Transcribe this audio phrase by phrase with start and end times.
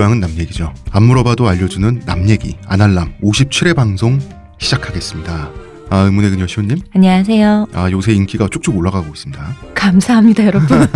[0.00, 0.72] 교양은 남 얘기죠.
[0.92, 4.18] 안 물어봐도 알려주는 남 얘기 안알남 57회 방송
[4.56, 5.50] 시작하겠습니다.
[5.90, 6.78] 아, 의문의 그녀 시호님.
[6.94, 7.66] 안녕하세요.
[7.74, 9.56] 아, 요새 인기가 쭉쭉 올라가고 있습니다.
[9.74, 10.68] 감사합니다, 여러분.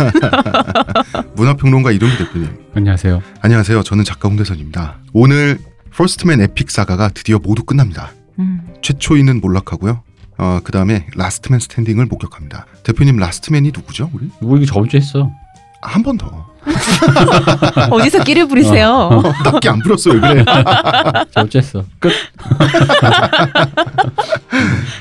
[1.35, 2.49] 문화평론가 이동기 대표님.
[2.73, 3.21] 안녕하세요.
[3.41, 3.83] 안녕하세요.
[3.83, 4.97] 저는 작가 홍대선입니다.
[5.13, 5.59] 오늘
[5.95, 8.11] First Man epic saga가 드디어 모두 끝납니다.
[8.39, 10.01] 음, 최초인은 몰락하고요.
[10.39, 12.65] 어, 그 다음에 Last Man Standing을 목격합니다.
[12.81, 14.09] 대표님 Last Man이 누구죠?
[14.13, 14.31] 우리?
[14.41, 15.29] 뭐 이거 저번 주에 했어.
[15.83, 16.47] 한 번 더.
[17.91, 19.21] 어디서 끼를 부리세요?
[19.43, 20.19] 딱히 안 부렸어요.
[20.19, 20.43] 그래.
[21.55, 21.85] 했어.
[21.99, 22.11] 끝.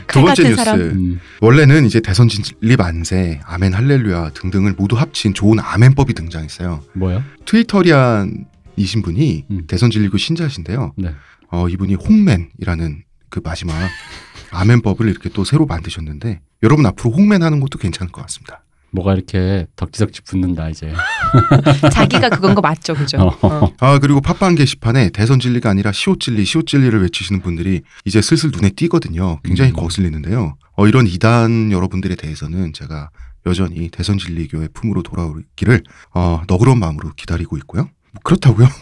[0.09, 0.57] 두칼 번째 뉴스.
[0.57, 0.81] 사람.
[0.81, 1.21] 음.
[1.41, 6.83] 원래는 이제 대선 진립 안세, 아멘 할렐루야 등등을 모두 합친 좋은 아멘법이 등장했어요.
[6.93, 7.23] 뭐요?
[7.47, 9.63] 트위터리안이신 분이 음.
[9.67, 10.93] 대선 진리교 신자신데요.
[10.97, 11.15] 네.
[11.51, 13.75] 어, 이분이 홍맨이라는 그 마지막
[14.51, 18.65] 아멘법을 이렇게 또 새로 만드셨는데 여러분 앞으로 홍맨 하는 것도 괜찮을 것 같습니다.
[18.95, 20.93] 뭐가 이렇게 덕지덕지 붙는다 이제.
[21.93, 23.19] 자기가 그건 거 맞죠, 그죠?
[23.19, 23.37] 어.
[23.43, 23.73] 어.
[23.81, 28.51] 아 그리고 팟빵 게시판에 대선 진리가 아니라 시옷 진리, 시옷 진리를 외치시는 분들이 이제 슬슬
[28.53, 29.41] 눈에 띄거든요.
[29.43, 29.77] 굉장히 음.
[29.77, 30.57] 거슬리는데요.
[30.77, 33.11] 어, 이런 이단 여러분들에 대해서는 제가
[33.47, 35.83] 여전히 대선 진리교의 품으로 돌아오기를
[36.15, 37.83] 어, 너그러운 마음으로 기다리고 있고요.
[38.13, 38.69] 뭐 그렇다고요?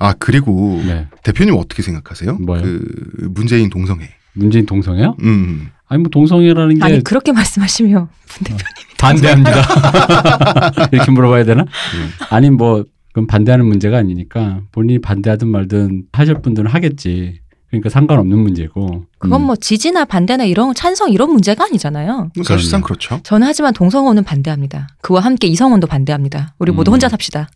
[0.00, 1.06] 아 그리고 네.
[1.22, 2.38] 대표님 어떻게 생각하세요?
[2.38, 2.62] 뭐요?
[2.62, 4.08] 그 문재인 동성애.
[4.32, 5.16] 문재인 동성애요?
[5.22, 5.70] 음.
[5.92, 8.62] 아니 뭐 동성애라는 게 아니 그렇게 말씀하시면 분 대표님
[8.98, 10.88] 반대합니다.
[10.90, 11.62] 이렇게 물어봐야 되나?
[11.64, 12.10] 음.
[12.30, 17.40] 아니 뭐 그건 반대하는 문제가 아니니까 본인이 반대하든 말든 하실 분들은 하겠지.
[17.68, 19.04] 그러니까 상관없는 문제고.
[19.18, 19.46] 그건 음.
[19.48, 22.30] 뭐 지지나 반대나 이런 찬성 이런 문제가 아니잖아요.
[22.42, 22.84] 사실상 그럼요.
[22.86, 23.20] 그렇죠.
[23.22, 24.88] 저는 하지만 동성혼은 반대합니다.
[25.02, 26.54] 그와 함께 이성혼도 반대합니다.
[26.58, 26.94] 우리 모두 음.
[26.94, 27.48] 혼자 삽시다.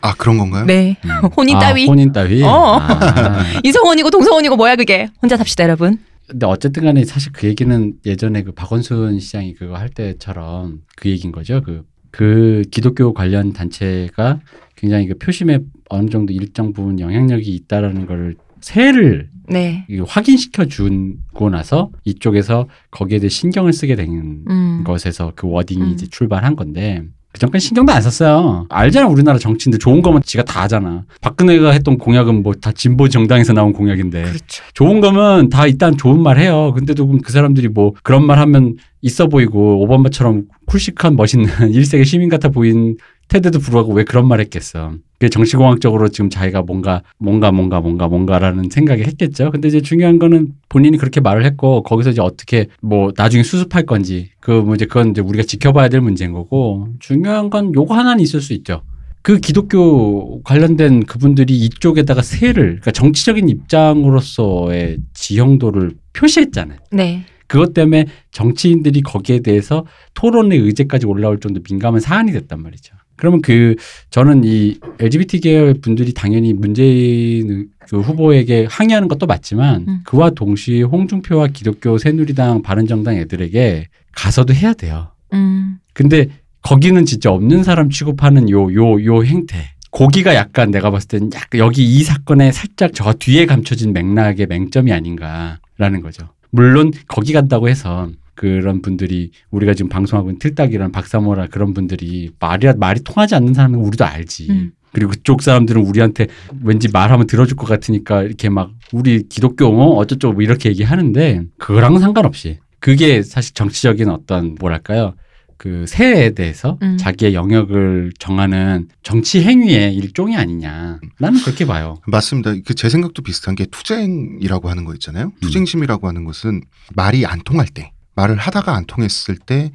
[0.00, 0.64] 아 그런 건가요?
[0.64, 0.96] 네.
[1.04, 1.10] 음.
[1.36, 1.86] 혼인 아, 따위.
[1.86, 2.42] 혼인 따위.
[2.42, 2.78] 어.
[2.80, 3.44] 아.
[3.64, 5.08] 이성혼이고 동성혼이고 뭐야 그게.
[5.20, 5.98] 혼자 삽시다, 여러분.
[6.28, 11.32] 근데 어쨌든 간에 사실 그 얘기는 예전에 그 박원순 시장이 그거 할 때처럼 그 얘기인
[11.32, 11.60] 거죠.
[11.62, 14.40] 그, 그 기독교 관련 단체가
[14.76, 19.86] 굉장히 그 표심에 어느 정도 일정 부분 영향력이 있다라는 걸 세를 네.
[20.06, 24.84] 확인시켜 주고 나서 이쪽에서 거기에 대해 신경을 쓰게 된 음.
[24.84, 25.88] 것에서 그 워딩이 음.
[25.90, 28.66] 이제 출발한 건데 그 전까지 신경도 안 썼어요.
[28.68, 31.04] 알잖아 우리나라 정치인들 좋은 거면 지가 다 하잖아.
[31.22, 34.62] 박근혜가 했던 공약은 뭐 다 진보 정당에서 나온 공약인데 그렇죠.
[34.74, 36.72] 좋은 거면 다 일단 좋은 말 해요.
[36.76, 42.28] 근데도 그럼 그 사람들이 뭐 그런 말 하면 있어 보이고 오바마처럼 쿨식한 멋있는 일세계 시민
[42.28, 42.96] 같아 보인
[43.32, 44.92] 테드도 불구하고 왜 그런 말 했겠어.
[45.14, 49.50] 그게 정치공학적으로 지금 자기가 뭔가 뭔가 뭔가 뭔가 뭔가라는 생각이 했겠죠.
[49.50, 54.30] 근데 이제 중요한 거는 본인이 그렇게 말을 했고 거기서 이제 어떻게 뭐 나중에 수습할 건지
[54.40, 58.40] 그 뭐 이제 그건 이제 우리가 지켜봐야 될 문제인 거고 중요한 건 요거 하나는 있을
[58.40, 58.82] 수 있죠.
[59.22, 66.78] 그 기독교 관련된 그분들이 이쪽에다가 세를 그러니까 정치적인 입장으로서의 지형도를 표시했잖아요.
[66.90, 67.24] 네.
[67.46, 72.94] 그것 때문에 정치인들이 거기에 대해서 토론의 의제까지 올라올 정도 민감한 사안이 됐단 말이죠.
[73.22, 73.76] 그러면 그
[74.10, 80.00] 저는 이 LGBT 계열 분들이 당연히 문재인 그 후보에게 항의하는 것도 맞지만 음.
[80.04, 85.12] 그와 동시에 홍준표와 기독교 새누리당 바른정당 애들에게 가서도 해야 돼요.
[85.34, 85.76] 음.
[85.94, 86.30] 근데
[86.62, 89.70] 거기는 진짜 없는 사람 취급하는 요 요 요 행태.
[89.92, 94.92] 고기가 약간 내가 봤을 땐 약간 여기 이 사건에 살짝 저 뒤에 감춰진 맥락의 맹점이
[94.92, 96.28] 아닌가라는 거죠.
[96.50, 102.66] 물론 거기 간다고 해서 그런 분들이 우리가 지금 방송하고 있는 틀딱이란 박사모라 그런 분들이 말이
[102.76, 104.46] 말이 통하지 않는 사람은 우리도 알지.
[104.50, 104.72] 음.
[104.92, 106.26] 그리고 그쪽 사람들은 우리한테
[106.62, 112.00] 왠지 말하면 들어줄 것 같으니까 이렇게 막 우리 기독교 어 어쩌고 뭐 이렇게 얘기하는데 그거랑은
[112.00, 115.14] 상관없이 그게 사실 정치적인 어떤 뭐랄까요
[115.56, 116.96] 그 세에 대해서 음.
[116.98, 121.94] 자기의 영역을 정하는 정치 행위의 일종이 아니냐 나는 그렇게 봐요.
[122.06, 122.52] 맞습니다.
[122.66, 125.26] 그 제 생각도 비슷한 게 투쟁이라고 하는 거 있잖아요.
[125.26, 125.32] 음.
[125.40, 126.62] 투쟁심이라고 하는 것은
[126.96, 129.72] 말이 안 통할 때, 말을 하다가 안 통했을 때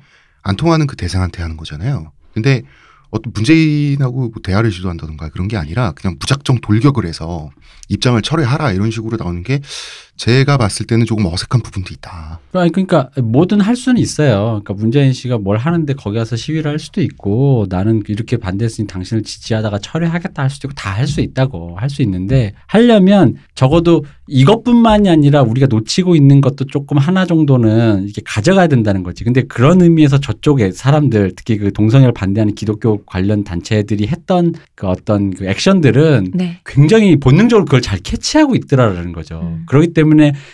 [0.48, 2.14] 안 통하는 그 대상한테 하는 거잖아요.
[2.34, 2.64] 근데
[3.10, 7.50] 어떤 문재인하고 뭐 대화를 시도한다던가 그런 게 아니라 그냥 무작정 돌격을 해서
[7.90, 9.60] 입장을 철회하라 이런 식으로 나오는 게
[10.18, 12.40] 제가 봤을 때는 조금 어색한 부분도 있다.
[12.54, 14.62] 아니, 그러니까 뭐든 할 수는 있어요.
[14.64, 19.22] 그러니까 문재인 씨가 뭘 하는데 거기 가서 시위를 할 수도 있고 나는 이렇게 반대했으니 당신을
[19.24, 25.08] 지지하다가 철회하겠다 할 수도 있고 다 할 수 있다고 할 수 있는데 하려면 적어도 이것뿐만이
[25.10, 29.24] 아니라 우리가 놓치고 있는 것도 조금 하나 정도는 이렇게 가져가야 된다는 거지.
[29.24, 35.32] 근데 그런 의미에서 저쪽에 사람들 특히 그 동성애를 반대하는 기독교 관련 단체들이 했던 그 어떤
[35.32, 36.58] 그 액션들은 네.
[36.66, 39.40] 굉장히 본능적으로 그걸 잘 캐치하고 있더라라는 거죠.
[39.44, 39.64] 음.
[39.68, 40.07] 그렇기 때문에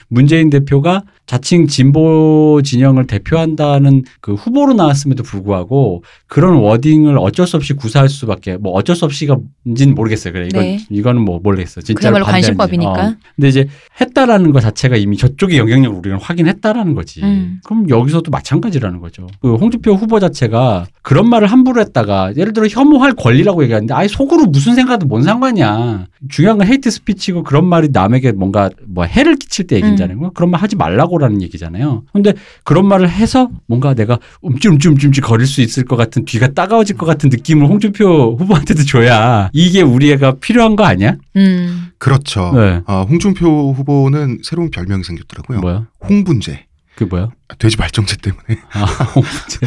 [0.08, 7.74] 문재인 대표가 자칭 진보 진영을 대표한다는 그 후보로 나왔음에도 불구하고 그런 wording을 어쩔 수 없이
[7.74, 10.34] 구사할 수밖에 뭐 어쩔 수 없이가인지는 모르겠어요.
[10.34, 10.80] 그래 이건 네.
[10.90, 11.82] 이거는 뭐 모르겠어.
[11.82, 13.16] 진짜 그야말로 관심법이니까.
[13.36, 13.68] 근데 이제
[14.02, 17.24] 했다라는 것 자체가 이미 저쪽의 영향력을 우리는 확인했다라는 거지.
[17.24, 17.62] 음.
[17.64, 19.28] 그럼 여기서도 마찬가지라는 거죠.
[19.42, 24.46] 그 홍준표 후보 자체가 그런 말을 함부로 했다가 예를 들어 혐오할 권리라고 얘기하는데 아예 속으로
[24.46, 26.08] 무슨 생각도 뭔 상관이야.
[26.30, 30.18] 중요한 건 hate speech고 그런 말이 남에게 뭔가 뭐 해를 끼칠 때 얘기잖아요.
[30.18, 30.30] 음.
[30.34, 32.04] 그런 말 하지 말라고라는 얘기잖아요.
[32.14, 37.06] 근데 그런 말을 해서 뭔가 내가 움찔움찔움찔 거릴 수 있을 것 같은 뒤가 따가워질 것
[37.06, 41.16] 같은 느낌을 홍준표 후보한테도 줘야 이게 우리 애가 필요한 거 아니야?
[41.36, 41.88] 음.
[41.98, 42.52] 그렇죠.
[42.56, 42.82] 네.
[42.86, 45.60] 아, 홍준표 후보는 새로운 별명이 생겼더라고요.
[45.62, 45.88] 뭐야?
[46.10, 46.66] 홍분제.
[46.96, 47.30] 그게 뭐야?
[47.60, 48.62] 돼지 발정제 때문에.
[48.74, 48.84] 아,
[49.16, 49.60] 홍제.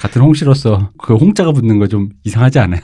[0.00, 2.80] 같은 홍씨로서 그 홍자가 붙는 거 좀 이상하지 않아요?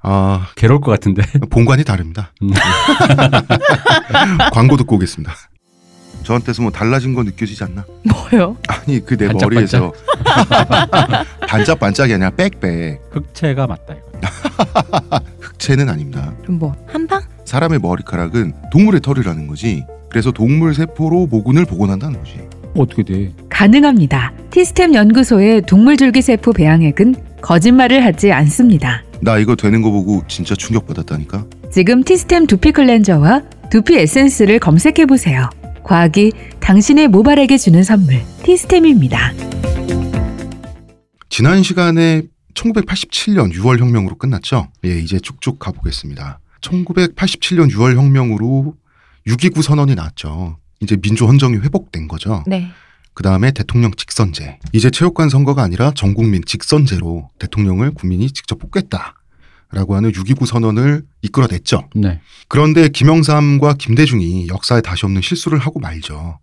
[0.00, 1.22] 아, 괴로울 것 같은데.
[1.50, 2.32] 본관이 다릅니다.
[2.42, 2.50] 음.
[4.52, 5.34] 광고 듣고 오겠습니다.
[6.22, 7.84] 저한테서 뭐 달라진 거 느껴지지 않나?
[8.04, 8.56] 뭐요?
[8.68, 9.28] 아니 그 내?
[9.28, 9.92] 머리에서
[11.48, 15.20] 반짝반짝이 아니라 빽빽 흑채가 맞다 이거.
[15.40, 16.32] 흑채는 아닙니다.
[16.42, 17.22] 그럼 뭐 한방?
[17.44, 19.84] 사람의 머리카락은 동물의 털이라는 거지.
[20.10, 22.40] 그래서 동물 세포로 모근을 복원한다는 거지.
[22.76, 23.32] 어떻게 돼?
[23.48, 24.32] 가능합니다.
[24.50, 29.02] 티스템 연구소의 동물 줄기세포 배양액은 거짓말을 하지 않습니다.
[29.20, 31.46] 나 이거 되는 거 보고 진짜 충격받았다니까.
[31.72, 35.50] 지금 티스템 두피 클렌저와 두피 에센스를 검색해 보세요.
[35.84, 39.32] 과학이 당신의 모발에게 주는 선물 티스템입니다.
[41.28, 42.22] 지난 시간에
[42.54, 44.68] 1987년 6월 혁명으로 끝났죠.
[44.84, 46.40] 예, 이제 쭉쭉 가보겠습니다.
[46.60, 48.74] 1987년 6월 혁명으로
[49.26, 50.58] 6.29 선언이 나왔죠.
[50.80, 52.42] 이제 민주 헌정이 회복된 거죠.
[52.46, 52.68] 네.
[53.18, 54.60] 그 다음에 대통령 직선제.
[54.72, 59.14] 이제 체육관 선거가 아니라 전 국민 직선제로 대통령을 국민이 직접 뽑겠다
[59.72, 61.88] 라고 하는 6.29 선언을 이끌어냈죠.
[61.96, 62.20] 네.
[62.46, 66.38] 그런데 김영삼과 김대중이 역사에 다시 없는 실수를 하고 말죠.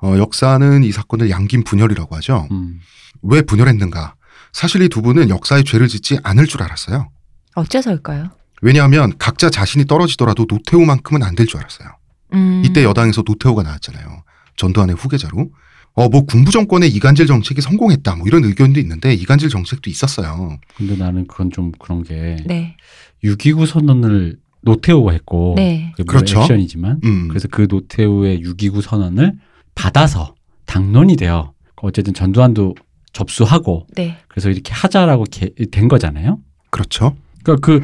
[0.00, 2.46] 어, 역사는 이 사건을 양긴 분열이라고 하죠.
[2.52, 2.78] 음.
[3.22, 4.14] 왜 분열했는가?
[4.52, 7.10] 사실 이 두 분은 역사에 죄를 짓지 않을 줄 알았어요.
[7.56, 8.30] 어째서일까요?
[8.62, 11.88] 왜냐하면 각자 자신이 떨어지더라도 노태우만큼은 안 될 줄 알았어요.
[12.34, 12.62] 음.
[12.64, 14.22] 이때 여당에서 노태우가 나왔잖아요.
[14.56, 15.50] 전두환의 후계자로.
[15.94, 18.16] 어, 뭐 군부 정권의 이간질 정책이 성공했다.
[18.16, 20.58] 뭐 이런 의견도 있는데 이간질 정책도 있었어요.
[20.76, 22.76] 근데 나는 그건 좀 그런 게 네.
[23.24, 25.90] 6.29 선언을 노태우가 했고 네.
[25.92, 26.40] 그게 물론 그렇죠.
[26.40, 27.28] 액션이지만 음.
[27.28, 29.34] 그래서 그 노태우의 6.29 선언을
[29.74, 30.34] 받아서
[30.66, 31.52] 당론이 돼요.
[31.76, 32.74] 어쨌든 전두환도
[33.12, 34.16] 접수하고 네.
[34.28, 36.38] 그래서 이렇게 하자라고 개- 된 거잖아요.
[36.70, 37.16] 그렇죠.
[37.42, 37.80] 그러니까 그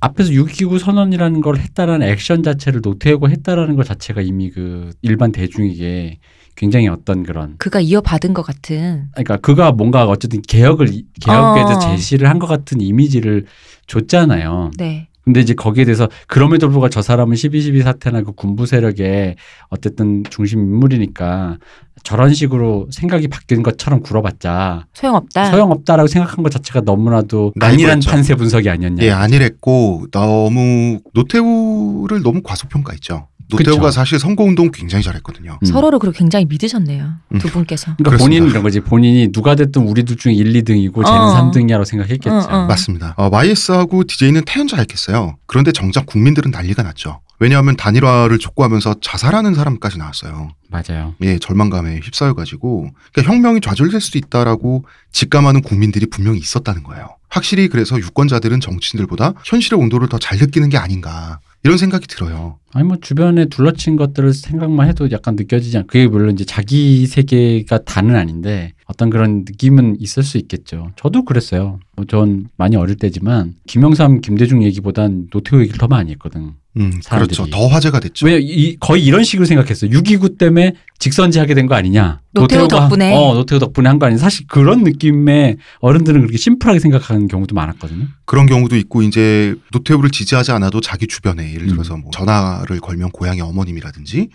[0.00, 6.18] 앞에서 6.29 선언이라는 걸 했다라는 액션 자체를 노태우가 했다라는 것 자체가 이미 그 일반 대중에게
[6.56, 9.06] 굉장히 어떤 그런 그가 이어받은 것 같은.
[9.12, 11.96] 그러니까 그가 뭔가 어쨌든 개혁을 이- 개혁에 대해서 어.
[11.96, 13.46] 제시를 한 것 같은 이미지를
[13.86, 14.70] 줬잖아요.
[14.78, 15.08] 네.
[15.24, 19.36] 근데 이제 거기에 대해서 그럼에도 불구하고 저 사람은 12.12 사태나 그 군부 세력의
[19.68, 21.58] 어쨌든 중심 인물이니까
[22.02, 25.52] 저런 식으로 생각이 바뀐 것처럼 굴어봤자 소용없다.
[25.52, 27.64] 소용없다라고 생각한 것 자체가 너무나도 나이브했죠.
[27.92, 29.04] 안일한 판세 분석이 아니었냐.
[29.04, 33.28] 예, 안일했고 너무 노태우를 너무 과소평가했죠.
[33.56, 33.90] 노태우가 그쵸.
[33.90, 35.58] 사실 선거운동 굉장히 잘했거든요.
[35.62, 35.66] 음.
[35.66, 37.12] 서로를 그리고 굉장히 믿으셨네요.
[37.34, 37.38] 음.
[37.38, 37.84] 두 분께서.
[37.96, 38.24] 그러니까 그렇습니다.
[38.24, 38.80] 본인은 이런 거지.
[38.80, 41.50] 본인이 누가 됐든 우리 둘 중에 1, 2등이고 쟤는 어.
[41.50, 42.30] 3등이야라고 생각했겠죠.
[42.34, 42.66] 어, 어.
[42.66, 43.14] 맞습니다.
[43.16, 45.36] 어, YS하고 DJ는 태연자였겠어요.
[45.46, 47.20] 그런데 정작 국민들은 난리가 났죠.
[47.38, 50.50] 왜냐하면 단일화를 촉구하면서 자살하는 사람까지 나왔어요.
[50.70, 51.14] 맞아요.
[51.22, 57.16] 예, 절망감에 휩싸여가지고 그러니까 혁명이 좌절될 수도 있다라고 직감하는 국민들이 분명히 있었다는 거예요.
[57.28, 62.58] 확실히 그래서 유권자들은 정치인들보다 현실의 온도를 더 잘 느끼는 게 아닌가 이런 생각이 들어요.
[62.72, 65.86] 아니 뭐 주변에 둘러친 것들을 생각만 해도 약간 느껴지지 않.
[65.86, 70.90] 그게 물론 이제 자기 세계가 다는 아닌데 어떤 그런 느낌은 있을 수 있겠죠.
[70.96, 71.78] 저도 그랬어요.
[71.96, 76.54] 뭐 전 많이 어릴 때지만 김영삼, 김대중 얘기보단 노태우 얘기를 더 많이 했거든.
[76.78, 77.36] 음, 사람들이.
[77.36, 77.50] 그렇죠.
[77.50, 78.24] 더 화제가 됐죠.
[78.26, 79.90] 왜 이, 거의 이런 식으로 생각했어요.
[79.90, 82.20] 6.29 때문에 직선제 하게 된 거 아니냐.
[82.32, 83.14] 노태우 덕분에.
[83.14, 84.18] 어, 노태우 덕분에 한 거 아니냐.
[84.18, 88.06] 사실 그런 느낌의 어른들은 그렇게 심플하게 생각하는 경우도 많았거든요.
[88.24, 91.72] 그런 경우도 있고 이제 노태우를 지지하지 않아도 자기 주변에 예를 음.
[91.72, 94.28] 들어서 뭐 전화를 걸면 고향의 어머님이라든지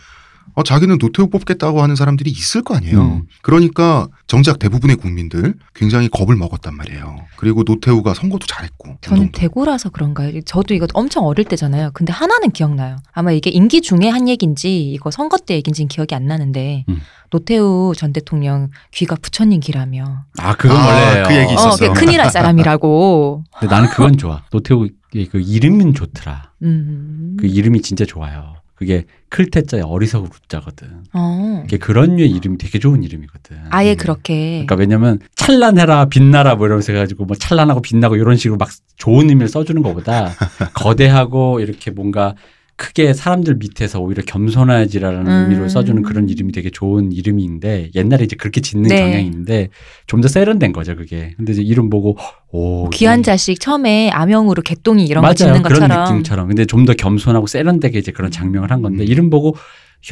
[0.58, 3.00] 어, 자기는 노태우 뽑겠다고 하는 사람들이 있을 거 아니에요.
[3.00, 3.24] 음.
[3.44, 7.16] 그러니까 정작 대부분의 국민들 굉장히 겁을 먹었단 말이에요.
[7.36, 8.98] 그리고 노태우가 선거도 잘했고.
[9.02, 9.40] 저는 운동도.
[9.40, 10.42] 대구라서 그런가요?
[10.42, 11.92] 저도 이거 엄청 어릴 때잖아요.
[11.94, 12.96] 근데 하나는 기억나요.
[13.12, 17.02] 아마 이게 임기 중에 한 얘기인지 이거 선거 때 얘기인지는 기억이 안 나는데 음.
[17.30, 20.26] 노태우 전 대통령 귀가 부처님 귀라며.
[20.40, 21.94] 아, 그건 아, 원래 그 얘기 어, 있었어요.
[21.94, 23.44] 그게 큰일 날 사람이라고.
[23.60, 24.42] 근데 나는 그건 좋아.
[24.52, 24.90] 노태우의
[25.32, 26.54] 그 이름은 좋더라.
[26.64, 27.38] 음.
[27.40, 28.56] 그 이름이 진짜 좋아요.
[28.78, 30.88] 그게 클테자에 어리석을 웃자거든.
[31.14, 31.62] 어.
[31.64, 33.58] 그게 그런 류의 이름이 되게 좋은 이름이거든.
[33.72, 33.98] 아예 음.
[33.98, 34.52] 그렇게.
[34.52, 39.48] 그러니까 왜냐면 찬란해라 빛나라 뭐 이러면서 해가지고 뭐 찬란하고 빛나고 이런 식으로 막 좋은 의미를
[39.48, 40.32] 써주는 것보다
[40.76, 42.36] 거대하고 이렇게 뭔가
[42.78, 45.32] 크게 사람들 밑에서 오히려 겸손하지라는 음.
[45.44, 49.00] 의미로 써주는 그런 이름이 되게 좋은 이름인데 옛날에 이제 그렇게 짓는 네.
[49.02, 49.70] 경향이 있는데
[50.06, 51.34] 좀 더 세련된 거죠 그게.
[51.38, 52.18] 근데 이제 이름 보고
[52.52, 56.48] 오 귀한 이- 자식 처음에 암영으로 개똥이 이런 맞아요 거 짓는 그런 것처럼 느낌처럼.
[56.48, 59.08] 근데 좀 더 겸손하고 세련되게 이제 그런 장명을 한 건데 음.
[59.08, 59.56] 이름 보고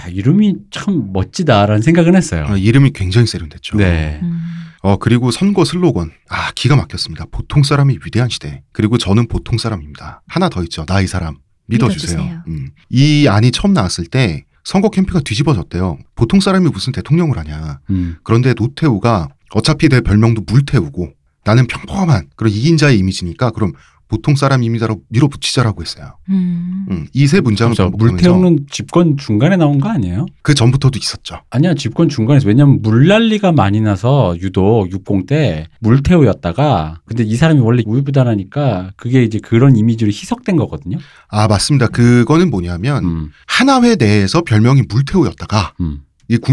[0.02, 2.46] 야 이름이 참 멋지다라는 생각은 했어요.
[2.50, 3.78] 아, 이름이 굉장히 세련됐죠.
[3.78, 4.20] 네.
[4.24, 4.42] 음.
[4.82, 7.26] 어 그리고 선거 슬로건 아 기가 막혔습니다.
[7.32, 8.64] 보통 사람이 위대한 시대.
[8.72, 10.24] 그리고 저는 보통 사람입니다.
[10.28, 10.86] 하나 더 있죠.
[10.86, 12.18] 나 이 사람 믿어주세요.
[12.18, 12.44] 믿어주세요.
[12.48, 12.70] 음.
[12.90, 16.00] 이 안이 처음 나왔을 때 선거 캠프가 뒤집어졌대요.
[16.16, 17.80] 보통 사람이 무슨 대통령을 하냐.
[17.92, 18.18] 음.
[18.24, 21.14] 그런데 노태우가 어차피 내 별명도 물태우고
[21.46, 23.74] 나는 평범한 그런 이인자의 이미지니까 그럼
[24.08, 26.18] 보통 사람입니다라고 밀어붙이자라고 했어요.
[26.30, 26.86] 음.
[26.90, 30.26] 음, 이세 문장을 반복하면서 물태우는 집권 중간에 나온 거 아니에요?
[30.42, 31.42] 그 전부터도 있었죠.
[31.50, 37.84] 아니야 집권 중간에서 왜냐면 물난리가 많이 나서 유독 60 때 물태우였다가 근데 이 사람이 원래
[37.86, 40.98] 우유부단하니까 그게 이제 그런 이미지로 희석된 거거든요.
[41.28, 41.88] 아 맞습니다.
[41.88, 46.00] 그거는 뭐냐면 음, 하나회 내에서 별명이 물태우였다가 음,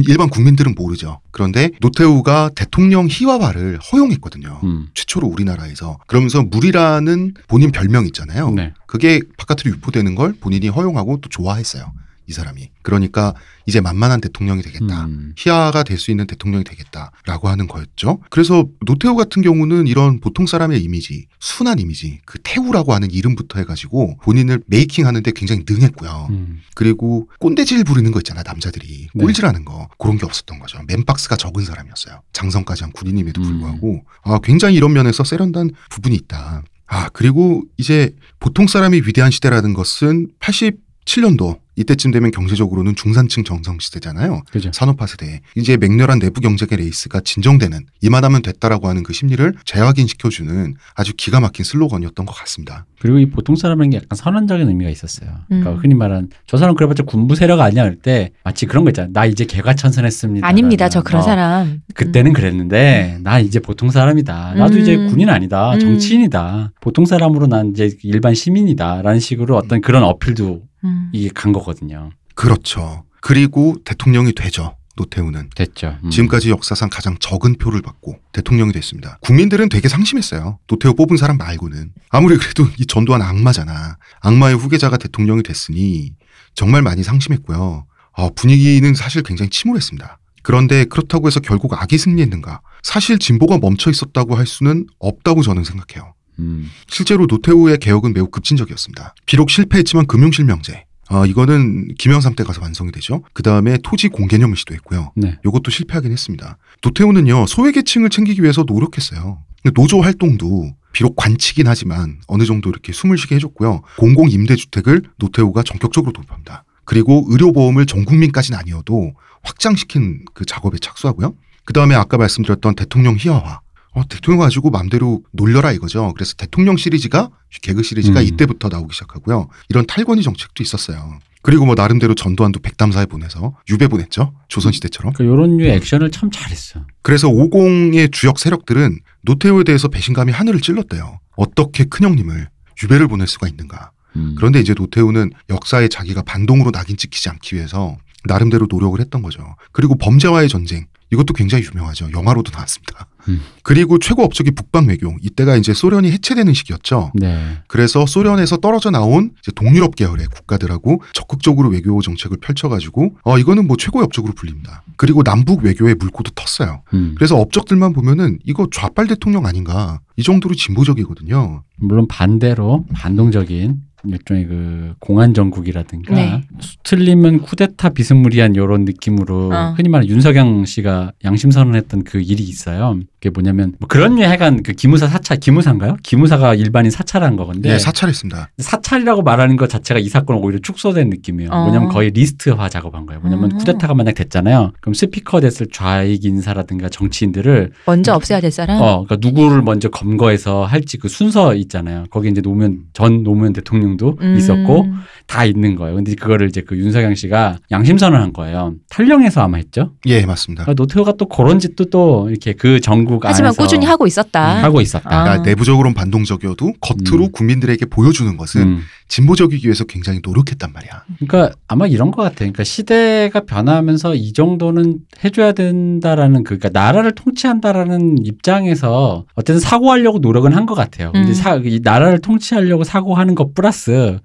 [0.09, 1.21] 일반 국민들은 모르죠.
[1.31, 4.61] 그런데 노태우가 대통령 희화화를 허용했거든요.
[4.65, 4.89] 음.
[4.95, 8.51] 최초로 우리나라에서 그러면서 물이라는 본인 별명 있잖아요.
[8.51, 8.73] 네.
[8.87, 11.93] 그게 바깥으로 유포되는 걸 본인이 허용하고 또 좋아했어요.
[12.27, 12.71] 이 사람이.
[12.83, 13.35] 그러니까
[13.67, 15.05] 이제 만만한 대통령이 되겠다.
[15.07, 15.33] 음.
[15.37, 18.19] 희화가 될 수 있는 대통령이 되겠다라고 하는 거였죠.
[18.29, 24.19] 그래서 노태우 같은 경우는 이런 보통 사람의 이미지, 순한 이미지, 그 태우라고 하는 이름부터 해가지고
[24.23, 26.27] 본인을 메이킹 하는데 굉장히 능했고요.
[26.31, 26.61] 음.
[26.75, 29.25] 그리고 꼰대질 부리는 거 있잖아 남자들이 네.
[29.25, 30.81] 꼴질하는 거 그런 게 없었던 거죠.
[30.89, 32.23] 맨박스가 적은 사람이었어요.
[32.33, 33.45] 장성까지 한 군인임에도 음.
[33.45, 36.65] 불구하고 아 굉장히 이런 면에서 세련된 부분이 있다.
[36.87, 44.43] 아 그리고 이제 보통 사람이 위대한 시대라는 것은 87년도 이때쯤 되면 경제적으로는 중산층 전성 시대잖아요.
[44.51, 44.71] 그죠.
[44.73, 45.41] 산업화 세대.
[45.57, 51.65] 이제 맹렬한 내부 경쟁의 레이스가 진정되는 이만하면 됐다라고 하는 그 심리를 재확인시켜주는 아주 기가 막힌
[51.65, 52.87] 슬로건이었던 것 같습니다.
[53.01, 55.31] 그리고 이 보통 사람에게 게 약간 선언적인 의미가 있었어요.
[55.49, 55.77] 그러니까 음.
[55.79, 59.09] 흔히 말한 저 사람 그래봤자 군부 세력 아니야 할 때 마치 그런 거 있잖아.
[59.13, 60.47] 나 이제 개과천선했습니다.
[60.47, 60.89] 아닙니다.
[60.89, 61.81] 저 그런 어, 사람.
[61.95, 64.55] 그때는 그랬는데 나 이제 보통 사람이다.
[64.55, 64.81] 나도 음.
[64.81, 65.75] 이제 군인 아니다.
[65.75, 65.79] 음.
[65.81, 66.73] 정치인이다.
[66.81, 71.11] 보통 사람으로 난 이제 일반 시민이다라는 식으로 어떤 그런 어필도 음.
[71.13, 72.11] 이게 간 거거든요.
[72.35, 73.05] 그렇죠.
[73.21, 74.77] 그리고 대통령이 되죠.
[74.97, 75.51] 노태우는.
[75.55, 75.99] 됐죠.
[76.05, 76.11] 음.
[76.11, 79.19] 지금까지 역사상 가장 적은 표를 받고 대통령이 됐습니다.
[79.23, 80.59] 국민들은 되게 상심했어요.
[80.67, 81.93] 노태우 뽑은 사람 말고는.
[82.11, 83.97] 아무리 그래도 이 전두환 악마잖아.
[84.21, 86.13] 악마의 후계자가 대통령이 됐으니
[86.55, 87.87] 정말 많이 상심했고요.
[88.15, 90.19] 어, 분위기는 사실 굉장히 침울했습니다.
[90.43, 92.61] 그런데 그렇다고 해서 결국 악이 승리했는가?
[92.83, 96.15] 사실 진보가 멈춰 있었다고 할 수는 없다고 저는 생각해요.
[96.39, 96.71] 음.
[96.89, 99.15] 실제로 노태우의 개혁은 매우 급진적이었습니다.
[99.27, 100.85] 비록 실패했지만 금융실명제.
[101.09, 103.23] 아, 이거는 김영삼 때 가서 완성이 되죠.
[103.35, 105.13] 그 다음에 토지 공개념을 시도했고요.
[105.17, 105.39] 네.
[105.45, 106.57] 이것도 실패하긴 했습니다.
[106.83, 109.43] 노태우는요, 소외계층을 챙기기 위해서 노력했어요.
[109.75, 113.83] 노조 활동도 비록 관치긴 하지만 어느 정도 이렇게 숨을 쉬게 해줬고요.
[113.99, 116.65] 공공임대주택을 노태우가 전격적으로 도입합니다.
[116.85, 119.13] 그리고 의료보험을 전 국민까지는 아니어도
[119.43, 121.35] 확장시킨 그 작업에 착수하고요.
[121.65, 123.61] 그 다음에 아까 말씀드렸던 대통령 희화화.
[123.95, 126.13] 어, 대통령 가지고 마음대로 놀려라 이거죠.
[126.15, 127.31] 그래서 대통령 시리즈가
[127.61, 128.27] 개그 시리즈가 음.
[128.27, 129.49] 이때부터 나오기 시작하고요.
[129.69, 131.19] 이런 탈권위 정책도 있었어요.
[131.43, 134.33] 그리고 뭐 나름대로 전두환도 백담사에 보내서 유배 보냈죠.
[134.49, 135.13] 조선시대처럼.
[135.13, 136.87] 그러니까 이런 류의 액션을 참 잘했어.
[137.03, 141.19] 그래서 50의 주역 세력들은 노태우에 대해서 배신감이 하늘을 찔렀대요.
[141.37, 142.49] 어떻게 큰형님을
[142.83, 143.91] 유배를 보낼 수가 있는가.
[144.17, 144.35] 음.
[144.37, 149.57] 그런데 이제 노태우는 역사에 자기가 반동으로 낙인 찍히지 않기 위해서 나름대로 노력을 했던 거죠.
[149.73, 150.87] 그리고 범죄와의 전쟁.
[151.13, 152.11] 이것도 굉장히 유명하죠.
[152.13, 153.07] 영화로도 나왔습니다.
[153.29, 153.41] 음.
[153.63, 155.15] 그리고 최고 업적이 북방 외교.
[155.21, 157.13] 이때가 이제 소련이 해체되는 시기였죠.
[157.15, 157.59] 네.
[157.69, 164.05] 그래서 소련에서 떨어져 나온 동유럽 계열의 국가들하고 적극적으로 외교 정책을 펼쳐가지고 어 이거는 뭐 최고의
[164.05, 164.83] 업적으로 불립니다.
[164.97, 166.81] 그리고 남북 외교의 물꼬도 텄어요.
[166.95, 167.15] 음.
[167.17, 171.63] 그래서 업적들만 보면은 이거 좌빨 대통령 아닌가 이 정도로 진보적이거든요.
[171.77, 176.43] 물론 반대로 반동적인 일종의 그 공안 정국이라든가 네.
[176.83, 179.75] 틀리면 쿠데타 비스무리한 이런 느낌으로 어.
[179.77, 182.99] 흔히 말하는 윤석영 씨가 양심 선언했던 그 일이 있어요.
[183.15, 185.97] 그게 뭐냐면 뭐 그런 하여간 그 기무사 사찰 기무사인가요?
[186.03, 188.51] 기무사가 일반인 사찰한 거건데 예, 사찰했습니다.
[188.59, 191.51] 사찰이라고 말하는 것 자체가 이 사건은 오히려 축소된 느낌이에요.
[191.51, 191.65] 어.
[191.65, 193.21] 뭐냐면 거의 리스트화 작업한 거예요.
[193.21, 193.59] 뭐냐면 음.
[193.59, 194.73] 쿠데타가 만약 됐잖아요.
[194.81, 198.81] 그럼 스피커 됐을 좌익 인사라든가 정치인들을 먼저 없애야 될 사람.
[198.81, 202.05] 어, 그러니까 누구를 먼저 검거해서 할지 그 순서 있잖아요.
[202.11, 204.37] 거기 이제 노무현 전 노무현 대통령 도 음.
[204.37, 204.87] 있었고
[205.27, 205.95] 다 있는 거예요.
[205.97, 208.75] 근데 그거를 이제 그 윤석영 씨가 양심 선언한 거예요.
[208.91, 209.93] 탈령해서 아마 했죠.
[210.07, 210.65] 예, 맞습니다.
[210.65, 214.63] 그러니까 노태우가 또 그런 짓도 또 이렇게 그 전국 하지만 안에서 꾸준히 하고 있었다.
[214.63, 215.09] 하고 있었다.
[215.11, 215.25] 아.
[215.25, 217.33] 그러니까 내부적으로는 반동적이어도 겉으로 음.
[217.33, 218.81] 국민들에게 보여주는 것은 음.
[219.09, 221.05] 진보적이기 위해서 굉장히 노력했단 말이야.
[221.27, 222.51] 그러니까 아마 이런 것 같아요.
[222.51, 230.53] 그러니까 시대가 변하면서 이 정도는 해줘야 된다라는 그, 그러니까 나라를 통치한다라는 입장에서 어쨌든 사고하려고 노력은
[230.55, 231.11] 한 것 같아요.
[231.11, 231.35] 근데 음.
[231.35, 233.82] 사, 이 나라를 통치하려고 사고하는 것 플러스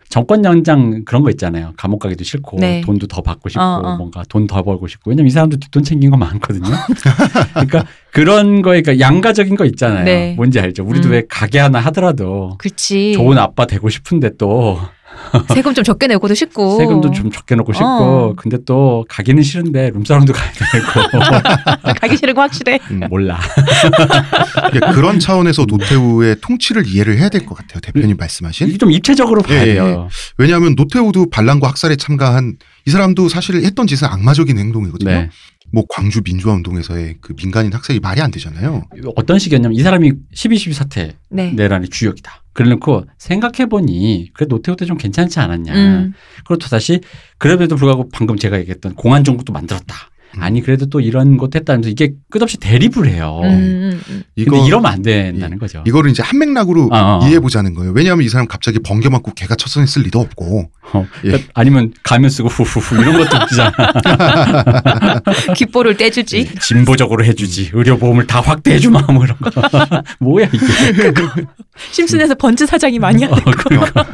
[0.09, 1.73] 정권 연장 그런 거 있잖아요.
[1.77, 2.81] 감옥 가기도 싫고 네.
[2.81, 3.97] 돈도 더 받고 싶고 어, 어.
[3.97, 6.69] 뭔가 돈 더 벌고 싶고 왜냐면 이 사람도 뒷돈 챙긴 거 많거든요.
[7.53, 10.05] 그러니까 그런 거에 그러니까 양가적인 거 있잖아요.
[10.05, 10.33] 네.
[10.35, 10.83] 뭔지 알죠?
[10.83, 11.11] 우리도 음.
[11.13, 13.13] 왜 가게 하나 하더라도 그렇지.
[13.13, 14.79] 좋은 아빠 되고 싶은데 또
[15.53, 16.77] 세금 좀 적게 내고도 싶고.
[16.77, 18.33] 세금도 좀 적게 넣고 싶고 어.
[18.37, 22.79] 근데 또 가기는 싫은데 룸사롱도 가야 되고 가기 싫은 거 확실해.
[22.91, 23.01] 음.
[23.09, 23.39] 몰라
[24.93, 27.79] 그런 차원에서 노태우의 통치를 이해를 해야 될 것 같아요.
[27.81, 28.67] 대표님 말씀하신.
[28.67, 30.09] 이게 좀 입체적으로 봐야 예, 예, 돼요.
[30.37, 35.09] 왜냐하면 노태우도 반란과 학살에 참가한 이 사람도 사실 했던 짓은 악마적인 행동이거든요.
[35.09, 35.29] 네.
[35.71, 38.83] 뭐 광주 민주화 운동에서의 그 민간인 학살이 말이 안 되잖아요.
[39.15, 41.51] 어떤 식이었냐면 이 사람이 12.12 사태 네.
[41.51, 42.43] 내란의 주역이다.
[42.57, 45.73] 그래놓고 생각해보니 그래 노태우 때 좀 괜찮지 않았냐.
[45.73, 46.13] 음.
[46.45, 47.01] 그리고 또 다시
[47.37, 49.95] 그럼에도 불구하고 방금 제가 얘기했던 공안 정국도 만들었다.
[50.37, 50.43] 음.
[50.43, 53.41] 아니 그래도 또 이런 것도 했다면서 이게 끝없이 대립을 해요.
[53.43, 54.23] 음, 음, 음.
[54.35, 55.83] 이거 근데 이러면 안 된다는 거죠.
[55.85, 57.19] 이거를 이제 한 맥락으로 어, 어.
[57.23, 57.91] 이해해 보자는 거예요.
[57.95, 61.29] 왜냐하면 이 사람 갑자기 번개 맞고 개가 첫선했을 리도 없고 어, 예.
[61.29, 63.71] 그러니까 아니면 가면 쓰고 후후후 이런 것도 웃기잖아.
[65.55, 66.55] 귓볼을 떼주지.
[66.61, 67.71] 진보적으로 해주지.
[67.73, 69.51] 의료보험을 다 확대해주마 뭐 이런 거.
[70.19, 71.13] 뭐야 이게.
[71.91, 74.05] 심슨에서 번즈 사장이 많이 어, 하는 그러니까.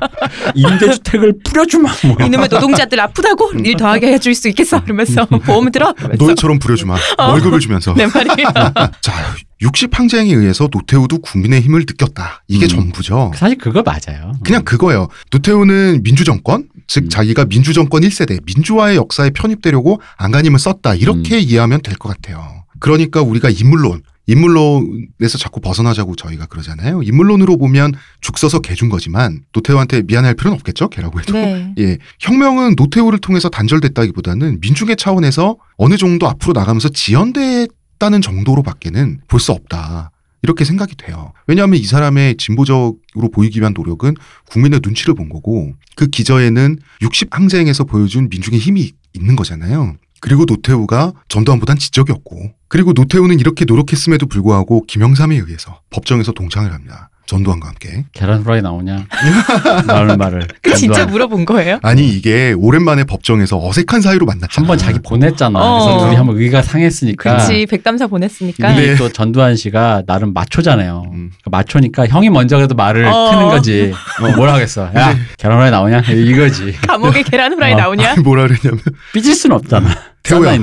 [0.54, 2.18] 임대주택을 뿌려주마 뭐.
[2.26, 7.60] 이놈의 노동자들 아프다고 일 더하게 해줄 수 있겠어 그러면서 보험 들어 그러면서 노예처럼 부려주마 월급을
[7.60, 8.30] 주면서 내 말이
[9.02, 9.14] 자
[9.62, 12.44] 60항쟁에 의해서 노태우도 국민의 힘을 느꼈다.
[12.48, 12.68] 이게 음.
[12.68, 13.32] 전부죠.
[13.36, 14.34] 사실 그거 맞아요.
[14.44, 15.08] 그냥 그거예요.
[15.32, 17.10] 노태우는 민주정권, 즉 음.
[17.10, 20.96] 자기가 민주정권 1세대, 민주화의 역사에 편입되려고 안간힘을 썼다.
[20.96, 21.42] 이렇게 음.
[21.42, 22.66] 이해하면 될 것 같아요.
[22.80, 27.04] 그러니까 우리가 인물론, 인물론에서 자꾸 벗어나자고 저희가 그러잖아요.
[27.04, 30.90] 인물론으로 보면 죽 써서 개준 거지만 노태우한테 미안할 필요는 없겠죠.
[30.90, 31.34] 개라고 해도.
[31.34, 31.74] 네.
[31.80, 39.52] 예, 혁명은 노태우를 통해서 단절됐다기보다는 민중의 차원에서 어느 정도 앞으로 나가면서 지연됐다는 정도로밖에는 볼 수
[39.52, 40.12] 없다.
[40.46, 41.32] 이렇게 생각이 돼요.
[41.48, 44.16] 왜냐하면 이 사람의 진보적으로 보이기 위한 노력은
[44.50, 49.96] 국민의 눈치를 본 거고 그 기저에는 60 항쟁에서 보여준 민중의 힘이 있는 거잖아요.
[50.24, 57.10] 그리고 노태우가 전두환보단 지적이었고 그리고 노태우는 이렇게 노력했음에도 불구하고 김영삼에 의해서 법정에서 동창을 합니다.
[57.26, 58.06] 전두환과 함께.
[58.14, 59.06] 계란 후라이 나오냐?
[60.18, 60.48] 말을.
[60.62, 61.06] 그 진짜.
[61.06, 61.80] 물어본 거예요?
[61.82, 64.64] 아니 이게 오랜만에 법정에서 어색한 사이로 만났잖아.
[64.64, 65.60] 한번 자기 보냈잖아.
[65.60, 65.86] 어.
[65.86, 67.34] 그래서 둘이 한번 의가 상했으니까.
[67.38, 68.96] 그렇지 백담사 보냈으니까 근데 네.
[68.96, 71.04] 또 전두환 씨가 나름 마초잖아요.
[71.08, 71.32] 음.
[71.42, 73.32] 그러니까 마초니까 형이 먼저 그래도 말을 어.
[73.32, 73.94] 트는 거지.
[74.22, 74.90] 어, 뭐라 하겠어.
[74.96, 76.00] 야, 계란 후라이 나오냐?
[76.00, 76.74] 이거지.
[76.88, 77.78] 감옥에 계란 후라이 어.
[77.78, 78.16] 나오냐?
[78.24, 78.80] 뭐라 그랬냐면
[79.14, 80.13] 삐질 수는 없잖아.
[80.24, 80.54] 태호야.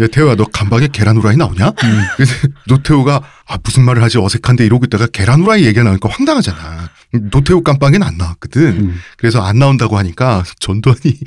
[0.00, 1.68] 야 태호야 너 간방에 계란 후라이 나오냐?
[1.68, 2.04] 음.
[2.16, 2.34] 그래서
[2.68, 6.88] 노태우가 아 무슨 말을 하지 어색한데 이러고 있다가 계란 후라이 얘기가 나오니까 황당하잖아.
[7.12, 8.62] 노태우 깜빵엔 안 나왔거든.
[8.62, 9.00] 음.
[9.16, 11.18] 그래서 안 나온다고 하니까 전두환이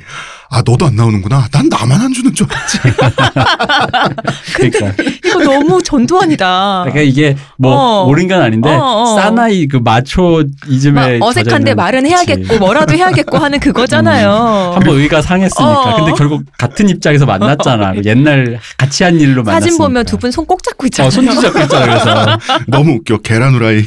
[0.50, 1.48] 아 너도 안 나오는구나.
[1.50, 2.78] 난 나만 안 주는 줄 알았지.
[4.56, 5.02] 근데 그러니까.
[5.24, 6.80] 이거 너무 전두환이다.
[6.84, 8.04] 그러니까 이게 뭐 어.
[8.06, 9.16] 옳은 건 아닌데 어, 어.
[9.20, 12.14] 사나이 그 마초이즘에 막 어색한데 말은 그치.
[12.14, 14.72] 해야겠고 뭐라도 해야겠고 하는 그거잖아요.
[14.74, 15.94] 한번 의가 상했으니까.
[15.94, 15.96] 어.
[15.96, 17.94] 근데 결국 같은 입장에서 만났잖아.
[18.04, 19.52] 옛날 같이 한 일로 만났으니까.
[19.60, 21.08] 사진 보면 두 분 손 꼭 잡고 있잖아요.
[21.08, 21.84] 어, 손짓잡고 있잖아.
[21.86, 23.18] 그래서 너무 웃겨.
[23.18, 23.82] 계란 후라이.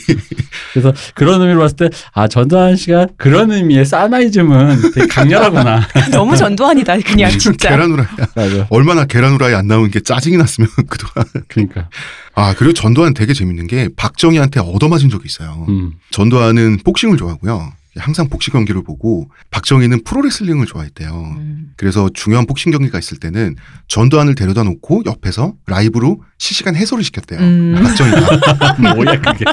[0.73, 5.87] 그래서 그런 의미로 봤을 때아 전두환 씨가 그런 의미의 사나이즘은 되게 강렬하구나.
[6.11, 7.69] 너무 전두환이다 그냥 진짜.
[7.69, 8.65] 계란 후라이.
[8.69, 11.27] 얼마나 계란 후라이 안 나온 게 짜증이 났으면 그동안.
[11.47, 11.89] 그러니까.
[12.35, 15.65] 아 그리고 전두환 되게 재밌는 게 박정희한테 얻어맞은 적이 있어요.
[15.69, 15.93] 음.
[16.11, 17.71] 전두환은 복싱을 좋아하고요.
[17.97, 21.33] 항상 복싱 경기를 보고 박정희는 프로레슬링을 좋아했대요.
[21.37, 21.67] 음.
[21.77, 23.55] 그래서 중요한 복싱 경기가 있을 때는
[23.87, 27.39] 전두환을 데려다 놓고 옆에서 라이브로 실시간 해설을 시켰대요.
[27.39, 27.75] 음.
[27.81, 28.73] 박정희가.
[28.95, 29.45] 뭐야 그게.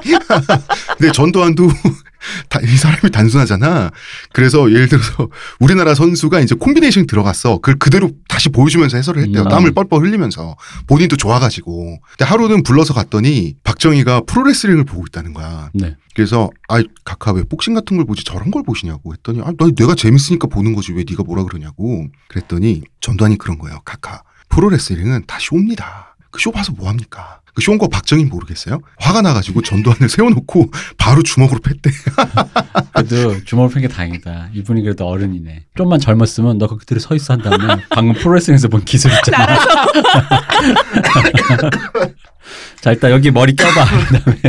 [0.98, 1.68] 근데 전두환도
[2.48, 3.90] 다- 이 사람이 단순하잖아.
[4.32, 5.28] 그래서 예를 들어서
[5.60, 7.56] 우리나라 선수가 이제 콤비네이션 들어갔어.
[7.56, 9.42] 그걸 그대로 다시 보여주면서 해설을 했대요.
[9.42, 9.48] 음.
[9.48, 10.56] 땀을 뻘뻘 흘리면서
[10.86, 11.98] 본인도 좋아가지고.
[12.10, 15.70] 근데 하루는 불러서 갔더니 박정희가 프로레슬링을 보고 있다는 거야.
[15.74, 15.96] 네.
[16.14, 20.46] 그래서 아 카카 왜 복싱 같은 걸 보지 저런 걸 보시냐고 했더니 아나 내가 재밌으니까
[20.46, 26.38] 보는 거지 왜 네가 뭐라 그러냐고 그랬더니 전두환이 그런 거예요 카카 프로레슬링은 다 쇼입니다 그
[26.38, 31.60] 쇼 봐서 뭐 합니까 그 쇼인 거 박정희 모르겠어요 화가 나가지고 전두환을 세워놓고 바로 주먹으로
[31.60, 31.90] 팼대
[32.94, 34.50] 그래도 주먹을 팬게 다행이다.
[34.54, 35.66] 이분이 그래도 어른이네.
[35.76, 39.56] 좀만 젊었으면 너 그대로 서 있어 한 다음에 방금 프로레슬링에서 본 기술 있잖아.
[42.80, 43.84] 자 일단 여기 머리 껴봐.
[44.08, 44.40] 그다음에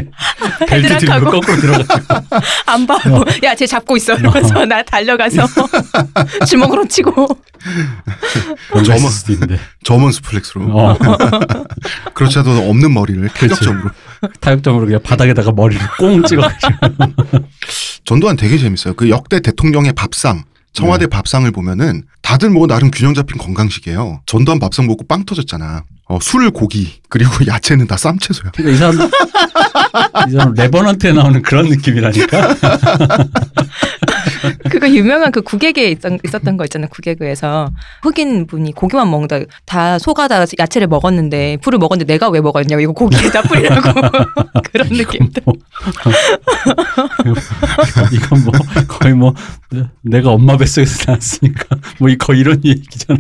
[0.68, 0.98] 벨트.
[0.98, 2.16] 뒤로 거꾸로 들어가지고.
[2.66, 2.98] 안 봐.
[3.44, 4.16] 야, 쟤 잡고 있어.
[4.16, 5.48] 이러면서 나 달려가서
[6.48, 7.28] 주먹으로 치고.
[9.10, 9.60] 수도 있는데.
[9.84, 10.98] German suplex로 어.
[12.14, 13.90] 그렇지 않아도 없는 머리를 타격점으로
[14.40, 16.72] 타격점으로 그냥 바닥에다가 머리를 꽁 찍어가지고.
[18.06, 18.96] 전두환 되게 재밌어요.
[18.96, 24.22] 그 역대 대통령의 밥상, 청와대 밥상을 보면은 다들 뭐 나름 균형 잡힌 건강식이에요.
[24.26, 25.84] 전두환 밥상 먹고 빵 터졌잖아.
[26.06, 28.52] 어, 술, 고기, 그리고 야채는 다 쌈채소야.
[28.56, 29.10] 그러니까 이 사람,
[30.28, 32.56] 이 사람 레버넌트에 나오는 그런 느낌이라니까.
[34.70, 36.90] 그거 유명한 그 국외계에 있었, 있었던 거 있잖아요.
[36.90, 37.70] 국외교에서
[38.02, 39.40] 흑인 분이 고기만 먹는다.
[39.66, 44.02] 다 소가다 야채를 먹었는데 풀을 먹었는데 내가 왜 먹었냐고 이거 고기에다 뿌리라고
[44.72, 45.42] 그런 느낌도.
[45.46, 45.54] 뭐,
[48.12, 48.52] 이건 뭐
[48.88, 49.34] 거의 뭐
[50.02, 53.20] 내가 엄마 뱃속에서 나왔으니까 뭐 이- 거의 이런 얘기잖아.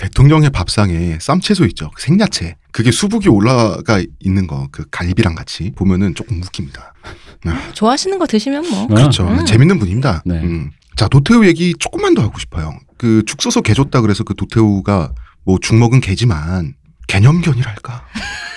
[0.00, 1.90] 대통령의 밥상에 쌈채소 있죠.
[1.94, 2.56] 그 생야채.
[2.72, 6.94] 그게 수북이 올라가 있는 거, 그 갈비랑 같이 보면은 조금 웃깁니다.
[7.74, 8.86] 좋아하시는 거 드시면 뭐.
[8.86, 9.28] 그렇죠.
[9.28, 9.44] 음.
[9.44, 10.22] 재밌는 분입니다.
[10.24, 10.36] 네.
[10.36, 10.70] 음.
[10.96, 12.78] 자, 도태우 얘기 조금만 더 하고 싶어요.
[12.96, 15.12] 그죽 써서 개 줬다 그래서 그 도태우가
[15.44, 16.74] 뭐 죽 먹은 개지만
[17.08, 18.04] 개념견이랄까.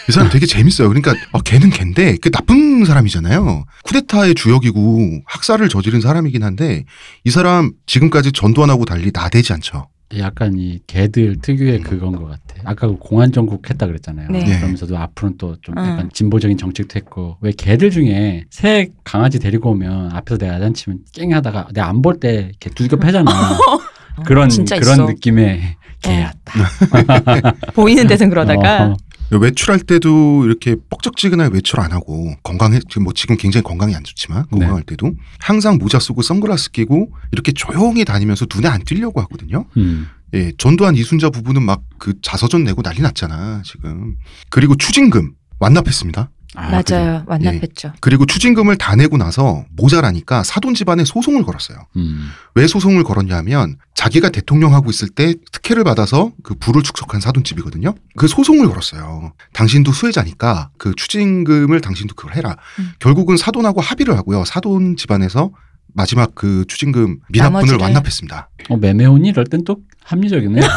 [0.10, 0.88] 이 사람 되게 재밌어요.
[0.90, 3.66] 그러니까 아, 걔는 걔인데 그 나쁜 사람이잖아요.
[3.84, 6.86] 쿠데타의 주역이고 학살을 저지른 사람이긴 한데
[7.26, 9.88] 이 사람 지금까지 전두환하고 달리 나대지 않죠.
[10.18, 12.62] 약간 이 개들 특유의 그건 것 같아.
[12.66, 14.30] 아까 그 공안 정국 했다 그랬잖아요.
[14.30, 14.44] 네.
[14.44, 14.58] 네.
[14.58, 15.84] 그러면서도 앞으로는 또좀 음.
[15.84, 21.70] 약간 진보적인 정책도 했고 왜 개들 중에 새 강아지 데리고 오면 앞에서 내가 야단치면 깽하다가
[21.74, 23.32] 내가 안 볼때 이렇게 두들겨 패잖아.
[24.26, 25.06] 그런 어, 진짜 그런 있어.
[25.06, 25.62] 느낌의
[26.02, 27.54] 개였다.
[27.74, 28.98] 보이는 데선 그러다가 어,
[29.32, 34.46] 외출할 때도 이렇게 뻑적지근하게 외출 안 하고 건강해 지금 뭐 지금 굉장히 건강이 안 좋지만
[34.52, 34.60] 네.
[34.60, 39.66] 건강할 때도 항상 모자 쓰고 선글라스 끼고 이렇게 조용히 다니면서 눈에 안 띄려고 하거든요.
[39.78, 40.08] 음.
[40.36, 44.18] 예, 전두환 이순자 부부는 막 그 자서전 내고 난리 났잖아 지금.
[44.50, 46.30] 그리고 추징금 완납했습니다.
[46.56, 47.24] 아, 맞아요.
[47.26, 47.94] 완납했죠.
[48.00, 51.78] 그리고 추징금을 다 내고 나서 모자라니까 사돈 집안에 소송을 걸었어요.
[51.98, 52.30] 음.
[52.56, 57.96] 왜 소송을 걸었냐면 자기가 대통령 하고 있을 때 특혜를 받아서 그 부를 축적한 사돈집이거든요.
[58.18, 59.34] 그 소송을 걸었어요.
[59.54, 62.56] 당신도 수혜자니까 그 추징금을 당신도 그걸 해라.
[62.80, 62.92] 음.
[63.00, 64.46] 결국은 사돈하고 합의를 하고요.
[64.46, 65.52] 사돈 집안에서
[65.96, 68.50] 마지막 그 추징금 미납분을 나머지를- 완납했습니다.
[68.70, 70.62] 어, 매매혼이 이럴 땐 또 합리적이네.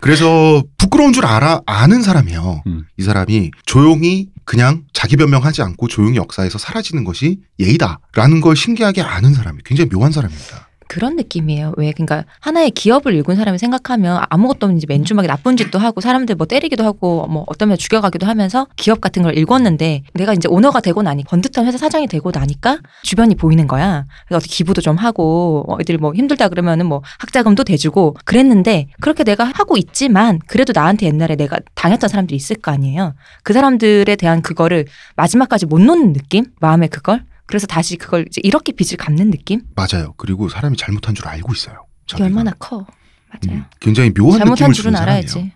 [0.00, 2.62] 그래서 부끄러운 줄 알아 아는 사람이에요.
[2.66, 2.84] 음.
[2.96, 9.34] 이 사람이 조용히 그냥 자기 변명하지 않고 조용히 역사에서 사라지는 것이 예의다라는 걸 신기하게 아는
[9.34, 10.67] 사람이 굉장히 묘한 사람입니다.
[10.88, 11.74] 그런 느낌이에요.
[11.76, 16.34] 왜 그러니까 하나의 기업을 일군 사람이 생각하면 아무것도 없는 이제 맨주막에 나쁜 짓도 하고 사람들
[16.34, 20.80] 뭐 때리기도 하고 뭐 어떤 면 죽여가기도 하면서 기업 같은 걸 읽었는데 내가 이제 오너가
[20.80, 24.06] 되고 나니 번듯한 회사 사장이 되고 나니까 주변이 보이는 거야.
[24.26, 29.24] 그래서 어떻게 기부도 좀 하고 어, 애들 뭐 힘들다 그러면은 뭐 학자금도 대주고 그랬는데 그렇게
[29.24, 33.14] 내가 하고 있지만 그래도 나한테 옛날에 내가 당했던 사람들이 있을 거 아니에요.
[33.42, 36.46] 그 사람들에 대한 그거를 마지막까지 못 놓는 느낌?
[36.60, 37.22] 마음에 그걸?
[37.48, 39.62] 그래서 다시 그걸 이제 이렇게 빚을 갚는 느낌?
[39.74, 40.12] 맞아요.
[40.18, 41.86] 그리고 사람이 잘못한 줄 알고 있어요.
[42.06, 42.26] 자기가.
[42.26, 42.86] 얼마나 커.
[43.28, 43.58] 맞아요.
[43.58, 45.28] 음, 굉장히 묘한 잘못한 느낌을 줄은 주는 알아야지.
[45.28, 45.52] 사람이에요.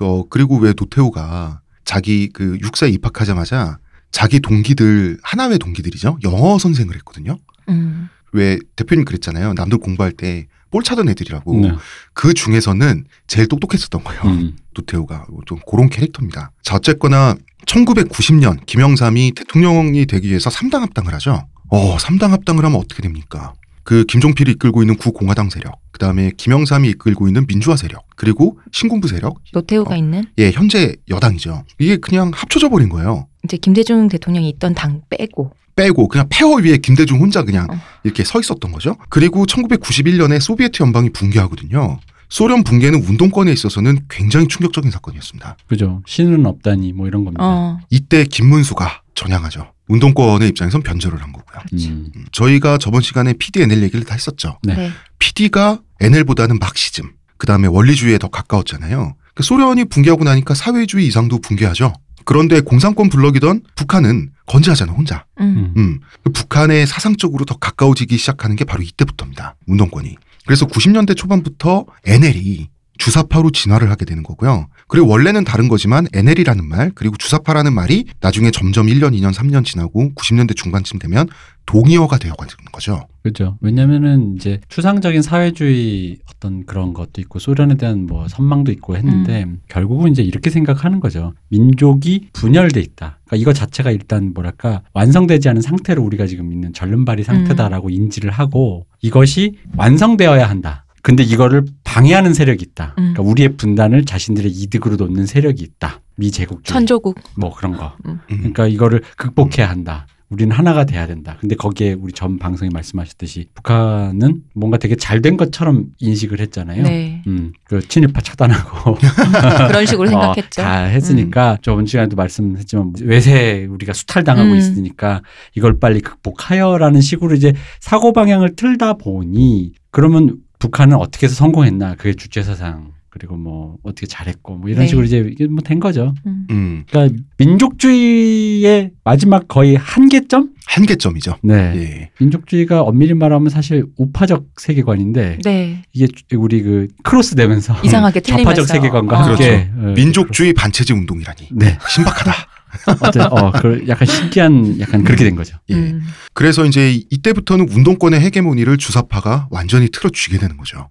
[0.00, 3.78] 어, 그리고 왜 노태우가 자기 그 육사에 입학하자마자
[4.10, 7.38] 자기 동기들 하나회 동기들이죠 영어 선생을 했거든요.
[7.68, 8.08] 음.
[8.32, 9.54] 왜 대표님 그랬잖아요.
[9.54, 11.60] 남들 공부할 때 볼 차던 애들이라고.
[11.60, 11.72] 네.
[12.12, 14.22] 그 중에서는 제일 똑똑했었던 거예요.
[14.24, 14.56] 음.
[14.76, 16.50] 노태우가 좀 그런 캐릭터입니다.
[16.62, 17.34] 자 어쨌거나
[17.66, 21.46] 1990년 김영삼이 대통령이 되기 위해서 삼당 합당을 하죠.
[21.70, 23.52] 어, 삼당 합당을 하면 어떻게 됩니까?
[23.84, 29.08] 그 김종필이 이끌고 있는 구공화당 세력, 그 다음에 김영삼이 이끌고 있는 민주화 세력, 그리고 신군부
[29.08, 29.96] 세력, 노태우가 어.
[29.96, 31.64] 있는 예, 현재 여당이죠.
[31.78, 33.28] 이게 그냥 합쳐져 버린 거예요.
[33.44, 37.80] 이제 김대중 대통령이 있던 당 빼고 빼고 그냥 폐허 위에 김대중 혼자 그냥 어.
[38.04, 38.96] 이렇게 서 있었던 거죠.
[39.08, 41.98] 그리고 1991년에 소비에트 연방이 붕괴하거든요.
[42.28, 45.56] 소련 붕괴는 운동권에 있어서는 굉장히 충격적인 사건이었습니다.
[45.66, 46.02] 그죠.
[46.06, 47.42] 신은 없다니 뭐 이런 겁니다.
[47.44, 49.72] 어 이때 김문수가 전향하죠.
[49.88, 51.62] 운동권의 입장에선 변절을 한 거고요.
[51.72, 52.10] 음.
[52.14, 54.58] 음, 저희가 저번 시간에 PD NL 얘기를 다 했었죠.
[54.62, 54.74] 네.
[54.74, 54.90] 네.
[55.18, 59.14] PD가 NL보다는 막시즘, 그 다음에 원리주의에 더 가까웠잖아요.
[59.34, 61.94] 그 소련이 붕괴하고 나니까 사회주의 이상도 붕괴하죠.
[62.24, 65.24] 그런데 공산권 블럭이던 북한은 건재하잖아 혼자.
[65.40, 65.72] 음.
[65.76, 69.56] 음, 그 북한에 사상적으로 더 가까워지기 시작하는 게 바로 이때부터입니다.
[69.66, 70.16] 운동권이.
[70.48, 74.68] 그래서 90년대 초반부터 NL이 주사파로 진화를 하게 되는 거고요.
[74.88, 80.12] 그리고 원래는 다른 거지만 NL이라는 말 그리고 주사파라는 말이 나중에 점점 1년, 2년, 3년 지나고
[80.14, 81.28] 90년대 중반쯤 되면
[81.68, 83.06] 동의어가 되어가는 거죠.
[83.22, 83.58] 그죠.
[83.60, 90.10] 왜냐면은 이제 추상적인 사회주의 어떤 그런 것도 있고 소련에 대한 뭐 선망도 있고 했는데 결국은
[90.10, 91.34] 이제 이렇게 생각하는 거죠.
[91.50, 93.18] 민족이 분열돼 있다.
[93.26, 98.86] 그러니까 이거 자체가 일단 뭐랄까 완성되지 않은 상태로 우리가 지금 있는 절름발이 상태다라고 인지를 하고
[99.02, 100.86] 이것이 완성되어야 한다.
[101.02, 102.94] 근데 이거를 방해하는 세력이 있다.
[102.98, 103.12] 음.
[103.12, 106.00] 그러니까 우리의 분단을 자신들의 이득으로 놓는 세력이 있다.
[106.16, 107.92] 미 제국주의 천조국 뭐 그런 거.
[108.06, 108.20] 음.
[108.26, 110.06] 그러니까 이거를 극복해야 한다.
[110.30, 111.36] 우리는 하나가 돼야 된다.
[111.40, 116.82] 근데 거기에 우리 전 방송에 말씀하셨듯이 북한은 뭔가 되게 잘 된 것처럼 인식을 했잖아요.
[116.82, 117.22] 네.
[117.26, 118.96] 음, 그 친일파 차단하고
[119.68, 120.62] 그런 식으로 어, 생각했죠.
[120.62, 124.56] 다 했으니까 저번 시간에도 말씀했지만 외세 우리가 수탈당하고 음.
[124.56, 125.22] 있으니까
[125.56, 132.12] 이걸 빨리 극복하여라는 식으로 이제 사고 방향을 틀다 보니 그러면 북한은 어떻게 해서 성공했나 그게
[132.14, 134.86] 주체 사상 그리고 뭐 어떻게 잘했고 뭐 이런 네.
[134.86, 136.14] 식으로 이제 이게 뭐 된 거죠.
[136.26, 136.46] 음.
[136.50, 140.50] 음, 그러니까 민족주의의 마지막 거의 한계점?
[140.66, 141.36] 한계점이죠.
[141.42, 141.54] 네.
[141.76, 142.10] 예.
[142.20, 145.82] 민족주의가 엄밀히 말하면 사실 우파적 세계관인데 네.
[145.92, 148.44] 이게 우리 그 크로스 되면서 이상하게 틀리면서.
[148.44, 149.22] 좌파적 세계관과 어.
[149.22, 151.78] 함께 어, 민족주의 반체제 운동이라니 네.
[151.88, 152.32] 신박하다.
[153.00, 155.56] 어째 어, 그 약간 신기한 약간 그렇게 된 거죠.
[155.70, 155.74] 예.
[155.74, 156.02] 음.
[156.34, 160.90] 그래서 이제 이때부터는 운동권의 헤게모니를 주사파가 완전히 틀어쥐게 되는 거죠.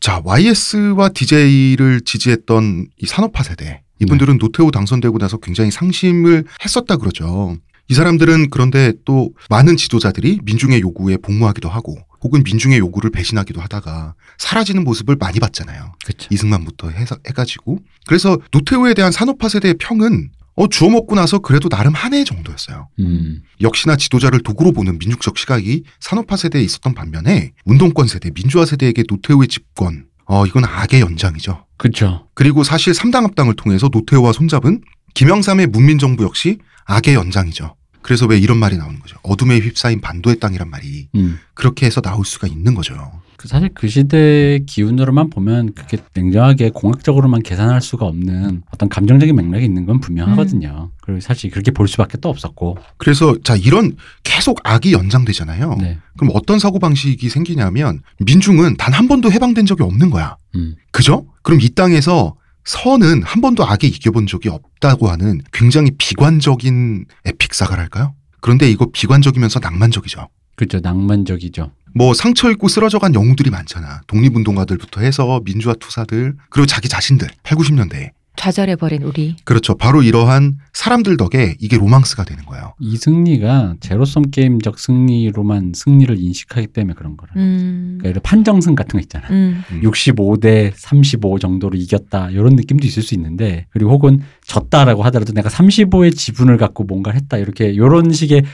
[0.00, 3.82] 자, YS와 DJ를 지지했던 이 산업화 세대.
[4.00, 7.56] 이분들은 노태우 당선되고 나서 굉장히 상심을 했었다 그러죠.
[7.88, 14.14] 이 사람들은 그런데 또 많은 지도자들이 민중의 요구에 복무하기도 하고 혹은 민중의 요구를 배신하기도 하다가
[14.36, 15.92] 사라지는 모습을 많이 봤잖아요.
[16.04, 16.28] 그렇죠.
[16.30, 17.78] 이승만부터 해서 해가지고.
[18.06, 22.88] 그래서 노태우에 대한 산업화 세대의 평은 어, 주워 먹고 나서 그래도 나름 한 해 정도였어요.
[22.98, 23.42] 음.
[23.60, 29.46] 역시나 지도자를 도구로 보는 민족적 시각이 산업화 세대에 있었던 반면에 운동권 세대, 민주화 세대에게 노태우의
[29.48, 31.64] 집권, 어, 이건 악의 연장이죠.
[31.76, 32.26] 그렇죠.
[32.34, 34.80] 그리고 사실 삼당 합당을 통해서 노태우와 손잡은
[35.14, 37.76] 김영삼의 문민정부 역시 악의 연장이죠.
[38.02, 39.16] 그래서 왜 이런 말이 나오는 거죠.
[39.22, 41.38] 어둠에 휩싸인 반도의 땅이란 말이 음.
[41.54, 43.17] 그렇게 해서 나올 수가 있는 거죠.
[43.38, 49.64] 그 사실 그 시대의 기운으로만 보면 그게 냉정하게 공학적으로만 계산할 수가 없는 어떤 감정적인 맥락이
[49.64, 50.90] 있는 건 분명하거든요.
[51.00, 52.78] 그리고 사실 그렇게 볼 수밖에 또 없었고.
[52.96, 55.76] 그래서 자 이런 계속 악이 연장되잖아요.
[55.80, 55.98] 네.
[56.16, 60.36] 그럼 어떤 사고 방식이 생기냐면 민중은 단 한 번도 해방된 적이 없는 거야.
[60.56, 60.74] 음.
[60.90, 61.24] 그죠?
[61.42, 68.14] 그럼 이 땅에서 선은 한 번도 악에 이겨본 적이 없다고 하는 굉장히 비관적인 에픽사가랄까요?
[68.40, 70.26] 그런데 이거 비관적이면서 낭만적이죠.
[70.56, 70.80] 그렇죠.
[70.80, 71.70] 낭만적이죠.
[71.98, 74.02] 뭐 상처 입고 쓰러져 간 영웅들이 많잖아.
[74.06, 79.34] 독립운동가들부터 해서 민주화 투사들 그리고 자기 자신들 8, 90년대에 좌절해버린 우리.
[79.42, 79.76] 그렇죠.
[79.76, 82.74] 바로 이러한 사람들 덕에 이게 로망스가 되는 거예요.
[82.78, 87.32] 이 승리가 제로섬 게임적 승리로만 승리를 인식하기 때문에 그런 거라.
[87.34, 87.98] 음.
[88.00, 89.26] 그러니까 판정승 같은 거 있잖아.
[89.30, 89.64] 음.
[89.82, 96.14] 65대 35 정도로 이겼다 이런 느낌도 있을 수 있는데 그리고 혹은 졌다라고 하더라도 내가 35의
[96.16, 98.44] 지분을 갖고 뭔가를 했다 이렇게 이런 식의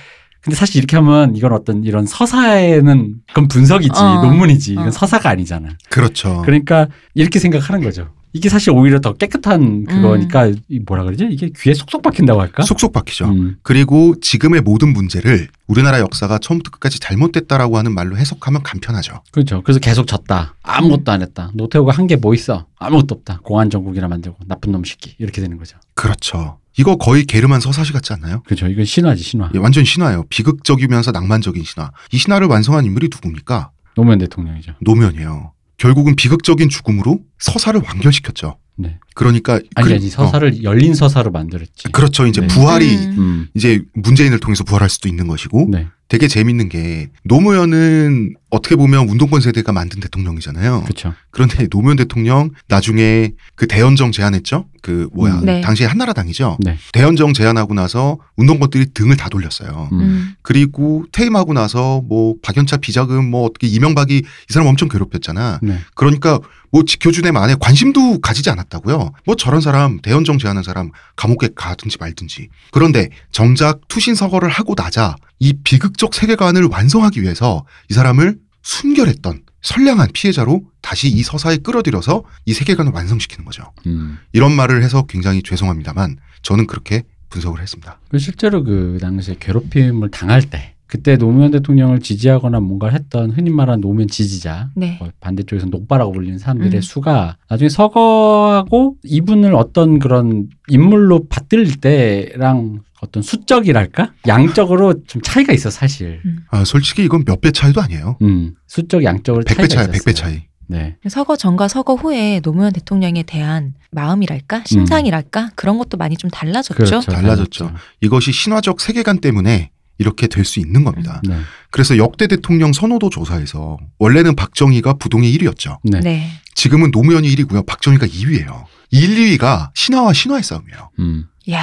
[0.44, 4.22] 근데 사실 이렇게 하면 이건 어떤 이런 서사에는 그건 분석이지 어.
[4.22, 4.90] 논문이지 이건 어.
[4.90, 5.70] 서사가 아니잖아.
[5.90, 6.42] 그렇죠.
[6.44, 8.10] 그러니까 이렇게 생각하는 거죠.
[8.36, 11.28] 이게 사실 오히려 더 깨끗한 그거니까 이 뭐라 그러지?
[11.30, 12.64] 이게 귀에 쏙쏙 박힌다고 할까?
[12.64, 13.26] 쏙쏙 박히죠.
[13.26, 19.20] 음, 그리고 지금의 모든 문제를 우리나라 역사가 처음부터 끝까지 잘못됐다라고 하는 말로 해석하면 간편하죠.
[19.30, 19.62] 그렇죠.
[19.62, 20.56] 그래서 계속 졌다.
[20.64, 21.52] 아무것도 안 했다.
[21.54, 22.66] 노태우가 한 게 뭐 있어?
[22.76, 23.38] 아무것도 없다.
[23.44, 25.78] 공안 정국이나 만들고 나쁜 놈 새끼 이렇게 되는 거죠.
[25.94, 26.58] 그렇죠.
[26.76, 28.42] 이거 거의 게르만 서사시 같지 않나요?
[28.42, 28.66] 그렇죠.
[28.66, 29.50] 이건 신화지 신화.
[29.54, 30.24] 예, 완전 신화예요.
[30.28, 31.90] 비극적이면서 낭만적인 신화.
[32.12, 33.70] 이 신화를 완성한 인물이 누굽니까?
[33.94, 34.74] 노무현 대통령이죠.
[34.80, 35.52] 노무현이에요.
[35.76, 38.58] 결국은 비극적인 죽음으로 서사를 완결시켰죠.
[38.76, 38.98] 네.
[39.14, 41.88] 그러니까 아니 그- 아니 서사를 열린 서사로 만들었지.
[41.88, 42.26] 어, 그렇죠.
[42.26, 42.46] 이제 네.
[42.48, 43.14] 부활이 음.
[43.18, 43.48] 음.
[43.54, 45.86] 이제 문재인을 통해서 부활할 수도 있는 것이고 네.
[46.08, 50.82] 되게 재밌는 게 노무현은 어떻게 보면 운동권 세대가 만든 대통령이잖아요.
[50.82, 51.14] 그렇죠.
[51.30, 54.66] 그런데 노무현 대통령 나중에 그 대연정 제안했죠.
[54.82, 55.44] 그 뭐야 음.
[55.46, 55.60] 네.
[55.60, 56.58] 당시에 한나라당이죠.
[56.60, 56.76] 네.
[56.92, 59.88] 대연정 제안하고 나서 운동권들이 등을 다 돌렸어요.
[59.92, 60.00] 음.
[60.00, 60.32] 음.
[60.42, 65.60] 그리고 퇴임하고 나서 뭐 박연차 비자금 뭐 어떻게 이명박이 이 사람 엄청 괴롭혔잖아.
[65.62, 65.78] 네.
[65.94, 66.38] 그러니까
[66.70, 69.03] 뭐 지켜준 애 만에 관심도 가지지 않았다고요.
[69.24, 72.48] 뭐 저런 사람 대연정 제하는 사람 감옥에 가든지 말든지.
[72.70, 80.10] 그런데 정작 투신 서거를 하고 나자 이 비극적 세계관을 완성하기 위해서 이 사람을 순결했던 선량한
[80.12, 83.72] 피해자로 다시 이 서사에 끌어들여서 이 세계관을 완성시키는 거죠.
[83.86, 84.18] 음.
[84.32, 87.98] 이런 말을 해서 굉장히 죄송합니다만 저는 그렇게 분석을 했습니다.
[88.10, 93.80] 그 실제로 그 당시에 괴롭힘을 당할 때 그때 노무현 대통령을 지지하거나 뭔가를 했던 흔히 말하는
[93.80, 94.96] 노무현 지지자 네.
[95.02, 96.80] 어, 반대쪽에서 녹바라고 불리는 사람들의 음.
[96.80, 105.68] 수가 나중에 서거하고 이분을 어떤 그런 인물로 받들 때랑 어떤 수적이랄까 양적으로 좀 차이가 있어
[105.68, 106.20] 사실.
[106.48, 108.16] 아, 솔직히 이건 몇 배 차이도 아니에요.
[108.22, 110.14] 음 수적 양적으로 100배 차이가 차이, 100배 있었어요.
[110.14, 110.42] 차이.
[110.68, 110.96] 네.
[111.08, 116.74] 서거 전과 서거 후에 노무현 대통령에 대한 마음이랄까 심상이랄까 그런 것도 많이 좀 달라졌죠.
[116.74, 117.00] 그렇죠.
[117.00, 117.72] 달라졌죠.
[118.00, 121.20] 이것이 신화적 세계관 때문에 이렇게 될 수 있는 겁니다.
[121.26, 121.36] 네.
[121.70, 125.78] 그래서 역대 대통령 선호도 조사에서 원래는 박정희가 부동의 1위였죠.
[125.84, 126.00] 네.
[126.00, 126.30] 네.
[126.54, 127.64] 지금은 노무현이 1위고요.
[127.66, 128.64] 박정희가 2위예요.
[128.90, 130.90] 1, 2위가 신화와 신화의 싸움이에요.
[131.00, 131.26] 음.
[131.50, 131.62] 야,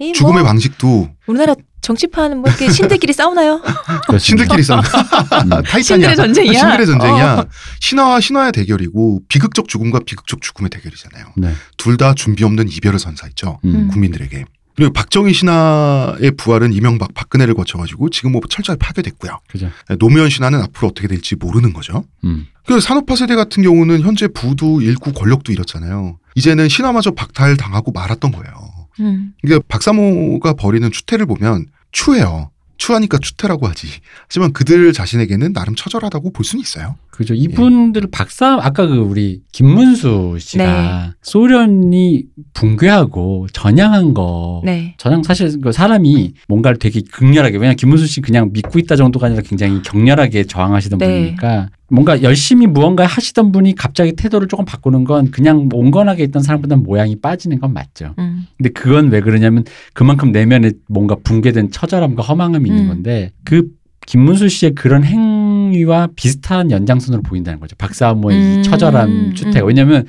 [0.00, 3.60] 이뭐 죽음의 방식도 우리나라 정치판 뭐 이렇게 신들끼리 싸우나요?
[4.18, 4.62] 신들끼리.
[5.66, 5.82] 타이탄이야.
[5.82, 6.58] 신들의 전쟁이야.
[6.58, 7.34] 신들의 전쟁이야.
[7.40, 7.46] 어.
[7.80, 11.26] 신화와 신화의 대결이고 비극적 죽음과 비극적 죽음의 대결이잖아요.
[11.36, 11.52] 네.
[11.76, 13.58] 둘다 준비 없는 이별을 선사했죠.
[13.64, 13.88] 음.
[13.88, 14.44] 국민들에게.
[14.74, 19.38] 그리고 박정희 신화의 부활은 이명박 박근혜를 거쳐가지고 지금 뭐 철저히 파괴됐고요.
[19.48, 19.70] 그죠.
[19.98, 22.04] 노무현 신화는 앞으로 어떻게 될지 모르는 거죠.
[22.24, 22.46] 음.
[22.66, 26.18] 그 산업화 세대 같은 경우는 현재 부도 잃고 권력도 잃었잖아요.
[26.36, 28.54] 이제는 신화마저 박탈 당하고 말았던 거예요.
[29.00, 29.34] 음.
[29.42, 32.50] 그러니까 박사모가 벌이는 추태를 보면 추해요.
[32.82, 33.86] 추하니까 추태라고 하지.
[34.24, 36.96] 하지만 그들 자신에게는 나름 처절하다고 볼 수는 있어요.
[37.10, 37.32] 그죠.
[37.32, 41.10] 이분들 박사 아까 그 우리 김문수 씨가 네.
[41.22, 44.62] 소련이 붕괴하고 전향한 거.
[44.64, 44.96] 네.
[44.98, 49.26] 전향 사실 그 사람이 뭔가를 되게 극렬하게 왜냐 면 김문수 씨 그냥 믿고 있다 정도가
[49.26, 51.06] 아니라 굉장히 격렬하게 저항하시던 네.
[51.06, 56.76] 분이니까 뭔가 열심히 무언가 하시던 분이 갑자기 태도를 조금 바꾸는 건 그냥 온건하게 있던 사람보다
[56.76, 58.14] 모양이 빠지는 건 맞죠.
[58.18, 58.46] 음.
[58.56, 62.88] 근데 그건 왜 그러냐면 그만큼 내면에 뭔가 붕괴된 처절함과 허망함이 있는 음.
[62.88, 63.68] 건데 그
[64.06, 67.76] 김문수 씨의 그런 행위와 비슷한 연장선으로 보인다는 거죠.
[67.76, 69.66] 박사모의 음, 이 처절한 추태가.
[69.66, 69.68] 음.
[69.68, 70.06] 왜냐하면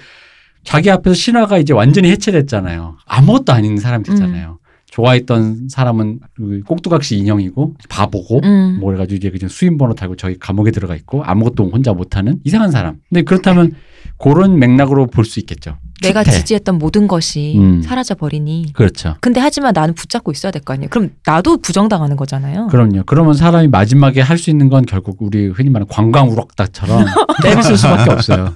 [0.63, 2.95] 자기 앞에서 신화가 이제 완전히 해체됐잖아요.
[3.05, 4.57] 아무것도 아닌 사람이 됐잖아요.
[4.93, 8.77] 좋아했던 사람은 그 꼭두각시 인형이고 바보고 음.
[8.79, 12.97] 뭐 그래가지고 이제 그냥 수임번호 달고 저기 감옥에 들어가 있고 아무것도 혼자 못하는 이상한 사람.
[13.09, 13.71] 근데 그렇다면
[14.19, 15.77] 그런 맥락으로 볼 수 있겠죠.
[16.03, 16.37] 내가 추태.
[16.37, 17.81] 지지했던 모든 것이 음.
[17.81, 18.73] 사라져 버리니.
[18.73, 19.15] 그렇죠.
[19.21, 20.89] 근데 하지만 나는 붙잡고 있어야 될 거 아니에요.
[20.89, 22.67] 그럼 나도 부정당하는 거잖아요.
[22.67, 23.03] 그럼요.
[23.07, 27.05] 그러면 사람이 마지막에 할 수 있는 건 결국 우리 흔히 말하는 관광우럭다처럼
[27.41, 28.53] 때를 쓸 수밖에 없어요.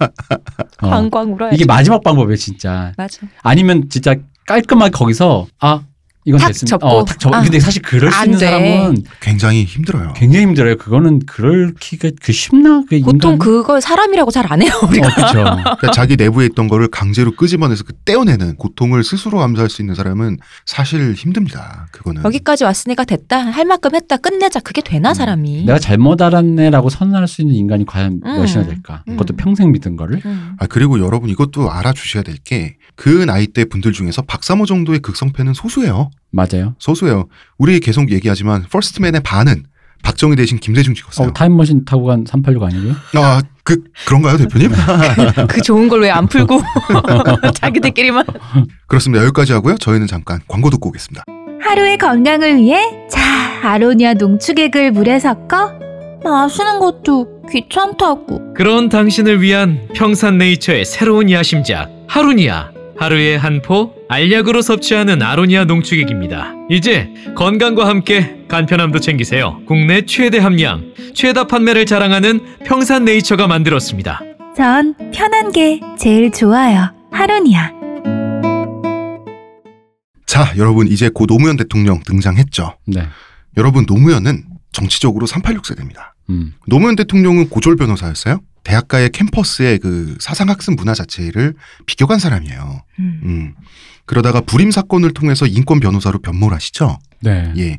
[0.82, 0.89] 어.
[0.89, 1.56] 관광 울어야지.
[1.56, 2.91] 이게 마지막 방법이에요, 진짜.
[2.97, 3.26] 맞아.
[3.41, 4.13] 아니면 진짜
[4.45, 5.82] 깔끔하게 거기서 아
[6.27, 6.77] 이건 탁 됐습니다.
[6.77, 6.87] 접고.
[6.87, 7.33] 어, 탁 접.
[7.33, 8.45] 아, 근데 사실 그럴 수안 있는 돼.
[8.45, 10.13] 사람은 굉장히 힘들어요.
[10.13, 10.75] 굉장히 힘들어요.
[10.77, 12.83] 그거는 그럴 기가 그 쉽나?
[12.89, 13.37] 그 보통 인간?
[13.39, 14.71] 그걸 사람이라고 잘 안 해요.
[14.89, 15.07] 우리가.
[15.07, 15.33] 어, 그렇죠.
[15.79, 20.37] 그러니까 자기 내부에 있던 거를 강제로 끄집어내서 그 떼어내는 고통을 스스로 감수할 수 있는 사람은
[20.65, 21.87] 사실 힘듭니다.
[21.91, 22.23] 그거는.
[22.25, 23.37] 여기까지 왔으니까 됐다.
[23.39, 24.17] 할 만큼 했다.
[24.17, 24.59] 끝내자.
[24.59, 25.63] 그게 되나 사람이?
[25.65, 28.37] 내가 잘못 알았네라고 선언할 수 있는 인간이 과연 음.
[28.37, 29.03] 몇이나 될까?
[29.07, 29.13] 음.
[29.17, 30.21] 그것도 평생 믿은 거를.
[30.25, 30.55] 음.
[30.59, 35.53] 아 그리고 여러분 이것도 알아주셔야 될 게 그 나이 대 분들 중에서 박사모 정도의 극성패는
[35.53, 36.09] 소수예요.
[36.32, 36.75] 맞아요.
[36.80, 37.27] 소수예요.
[37.58, 39.63] 우리 계속 얘기하지만 퍼스트맨의 반은
[40.03, 41.30] 박정희 대신 김대중 찍었어요.
[41.30, 42.95] 어, 타임머신 타고 간 386 아니고요?
[43.15, 44.71] 아, 그 그런가요, 대표님?
[45.49, 46.62] 그 좋은 걸 왜 안 풀고
[47.56, 48.25] 자기들끼리만
[48.88, 49.23] 그렇습니다.
[49.25, 49.77] 여기까지 하고요.
[49.77, 51.23] 저희는 잠깐 광고 듣고 오겠습니다.
[51.62, 53.21] 하루의 건강을 위해 자
[53.63, 55.73] 아로니아 농축액을 물에 섞어
[56.23, 65.65] 마시는 것도 귀찮다고 그런 당신을 위한 평산네이처의 새로운 야심작 하루니아 하루에 한포 알약으로 섭취하는 아로니아
[65.65, 66.54] 농축액입니다.
[66.70, 69.60] 이제 건강과 함께 간편함도 챙기세요.
[69.67, 74.22] 국내 최대 함량, 최다 판매를 자랑하는 평산네이처가 만들었습니다.
[74.56, 77.72] 전 편한 게 제일 좋아요 하루니아
[80.26, 82.78] 자, 여러분 이제 고 노무현 대통령 등장했죠.
[82.88, 83.08] 네.
[83.56, 86.15] 여러분 노무현은 정치적으로 386 세대입니다.
[86.30, 86.54] 음.
[86.67, 88.41] 노무현 대통령은 고졸 변호사였어요.
[88.63, 91.54] 대학가의 캠퍼스의 그 사상학습 문화 자체를
[91.86, 92.84] 비껴간 사람이에요.
[93.00, 93.22] 음.
[93.24, 93.56] 음.
[94.08, 96.98] 그러다가 불임 사건을 통해서 인권 변호사로 변모하시죠.
[97.22, 97.54] 네.
[97.58, 97.78] 예.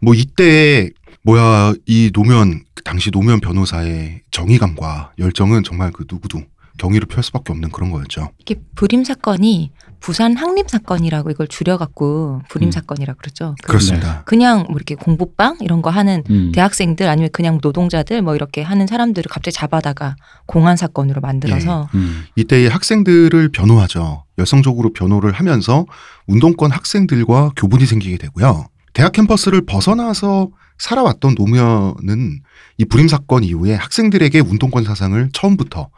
[0.00, 0.90] 뭐 이때
[1.22, 6.42] 뭐야 이 노무현 그 당시 노무현 변호사의 정의감과 열정은 정말 그 누구도
[6.78, 8.30] 경의를 펼 수밖에 없는 그런 거였죠.
[8.38, 9.70] 이게 불임 사건이
[10.06, 12.70] 부산 항림 사건이라고 이걸 줄여갖고 불임 음.
[12.70, 13.56] 사건이라 그러죠.
[13.60, 14.22] 그- 그렇습니다.
[14.24, 16.52] 그냥 뭐 이렇게 공부방 이런 거 하는 음.
[16.54, 20.14] 대학생들 아니면 그냥 노동자들 뭐 이렇게 하는 사람들을 갑자기 잡아다가
[20.46, 22.22] 공안 사건으로 만들어서 음.
[22.36, 24.22] 이때의 학생들을 변호하죠.
[24.38, 25.86] 여성적으로 변호를 하면서
[26.28, 28.66] 운동권 학생들과 교분이 생기게 되고요.
[28.92, 32.42] 대학 캠퍼스를 벗어나서 살아왔던 노무현은
[32.78, 35.88] 이 불임 사건 이후에 학생들에게 운동권 사상을 처음부터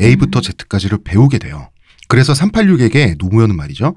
[0.00, 1.68] A부터 Z까지를 배우게 돼요.
[2.08, 3.94] 그래서 386에게 노무현은 말이죠.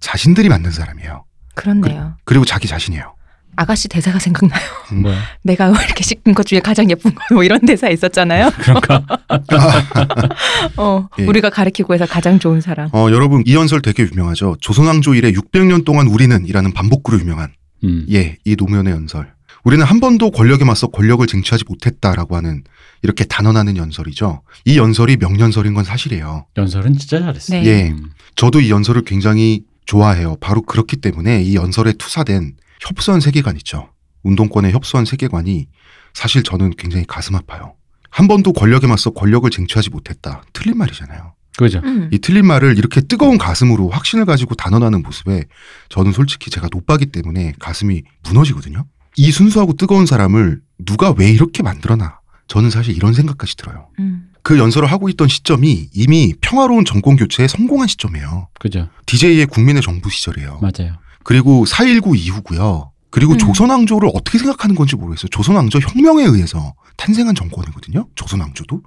[0.00, 1.24] 자신들이 만든 사람이에요.
[1.54, 2.16] 그렇네요.
[2.24, 3.14] 그 리고 자기 자신이에요.
[3.54, 4.60] 아가씨 대사가 생각나요.
[4.92, 5.02] 음.
[5.02, 5.18] 뭐야?
[5.44, 8.50] 내가 이렇게 씻은 것 중에 가장 예쁜 거 뭐 이런 대사 있었잖아요.
[8.58, 9.04] 그런가?
[10.76, 11.24] 어, 예.
[11.24, 12.88] 우리가 가르치고 해서 가장 좋은 사람.
[12.92, 14.56] 어, 여러분 이 연설 되게 유명하죠.
[14.60, 17.52] 조선왕조 이래 600년 동안 우리는 이라는 반복구로 유명한
[17.84, 18.06] 음.
[18.10, 19.32] 예, 이 노무현의 연설.
[19.64, 22.64] 우리는 한 번도 권력에 맞서 권력을 쟁취하지 못했다라고 하는
[23.02, 24.42] 이렇게 단언하는 연설이죠.
[24.64, 26.46] 이 연설이 명연설인 건 사실이에요.
[26.56, 27.54] 연설은 진짜 잘했어.
[27.54, 27.66] 네.
[27.66, 27.96] 예.
[28.34, 30.36] 저도 이 연설을 굉장히 좋아해요.
[30.40, 33.90] 바로 그렇기 때문에 이 연설에 투사된 협소한 세계관 있죠.
[34.22, 35.66] 운동권의 협소한 세계관이
[36.14, 37.74] 사실 저는 굉장히 가슴 아파요.
[38.10, 40.42] 한 번도 권력에 맞서 권력을 쟁취하지 못했다.
[40.52, 41.34] 틀린 말이잖아요.
[41.56, 41.80] 그죠.
[41.84, 42.08] 음.
[42.12, 45.44] 이 틀린 말을 이렇게 뜨거운 가슴으로 확신을 가지고 단언하는 모습에
[45.88, 48.86] 저는 솔직히 제가 노빠기 때문에 가슴이 무너지거든요.
[49.16, 52.20] 이 순수하고 뜨거운 사람을 누가 왜 이렇게 만들어놔?
[52.48, 53.88] 저는 사실 이런 생각까지 들어요.
[53.98, 54.28] 음.
[54.42, 58.48] 그 연설을 하고 있던 시점이 이미 평화로운 정권 교체에 성공한 시점이에요.
[58.58, 58.88] 그죠.
[59.06, 60.60] DJ의 국민의 정부 시절이에요.
[60.60, 60.94] 맞아요.
[61.22, 62.90] 그리고 4.19 이후고요.
[63.10, 63.38] 그리고 음.
[63.38, 65.28] 조선왕조를 어떻게 생각하는 건지 모르겠어요.
[65.28, 68.08] 조선왕조 혁명에 의해서 탄생한 정권이거든요.
[68.14, 68.82] 조선왕조도.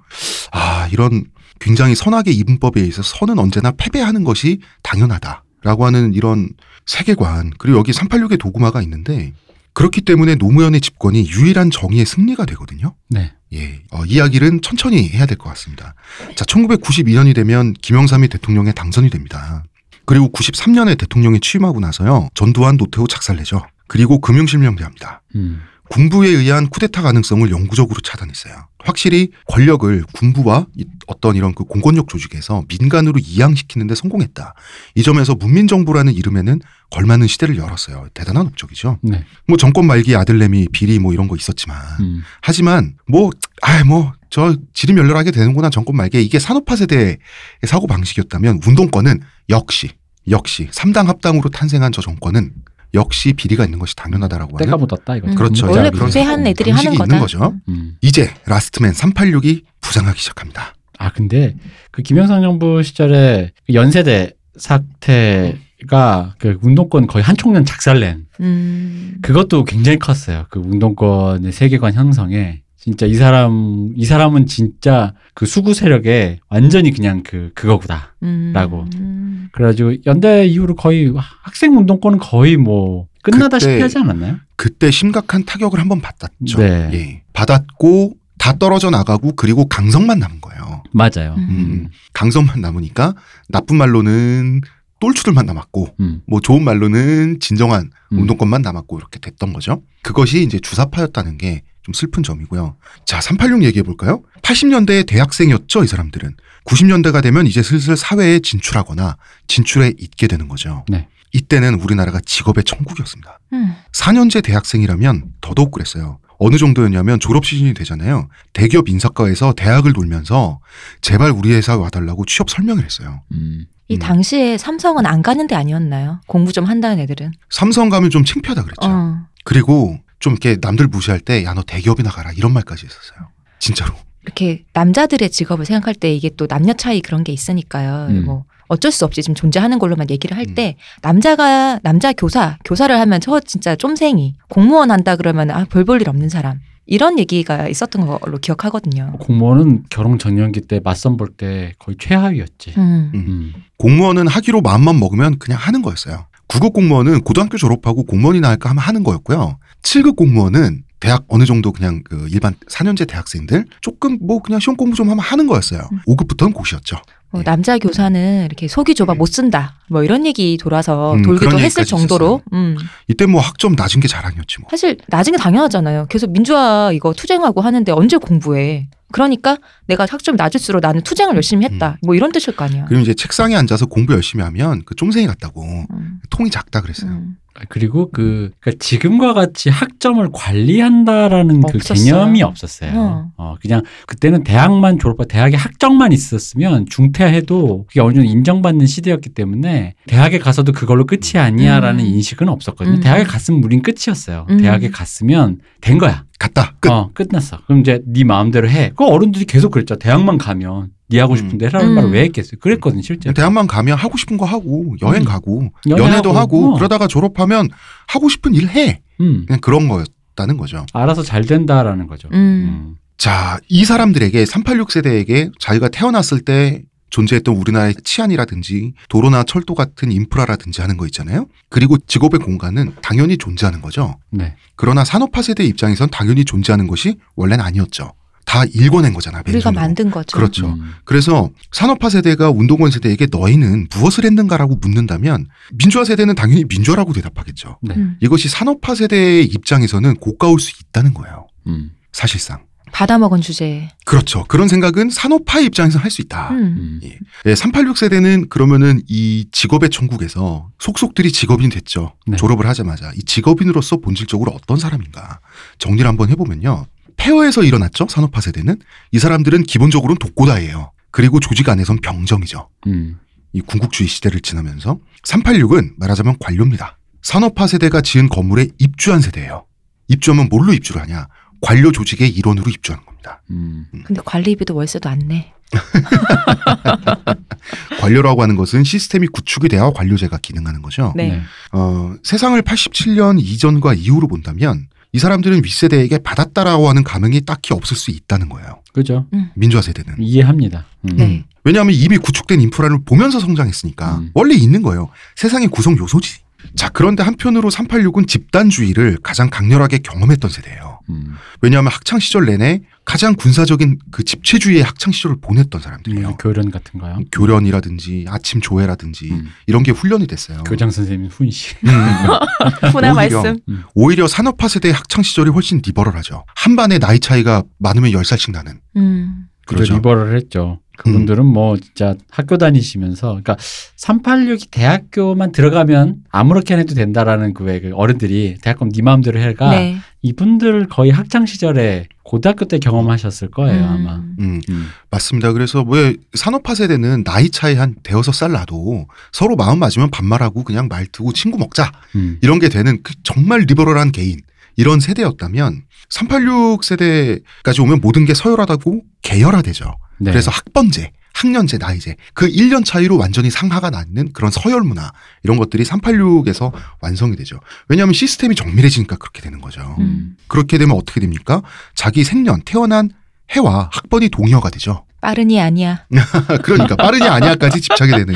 [0.52, 1.24] 아, 이런
[1.60, 6.50] 굉장히 선악의 이분법에 의해서 선은 언제나 패배하는 것이 당연하다라고 라고 하는 이런
[6.86, 9.32] 세계관 그리고 여기 386의 도구마가 있는데
[9.76, 12.94] 그렇기 때문에 노무현의 집권이 유일한 정의의 승리가 되거든요.
[13.10, 13.34] 네.
[13.52, 15.94] 예, 어, 이야기를 천천히 해야 될 것 같습니다.
[16.34, 19.64] 자, 1992년이 되면 김영삼이 대통령에 당선이 됩니다.
[20.06, 23.66] 그리고 93년에 대통령이 취임하고 나서요, 전두환 노태우 작살내죠.
[23.86, 25.20] 그리고 금융실명제합니다.
[25.34, 25.60] 음.
[25.90, 28.54] 군부에 의한 쿠데타 가능성을 영구적으로 차단했어요.
[28.86, 34.54] 확실히 권력을 군부와 이- 어떤 이런 그 공권력 조직에서 민간으로 이양시키는데 성공했다.
[34.94, 36.60] 이 점에서 문민정부라는 이름에는
[36.90, 38.06] 걸맞는 시대를 열었어요.
[38.14, 38.98] 대단한 업적이죠.
[39.02, 39.24] 네.
[39.48, 42.22] 뭐 정권 말기 아들내미 비리 뭐 이런 거 있었지만 음.
[42.40, 43.30] 하지만 뭐
[43.62, 47.18] 아이 뭐저 지름멸렬하게 되는구나 정권 말기에 이게 산업화 세대의
[47.66, 49.20] 사고 방식이었다면 운동권은
[49.50, 49.90] 역시
[50.30, 52.52] 역시 삼당 합당으로 탄생한 저 정권은
[52.96, 55.28] 역시 비리가 있는 것이 당연하다라고 때가 하는 묻었다 이거.
[55.28, 55.34] 음.
[55.34, 55.70] 그렇죠.
[55.70, 57.04] 원래 부패한 애들이 하는 거다.
[57.04, 57.54] 있는 거죠.
[57.68, 57.96] 음.
[58.00, 60.74] 이제 라스트맨 386이 부상하기 시작합니다.
[60.98, 61.54] 아 근데
[61.92, 69.18] 그 김영삼 정부 시절에 그 연세대 사태가 그 운동권 거의 한 총련 작살낸 음.
[69.22, 70.46] 그것도 굉장히 컸어요.
[70.50, 77.24] 그 운동권의 세계관 형성에 진짜 이 사람 이 사람은 진짜 그 수구 세력에 완전히 그냥
[77.24, 78.12] 그 그거구나.
[78.22, 78.52] 음.
[78.54, 78.86] 라고.
[78.94, 79.48] 음.
[79.50, 81.12] 그래가지고 연대 이후로 거의
[81.42, 84.36] 학생 운동권은 거의 뭐 끝나다시피 그때 하지 않았나요?
[84.54, 86.58] 그때 심각한 타격을 한번 받았죠.
[86.58, 86.90] 네.
[86.92, 87.22] 예.
[87.32, 90.84] 받았고 다 떨어져 나가고 그리고 강성만 남은 거예요.
[90.92, 91.34] 맞아요.
[91.38, 91.48] 음.
[91.48, 91.88] 음.
[92.12, 93.14] 강성만 남으니까
[93.48, 94.60] 나쁜 말로는
[95.00, 96.22] 똘추들만 남았고 음.
[96.28, 98.18] 뭐 좋은 말로는 진정한 음.
[98.20, 99.82] 운동권만 남았고 이렇게 됐던 거죠.
[100.02, 102.76] 그것이 이제 주사파였다는 게 좀 슬픈 점이고요.
[103.04, 104.22] 자, 386 얘기해 볼까요?
[104.42, 106.34] 80년대 대학생이었죠, 이 사람들은.
[106.64, 109.16] 90년대가 되면 이제 슬슬 사회에 진출하거나
[109.46, 110.84] 진출해 있게 되는 거죠.
[110.88, 111.06] 네.
[111.32, 113.38] 이때는 우리나라가 직업의 천국이었습니다.
[113.52, 113.76] 음.
[113.92, 116.18] 4년제 대학생이라면 더더욱 그랬어요.
[116.38, 118.28] 어느 정도였냐면 졸업 시즌이 되잖아요.
[118.52, 120.58] 대기업 인사과에서 대학을 돌면서
[121.02, 123.22] 제발 우리 회사 와달라고 취업 설명을 했어요.
[123.30, 123.66] 음.
[123.86, 123.98] 이 음.
[124.00, 126.20] 당시에 삼성은 안 가는 데 아니었나요?
[126.26, 127.30] 공부 좀 한다는 애들은.
[127.48, 128.90] 삼성 가면 좀 창피하다 그랬죠.
[128.90, 129.20] 어.
[129.44, 133.28] 그리고 좀 이렇게 남들 무시할 때 야 너 대기업이나 가라 이런 말까지 했었어요.
[133.58, 133.94] 진짜로.
[134.24, 138.08] 이렇게 남자들의 직업을 생각할 때 이게 또 남녀 차이 그런 게 있으니까요.
[138.10, 138.24] 음.
[138.24, 140.54] 뭐 어쩔 수 없이 지금 존재하는 걸로만 얘기를 할 음.
[140.56, 146.00] 때 남자가 남자 교사 교사를 하면 저 진짜 쫌생이 공무원 한다 그러면 아 별 볼
[146.00, 149.12] 일 없는 사람 이런 얘기가 있었던 걸로 기억하거든요.
[149.20, 152.74] 공무원은 결혼 전년기 때 맞선 볼 때 거의 최하위였지.
[152.78, 153.10] 음.
[153.14, 153.24] 음.
[153.28, 153.54] 음.
[153.78, 156.26] 공무원은 하기로 마음만 먹으면 그냥 하는 거였어요.
[156.48, 159.58] 9급 공무원은 고등학교 졸업하고 공무원이나 할까 하면 하는 거였고요.
[159.82, 164.96] 7급 공무원은 대학 어느 정도 그냥 그 일반 4년제 대학생들 조금 뭐 그냥 시험 공부
[164.96, 165.88] 좀 하면 하는 거였어요.
[165.92, 166.00] 음.
[166.06, 166.96] 5급부터는 고시였죠.
[167.36, 171.84] 뭐 남자 교사는 이렇게 속이 좁아 못 쓴다 뭐 이런 얘기 돌아서 음, 돌기도 했을
[171.84, 172.76] 정도로 음.
[173.08, 174.68] 이때 뭐 학점 낮은 게 자랑이었지 뭐.
[174.70, 176.06] 사실 나중에 당연하잖아요.
[176.08, 178.88] 계속 민주화 이거 투쟁하고 하는데 언제 공부해?
[179.12, 181.96] 그러니까 내가 학점이 낮을수록 나는 투쟁을 열심히 했다.
[182.02, 182.86] 뭐 이런 뜻일 거 아니야.
[182.88, 187.10] 그리고 이제 책상에 앉아서 공부 열심히 하면 그 쫌생이 같다고 음, 통이 작다 그랬어요.
[187.10, 187.36] 음.
[187.68, 192.04] 그리고 그 그러니까 지금과 같이 학점을 관리한다라는 그 없었어요.
[192.04, 192.92] 개념이 없었어요.
[192.94, 193.32] 어.
[193.36, 199.30] 어, 그냥 그때는 대학만 졸업하 대학에 학점만 있었으면 중퇴 해도 그게 어느 정도 인정받는 시대였기
[199.30, 202.06] 때문에 대학에 가서도 그걸로 끝이 아니야라는 음.
[202.06, 202.96] 인식은 없었거든요.
[202.96, 203.00] 음.
[203.00, 204.46] 대학에 갔으면 우린 끝이었어요.
[204.50, 204.58] 음.
[204.58, 206.24] 대학에 갔으면 된 거야.
[206.38, 206.90] 갔다 끝.
[206.90, 207.58] 어, 끝났어.
[207.66, 208.92] 그럼 이제 네 마음대로 해.
[208.96, 209.96] 그 어른들이 계속 그랬죠.
[209.96, 211.94] 대학만 가면 네 하고 싶은데 해라는 음.
[211.94, 212.58] 말을 왜 했겠어요?
[212.60, 213.32] 그랬거든 실제.
[213.32, 215.24] 대학만 가면 하고 싶은 거 하고 여행 음.
[215.24, 216.74] 가고 연애하고, 연애도 하고 어.
[216.74, 217.68] 그러다가 졸업하면
[218.08, 219.00] 하고 싶은 일 해.
[219.20, 219.44] 음.
[219.46, 220.84] 그냥 그런 거였다는 거죠.
[220.92, 222.28] 알아서 잘 된다라는 거죠.
[222.32, 222.36] 음.
[222.36, 222.94] 음.
[223.16, 230.80] 자, 이 사람들에게 386 세대에게 자기가 태어났을 때 존재했던 우리나라의 치안이라든지 도로나 철도 같은 인프라라든지
[230.80, 231.46] 하는 거 있잖아요.
[231.68, 234.18] 그리고 직업의 공간은 당연히 존재하는 거죠.
[234.30, 234.56] 네.
[234.74, 238.12] 그러나 산업화 세대 입장에선 당연히 존재하는 것이 원래는 아니었죠.
[238.44, 239.40] 다 읽어낸 거잖아.
[239.40, 239.80] 우리가 맨손으로.
[239.80, 240.36] 만든 거죠.
[240.36, 240.68] 그렇죠.
[240.68, 240.92] 음.
[241.04, 247.78] 그래서 산업화 세대가 운동권 세대에게 너희는 무엇을 했는가라고 묻는다면 민주화 세대는 당연히 민주화라고 대답하겠죠.
[247.82, 247.94] 네.
[247.96, 248.16] 음.
[248.20, 251.48] 이것이 산업화 세대의 입장에서는 고가울 수 있다는 거예요.
[251.66, 251.90] 음.
[252.12, 252.64] 사실상.
[252.92, 253.88] 받아먹은 주제.
[254.04, 254.44] 그렇죠.
[254.44, 256.50] 그런 생각은 산업화 입장에서 할 수 있다.
[256.52, 257.00] 음.
[257.02, 257.10] 음.
[257.46, 262.14] 예, 386 세대는 그러면은 이 직업의 천국에서 속속들이 직업인 됐죠.
[262.26, 262.36] 네.
[262.36, 265.40] 졸업을 하자마자 이 직업인으로서 본질적으로 어떤 사람인가
[265.78, 266.86] 정리를 한번 해보면요.
[267.16, 268.06] 폐허에서 일어났죠.
[268.08, 268.76] 산업화 세대는
[269.12, 270.92] 이 사람들은 기본적으로는 독고다예요.
[271.10, 272.68] 그리고 조직 안에선 병정이죠.
[272.86, 273.18] 음.
[273.52, 276.98] 이 군국주의 시대를 지나면서 386은 말하자면 관료입니다.
[277.22, 279.64] 산업화 세대가 지은 건물에 입주한 세대예요.
[280.08, 281.26] 입주하면 뭘로 입주를 하냐?
[281.60, 283.42] 관료 조직의 일원으로 입주하는 겁니다.
[283.50, 283.86] 음.
[284.04, 285.52] 근데 관리비도 월세도 안 내.
[288.00, 291.12] 관료라고 하는 것은 시스템이 구축이 돼야 관료제가 기능하는 거죠.
[291.16, 291.40] 네.
[291.72, 298.10] 어, 세상을 87년 이전과 이후로 본다면 이 사람들은 윗세대에게 받았다라고 하는 감흥이 딱히 없을 수
[298.10, 298.80] 있다는 거예요.
[298.92, 299.26] 그죠.
[299.54, 300.16] 민주화 세대는.
[300.20, 300.86] 이해합니다.
[301.02, 301.16] 음.
[301.16, 301.44] 네.
[301.64, 304.30] 왜냐하면 이미 구축된 인프라를 보면서 성장했으니까 음.
[304.34, 305.08] 원래 있는 거예요.
[305.34, 306.45] 세상의 구성 요소지.
[306.74, 311.00] 자, 그런데 한편으로 386은 집단주의를 가장 강렬하게 경험했던 세대예요.
[311.10, 311.36] 음.
[311.60, 316.28] 왜냐하면 학창 시절 내내 가장 군사적인 그 집체주의의 학창 시절을 보냈던 사람들이에요.
[316.28, 317.20] 음, 교련 같은가요?
[317.30, 319.46] 교련이라든지 아침 조회라든지 음.
[319.66, 320.64] 이런 게 훈련이 됐어요.
[320.64, 321.76] 교장 선생님 훈시.
[321.84, 322.90] 음, 음.
[322.90, 323.58] 훈화 오히려 말씀.
[323.94, 326.44] 오히려 산업화 세대의 학창 시절이 훨씬 리버럴하죠.
[326.56, 328.80] 한 반에 나이 차이가 많으면 10살씩 나는.
[328.96, 329.46] 음.
[329.66, 329.94] 그죠.
[329.94, 330.80] 리버를 했죠.
[330.96, 338.56] 그분들은 뭐 진짜 학교 다니시면서 그러니까 386이 대학교만 들어가면 아무렇게 해도 된다라는 그왜 그 어른들이
[338.62, 339.96] 대학교 네 마음대로 해가 네.
[340.22, 343.88] 이분들 거의 학창 시절에 고등학교 때 경험하셨을 거예요 음.
[343.88, 344.16] 아마.
[344.40, 344.88] 음, 음.
[345.10, 345.52] 맞습니다.
[345.52, 350.88] 그래서 왜 산업화 세대는 나이 차이 한 대여섯 살 나도 서로 마음 맞으면 반말하고 그냥
[350.88, 352.38] 말 두고 친구 먹자 음.
[352.42, 354.40] 이런 게 되는 그 정말 리버럴한 개인
[354.76, 359.94] 이런 세대였다면 386 세대까지 오면 모든 게 서열화되고 계열화되죠.
[360.18, 360.30] 네.
[360.30, 365.12] 그래서 학번제, 학년제, 나이제 그 1년 차이로 완전히 상하가 나는 그런 서열 문화
[365.42, 367.60] 이런 것들이 386에서 완성이 되죠.
[367.88, 369.96] 왜냐하면 시스템이 정밀해지니까 그렇게 되는 거죠.
[369.98, 370.36] 음.
[370.46, 371.62] 그렇게 되면 어떻게 됩니까?
[371.94, 373.10] 자기 생년, 태어난
[373.50, 375.04] 해와 학번이 동의어가 되죠.
[375.20, 376.06] 빠른이 아니야.
[376.62, 378.34] 그러니까 빠르냐 아니야까지 집착이 되는.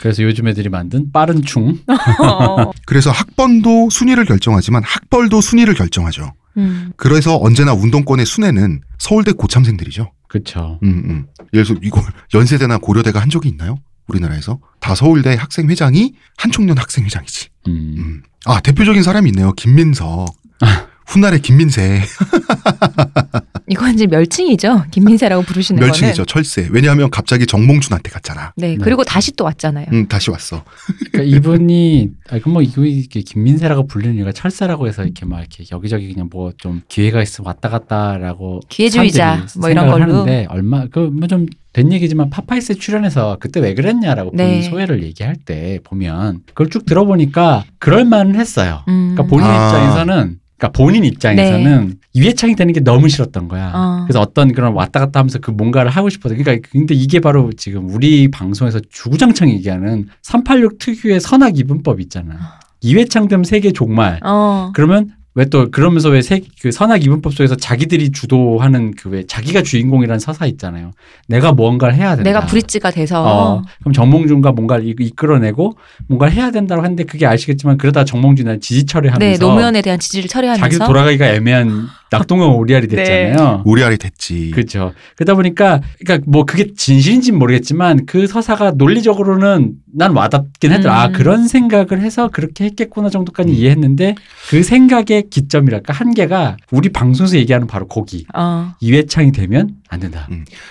[0.00, 1.78] 그래서 요즘 애들이 만든 빠른 충.
[2.22, 2.70] 어.
[2.86, 6.32] 그래서 학번도 순위를 결정하지만 학벌도 순위를 결정하죠.
[6.56, 6.92] 음.
[6.96, 10.12] 그래서 언제나 운동권의 순회는 서울대 고참생들이죠.
[10.28, 10.78] 그쵸.
[10.84, 11.26] 음, 음.
[11.52, 12.00] 예를 들어서 이거
[12.34, 13.76] 연세대나 고려대가 한 적이 있나요?
[14.06, 17.48] 우리나라에서 다 서울대 학생 회장이 한총련 학생 회장이지.
[17.68, 17.94] 음.
[17.98, 18.22] 음.
[18.44, 19.52] 아 대표적인 사람이 있네요.
[19.52, 20.26] 김민석.
[21.10, 22.02] 훗날의 김민세
[23.68, 24.86] 이건 이제 멸칭이죠.
[24.90, 26.26] 김민세라고 부르시는 멸칭이죠 거는.
[26.26, 28.70] 철새 왜냐하면 갑자기 정몽준한테 갔잖아 네.
[28.70, 28.78] 네.
[28.82, 29.86] 그리고 다시 또 왔잖아요.
[29.92, 30.64] 음 다시 왔어
[31.12, 35.64] 그러니까 이분이 아 그럼 뭐 이거 이게 김민세라고 불리는 이유가 철새라고 해서 이렇게 막 이렇게
[35.70, 40.02] 여기저기 그냥 뭐 좀 기회가 있으면 왔다 갔다라고 기회주의자, 뭐 이런 걸로.
[40.02, 44.46] 하는데 얼마 그뭐좀 된 얘기지만 파파이스에 출연해서 그때 왜 그랬냐라고 네.
[44.46, 48.82] 본인 소회를 얘기할 때 보면 그걸 쭉 들어보니까 그럴 만은 했어요.
[48.88, 49.14] 음.
[49.14, 49.66] 그러니까 본인 아.
[49.68, 53.72] 입장에서는 그러니까 본인 입장에서는 이회창이 되는 게 너무 싫었던 거야.
[53.74, 54.04] 어.
[54.06, 57.88] 그래서 어떤 그런 왔다 갔다 하면서 그 뭔가를 하고 싶어서 그러니까 근데 이게 바로 지금
[57.88, 62.60] 우리 방송에서 주구장창 얘기하는 386 특유의 선악 이분법 있잖아.
[62.82, 64.20] 이회창 되면 세계 종말.
[64.22, 64.70] 어.
[64.74, 65.08] 그러면
[65.40, 70.90] 왜 또 그러면서 왜그 선악 이분법 속에서 자기들이 주도하는 그 왜 자기가 주인공이라는 서사 있잖아요.
[71.28, 72.22] 내가 무언가를 해야 된다.
[72.30, 75.76] 내가 브릿지가 돼서 어, 그럼 정몽준과 뭔가를 이- 이끌어내고
[76.08, 80.62] 뭔가를 해야 된다고 하는데 그게 아시겠지만 그러다 정몽준이 지지 처리하면서 네 노무현에 대한 지지를 처리하면서
[80.62, 82.96] 자기도 돌아가기가 애매한 낙동강 오리알이 네.
[82.96, 83.62] 됐잖아요.
[83.64, 84.92] 오리알이 됐지 그렇죠.
[85.16, 91.00] 그러다 보니까 그러니까 뭐 그게 진실인지는 모르겠지만 그 서사가 논리적으로는 난 와닿긴 했더라.
[91.02, 91.12] 아 음.
[91.12, 93.54] 그런 생각을 해서 그렇게 했겠구나 정도까지 음.
[93.54, 94.14] 이해했는데
[94.50, 98.74] 그 생각의 기점이랄까 한계가 우리 방송에서 얘기하는 바로 거기 어.
[98.80, 100.28] 이회창이 되면 안 된다.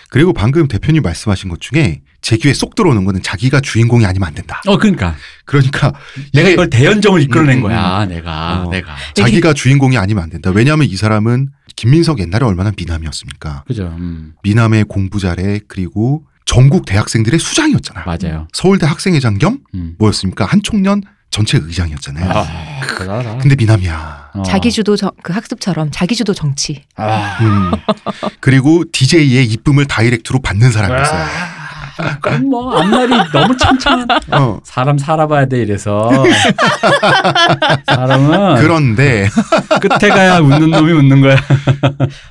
[0.09, 4.33] 그리고 방금 대표님 말씀하신 것 중에 제 귀에 쏙 들어오는 거는 자기가 주인공이 아니면 안
[4.33, 5.93] 된다 어 그러니까 그러니까
[6.33, 8.05] 내가 이걸 대연정을 이끌어낸 음, 음, 거야.
[8.05, 8.69] 내가 어.
[8.69, 13.95] 내가 자기가 주인공이 아니면 안 된다 왜냐하면 이 사람은 김민석 옛날에 얼마나 미남이었습니까 그죠.
[13.97, 18.47] 음, 미남의 공부 잘해 그리고 전국 대학생들의 수장이었잖아 맞아요.
[18.51, 19.95] 서울대 학생회장 겸 음.
[19.97, 21.01] 뭐였습니까 한 총련
[21.31, 22.45] 전체 의장이었잖아요 아,
[22.97, 23.37] 대단하다.
[23.37, 24.43] 근데 미남이야 어.
[24.43, 26.83] 자기 주도 정- 그 학습처럼 자기 주도 정치.
[26.95, 27.37] 아.
[27.41, 27.71] 음.
[28.39, 34.07] 그리고 DJ의 이쁨을 다이렉트로 받는 사람이었어요 아, 뭐 앞날이 너무 참참한.
[34.31, 34.59] 어.
[34.63, 36.09] 사람 살아봐야 돼 이래서
[37.87, 39.27] 사람은 그런데
[39.81, 41.35] 끝에 가야 웃는 놈이 웃는 거야.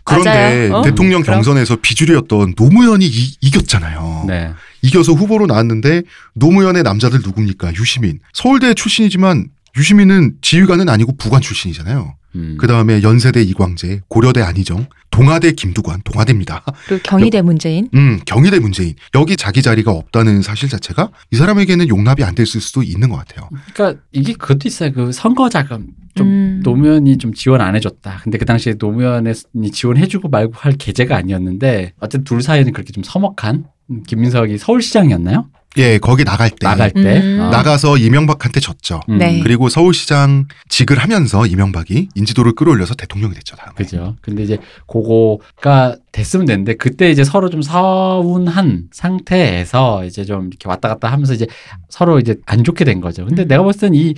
[0.04, 0.70] 그런데.
[0.72, 0.80] 어?
[0.82, 1.22] 대통령.
[1.22, 4.24] 경선에서 비주류였던 노무현이 이, 이겼잖아요.
[4.26, 4.52] 네.
[4.82, 6.02] 이겨서 후보로 나왔는데
[6.34, 7.74] 노무현의 남자들 누굽니까?
[7.74, 8.20] 유시민.
[8.32, 12.14] 서울대 출신이지만 유시민은 지휘관은 아니고 부관 출신이잖아요.
[12.34, 12.56] 음.
[12.60, 16.62] 그 다음에 연세대 이광재, 고려대 안희정, 동아대 김두관, 동아대입니다.
[16.86, 17.88] 그리고 경희대 문재인.
[17.94, 18.94] 음, 경희대 문재인.
[19.14, 23.48] 여기 자기 자리가 없다는 사실 자체가 이 사람에게는 용납이 안 됐을 수도 있는 것 같아요.
[23.72, 24.92] 그러니까 이게 그것도 있어요.
[24.92, 26.60] 그 선거 자금 좀 음.
[26.62, 28.20] 노무현이 좀 지원 안 해줬다.
[28.22, 29.32] 근데 그 당시에 노무현이
[29.72, 33.64] 지원해주고 말고 할 계제가 아니었는데 어쨌든 둘 사이에는 그렇게 좀 서먹한 음,
[34.06, 35.46] 김민석이 서울시장이었나요?
[35.76, 36.56] 예, 거기 나갈 때.
[36.66, 37.40] 나갈 때 음.
[37.40, 37.50] 어.
[37.50, 39.00] 나가서 이명박한테 졌죠.
[39.10, 39.18] 음.
[39.18, 39.40] 네.
[39.42, 43.54] 그리고 서울시장 직을 하면서 이명박이 인지도를 끌어올려서 대통령이 됐죠.
[43.56, 43.74] 다음에.
[43.76, 44.16] 그죠.
[44.22, 50.88] 근데 이제 그거가 됐으면 되는데 그때 이제 서로 좀 서운한 상태에서 이제 좀 이렇게 왔다
[50.88, 51.46] 갔다 하면서 이제
[51.88, 53.24] 서로 이제 안 좋게 된 거죠.
[53.26, 53.48] 근데 음.
[53.48, 54.14] 내가 봤을 땐이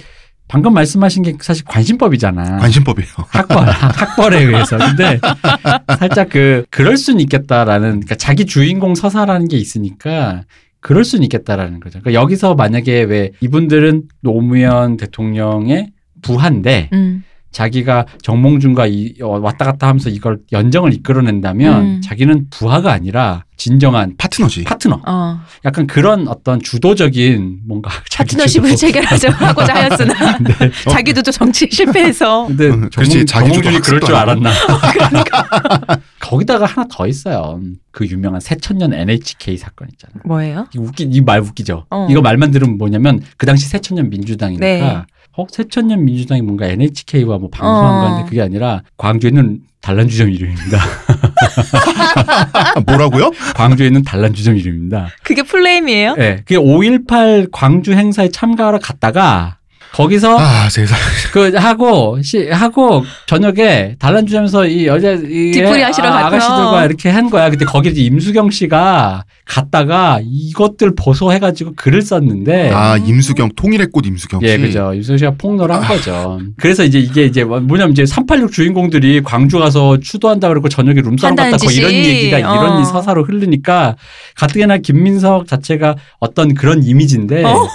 [0.50, 2.58] 방금 말씀하신 게 사실 관심법이잖아.
[2.58, 3.08] 관심법이에요.
[3.28, 4.78] 학벌, 학벌에 의해서.
[4.78, 5.20] 근데
[5.96, 10.42] 살짝 그, 그럴 수는 있겠다라는, 그러니까 자기 주인공 서사라는 게 있으니까
[10.80, 12.00] 그럴 수는 있겠다라는 거죠.
[12.00, 17.22] 그러니까 여기서 만약에 왜 이분들은 노무현 대통령의 부하인데 음.
[17.52, 22.00] 자기가 정몽준과 이, 어, 왔다 갔다 하면서 이걸 연정을 이끌어낸다면 음.
[22.02, 24.64] 자기는 부하가 아니라 진정한 파트너지.
[24.64, 25.02] 파트너.
[25.06, 25.40] 어.
[25.64, 28.76] 약간 그런 어떤 주도적인 뭔가 자기 파트너십을 주도.
[28.78, 30.70] 체결하자 하고자 하였으나 네.
[30.90, 33.26] 자기도 또 정치에 실패해서 근데 음, 정몽, 그렇지.
[33.26, 34.30] 정몽준이 그럴 줄 학습도 하고.
[34.30, 34.50] 알았나?
[36.20, 37.60] 거기다가 하나 더 있어요.
[37.90, 40.14] 그 유명한 새천년 NHK 사건 있잖아.
[40.24, 40.66] 뭐예요?
[40.74, 41.86] 이 웃기 이 말 웃기죠.
[41.90, 42.06] 어.
[42.10, 45.02] 이거 말만 들으면 뭐냐면 그 당시 새천년 민주당이니까 네.
[45.36, 48.08] 어 새천년 민주당이 뭔가 NHK와 뭐 방송한 어.
[48.08, 50.78] 건데 그게 아니라 광주에는 단란주점 이름입니다.
[52.74, 53.30] 아, 뭐라고요?
[53.54, 55.08] 광주에는 단란주점 이름입니다.
[55.22, 56.16] 그게 플레임이에요?
[56.18, 56.36] 예.
[56.38, 59.59] 그게 5.18 광주 행사에 참가하러 갔다가
[59.92, 60.96] 거기서 아 세상.
[61.32, 66.26] 그 하고 시, 하고 저녁에 단란주점에서 이 여자 이 뒤풀이 하시러 아.
[66.26, 67.50] 아가씨들과 이렇게 한 거야.
[67.50, 74.06] 근데 거기 이제 임수경 씨가 갔다가 이것들 보소 해가지고 글을 썼는데 아 임수경 통일의 꽃
[74.06, 74.46] 임수경 씨.
[74.46, 74.94] 예, 그죠.
[74.94, 76.40] 임수경 씨가 폭로를 한 거죠.
[76.56, 81.66] 그래서 이제 이게 이제 뭐냐면 이제 386 주인공들이 광주 가서 추도한다 그러고 저녁에 한다는 갔다
[81.66, 82.08] 거 이런 짓이.
[82.08, 82.84] 얘기가 이런 어.
[82.84, 83.96] 서사로 흐르니까
[84.36, 87.68] 가뜩이나 김민석 자체가 어떤 그런 이미지인데 어.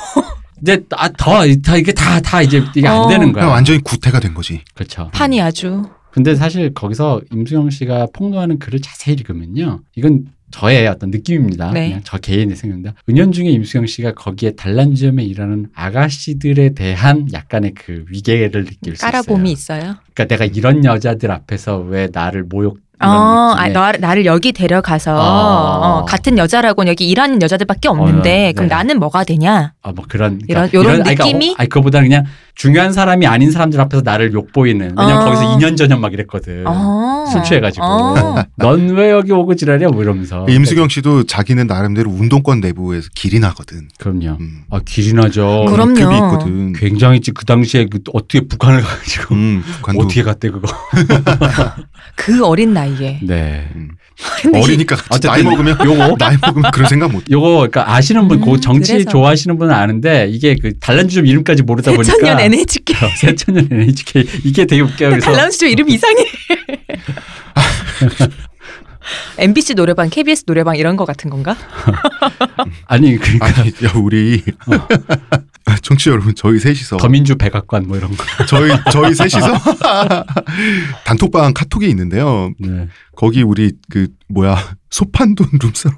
[0.61, 3.07] 이제 아, 더, 더 이게 다, 다 이제 이게 안 어.
[3.07, 3.43] 되는 거야.
[3.43, 4.61] 그냥 완전히 구태가 된 거지.
[4.73, 5.09] 그렇죠.
[5.13, 9.81] 판이 아주 근데 사실 거기서 임수영 씨가 폭로하는 글을 자세히 읽으면요.
[9.95, 11.71] 이건 저의 어떤 느낌입니다.
[11.73, 11.89] 네.
[11.89, 12.93] 그냥 저 개인의 생각입니다.
[13.09, 19.79] 은연중에 임수영 씨가 거기에 단란주점에 일하는 아가씨들에 대한 약간의 그 위계를 느낄 수 깔아봄이 있어요.
[19.79, 19.95] 있어요.
[20.13, 25.15] 그러니까 내가 이런 여자들 앞에서 왜 나를 모욕 어, 이런 아, 나, 나를 여기 데려가서
[25.15, 25.19] 어.
[25.99, 28.75] 어, 같은 여자라고는 여기 일하는 여자들밖에 없는데 어, 그럼 네.
[28.75, 29.73] 나는 뭐가 되냐?
[29.81, 31.51] 아, 뭐 그런 이런- 요런 아니, 그러니까 느낌이?
[31.51, 32.25] 어, 아니 그거보다 그냥
[32.55, 35.25] 중요한 사람이 아닌 사람들 앞에서 나를 욕보이는 왜냐면 어.
[35.25, 36.63] 거기서 2년 전년 막 이랬거든.
[36.65, 37.25] 어.
[37.31, 38.43] 술 취해가지고 어.
[38.57, 43.89] 넌왜 여기 오고 지랄이야 뭐 이러면서 임수경 씨도 자기는 나름대로 운동권 내부에서 길이 나거든.
[43.99, 44.37] 그럼요.
[44.39, 44.61] 음.
[44.71, 45.65] 아 길이 나죠.
[45.69, 45.93] 그럼요.
[45.95, 46.73] 급이 있거든.
[46.73, 50.67] 굉장히 지- 그 당시에 그 어떻게 북한을 가가지고 음, 북한도 어떻게 갔대 그거.
[52.15, 53.19] 그 어린 나이에.
[53.23, 53.67] 네.
[53.75, 53.89] 음.
[54.55, 57.23] 어리니까 어쨌든 나이 먹으면 요거 나이 먹으면 그런 생각 못.
[57.29, 59.09] 요거 그러니까 아시는 분, 음, 그 정치 그래서.
[59.09, 62.13] 좋아하시는 분은 아는데 이게 그 단란주점 이름까지 모르다 보니까
[62.45, 62.95] NHK.
[63.17, 65.09] 새천년 NHK 이게 되게 웃겨요.
[65.09, 66.25] 그래서 달라운스 이름 이상해.
[69.37, 71.55] MBC 노래방, KBS 노래방 이런 거 같은 건가?
[72.87, 74.43] 아니 그러니까 아니, 야, 우리
[75.81, 78.23] 청취자 여러분 저희 셋이서 더민주 백악관 뭐 이런 거.
[78.45, 79.53] 저희 저희 셋이서
[81.05, 82.51] 단톡방 카톡이 있는데요.
[82.59, 82.87] 네.
[83.15, 84.57] 거기 우리 그 뭐야
[84.89, 85.97] 소판돈 룸사롱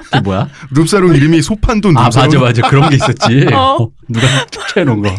[0.00, 0.48] 그게 뭐야?
[0.70, 2.26] 룸사롱 이름이 소판돈 아 룸사롱.
[2.28, 3.46] 맞아 맞아 그런 게 있었지.
[3.54, 3.76] 어.
[3.82, 5.14] 어, 누가 캡처해 놓은 거.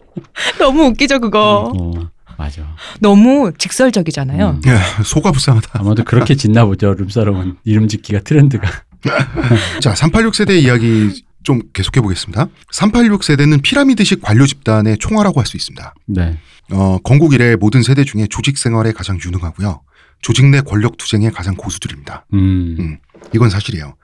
[0.58, 1.72] 너무 웃기죠 그거.
[1.76, 1.92] 어,
[2.38, 2.62] 맞아.
[3.00, 4.60] 너무 직설적이잖아요.
[4.64, 4.70] 음.
[4.70, 5.70] 야, 소가 불쌍하다.
[5.80, 6.94] 아마도 그렇게 짓나 보죠.
[6.94, 8.68] 룸사롱은 이름 짓기가 트렌드가.
[9.80, 12.48] 자, 386 세대 이야기 좀 계속해 보겠습니다.
[12.72, 15.94] 386 세대는 피라미드식 관료 집단의 총화라고 할 수 있습니다.
[16.06, 16.38] 네.
[16.72, 19.80] 어, 건국 이래 모든 세대 중에 조직 생활에 가장 유능하고요.
[20.22, 22.26] 조직 내 권력 투쟁에 가장 고수들입니다.
[22.34, 22.76] 음.
[22.78, 22.98] 음.
[23.34, 23.94] 이건 사실이에요.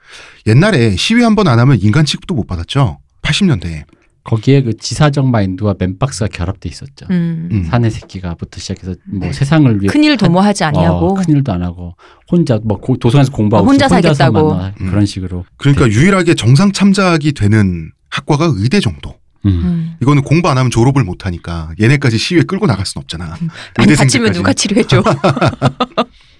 [0.47, 2.99] 옛날에 시위 한 번 안 하면 인간 취급도 못 받았죠.
[3.21, 3.83] 80년대에.
[4.23, 7.05] 거기에 그 지사적 마인드와 맨박스가 결합돼 있었죠.
[7.09, 7.49] 음.
[7.51, 7.63] 음.
[7.65, 9.33] 사내 새끼가부터 시작해서 뭐 네.
[9.33, 11.95] 세상을 위해 큰일 도모하지 아니하고 어, 큰일도 안 하고
[12.31, 14.47] 혼자 뭐 고- 도서관에서 공부하고 어, 혼자 살겠다고.
[14.47, 14.73] 와.
[14.79, 14.89] 음.
[14.89, 15.43] 그런 식으로.
[15.57, 19.15] 그러니까 유일하게 정상 참작이 되는 학과가 의대 정도.
[19.45, 19.49] 음.
[19.51, 19.95] 음.
[20.01, 23.35] 이거는 공부 안 하면 졸업을 못 하니까 얘네까지 시위에 끌고 나갈 순 없잖아.
[23.75, 25.03] 아니 다치면 누가 치료해줘?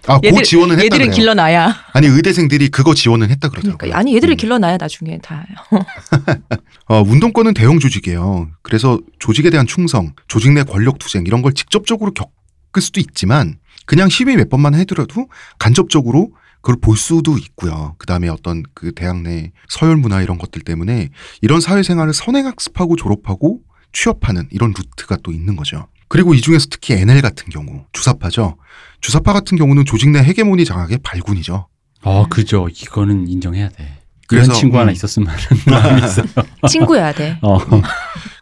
[0.08, 1.12] 아, 그 얘들- 지원은 했다 얘들은 그래요.
[1.16, 1.76] 길러놔야.
[1.94, 3.78] 아니 의대생들이 그거 지원은 했다 그러더라고요.
[3.78, 4.38] 그러니까 아니 얘들을 음.
[4.38, 5.46] 길러놔야 나중에 다.
[6.88, 8.50] 어, 운동권은 대형 조직이에요.
[8.62, 14.10] 그래서 조직에 대한 충성, 조직 내 권력 투쟁 이런 걸 직접적으로 겪을 수도 있지만 그냥
[14.10, 15.28] 시위 몇 번만 해더라도
[15.60, 16.32] 간접적으로
[16.64, 17.94] 그걸 볼 수도 있고요.
[17.98, 21.10] 그 다음에 어떤 그 대학 내 서열 문화 이런 것들 때문에
[21.42, 23.60] 이런 사회생활을 선행학습하고 졸업하고
[23.92, 25.88] 취업하는 이런 루트가 또 있는 거죠.
[26.08, 28.56] 그리고 이 중에서 특히 NL 같은 경우 주사파죠.
[29.02, 31.68] 주사파 같은 경우는 조직 내 헤게모니 장악의 발군이죠.
[32.04, 32.70] 어, 그죠.
[32.70, 34.00] 이거는 인정해야 돼.
[34.28, 34.94] 그래서, 친구 하나 음.
[34.94, 36.26] 있었으면 하는 마음이 있어요.
[36.70, 37.38] 친구여야 돼.
[37.42, 37.58] 어.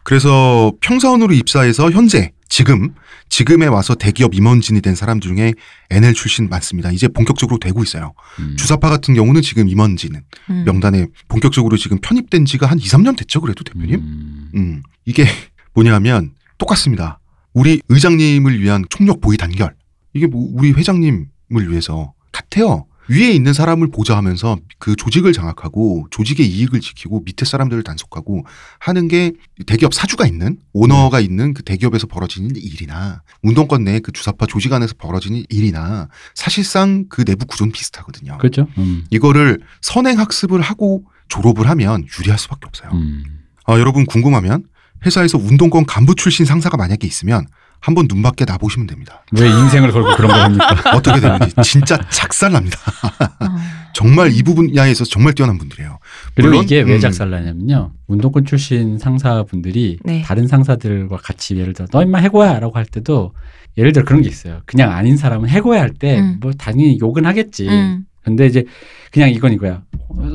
[0.04, 2.94] 그래서 평사원으로 입사해서 현재 지금
[3.32, 5.54] 지금에 와서 대기업 임원진이 된 사람들 중에
[5.88, 6.92] NL 출신 많습니다.
[6.92, 8.12] 이제 본격적으로 되고 있어요.
[8.38, 8.56] 음.
[8.58, 10.20] 주사파 같은 경우는 지금 임원진
[10.50, 10.64] 음.
[10.66, 13.40] 명단에 본격적으로 지금 편입된 지가 한 2, 3년 됐죠.
[13.40, 13.94] 그래도 대표님.
[13.94, 14.50] 음.
[14.54, 14.82] 음.
[15.06, 15.24] 이게
[15.72, 17.20] 뭐냐면 똑같습니다.
[17.54, 19.74] 우리 의장님을 위한 총력 보위 단결.
[20.12, 22.84] 이게 뭐 우리 회장님을 위해서 같아요.
[23.08, 28.44] 위에 있는 사람을 보좌하면서 그 조직을 장악하고 조직의 이익을 지키고 밑에 사람들을 단속하고
[28.78, 29.32] 하는 게
[29.66, 34.94] 대기업 사주가 있는 오너가 있는 그 대기업에서 벌어지는 일이나 운동권 내 그 주사파 조직 안에서
[34.98, 38.36] 벌어지는 일이나 사실상 그 내부 구조는 비슷하거든요.
[38.38, 38.66] 그렇죠.
[38.78, 39.04] 음.
[39.10, 42.90] 이거를 선행 학습을 하고 졸업을 하면 유리할 수밖에 없어요.
[42.92, 43.24] 음.
[43.64, 44.64] 아, 여러분 궁금하면
[45.06, 47.46] 회사에서 운동권 간부 출신 상사가 만약에 있으면
[47.82, 49.24] 한번 눈 밖에 나 보시면 됩니다.
[49.32, 50.68] 왜 인생을 걸고 그런 걸 합니까?
[50.96, 52.78] 어떻게 되는지 진짜 작살납니다.
[53.40, 53.46] 어.
[53.92, 55.98] 정말 이 부분야에서 정말 뛰어난 분들이에요.
[56.34, 57.00] 그리고 물론, 이게 왜 음.
[57.00, 57.92] 작살나냐면요.
[58.06, 60.22] 운동권 출신 상사분들이 네.
[60.22, 63.34] 다른 상사들과 같이 예를 들어 너 임마 해고야 라고 할 때도
[63.76, 64.62] 예를 들어 그런 게 있어요.
[64.64, 66.38] 그냥 아닌 사람은 해고야 할때 음.
[66.40, 67.68] 뭐 당연히 욕은 하겠지.
[67.68, 68.04] 음.
[68.24, 68.64] 근데 이제
[69.10, 69.82] 그냥 이건 이거야.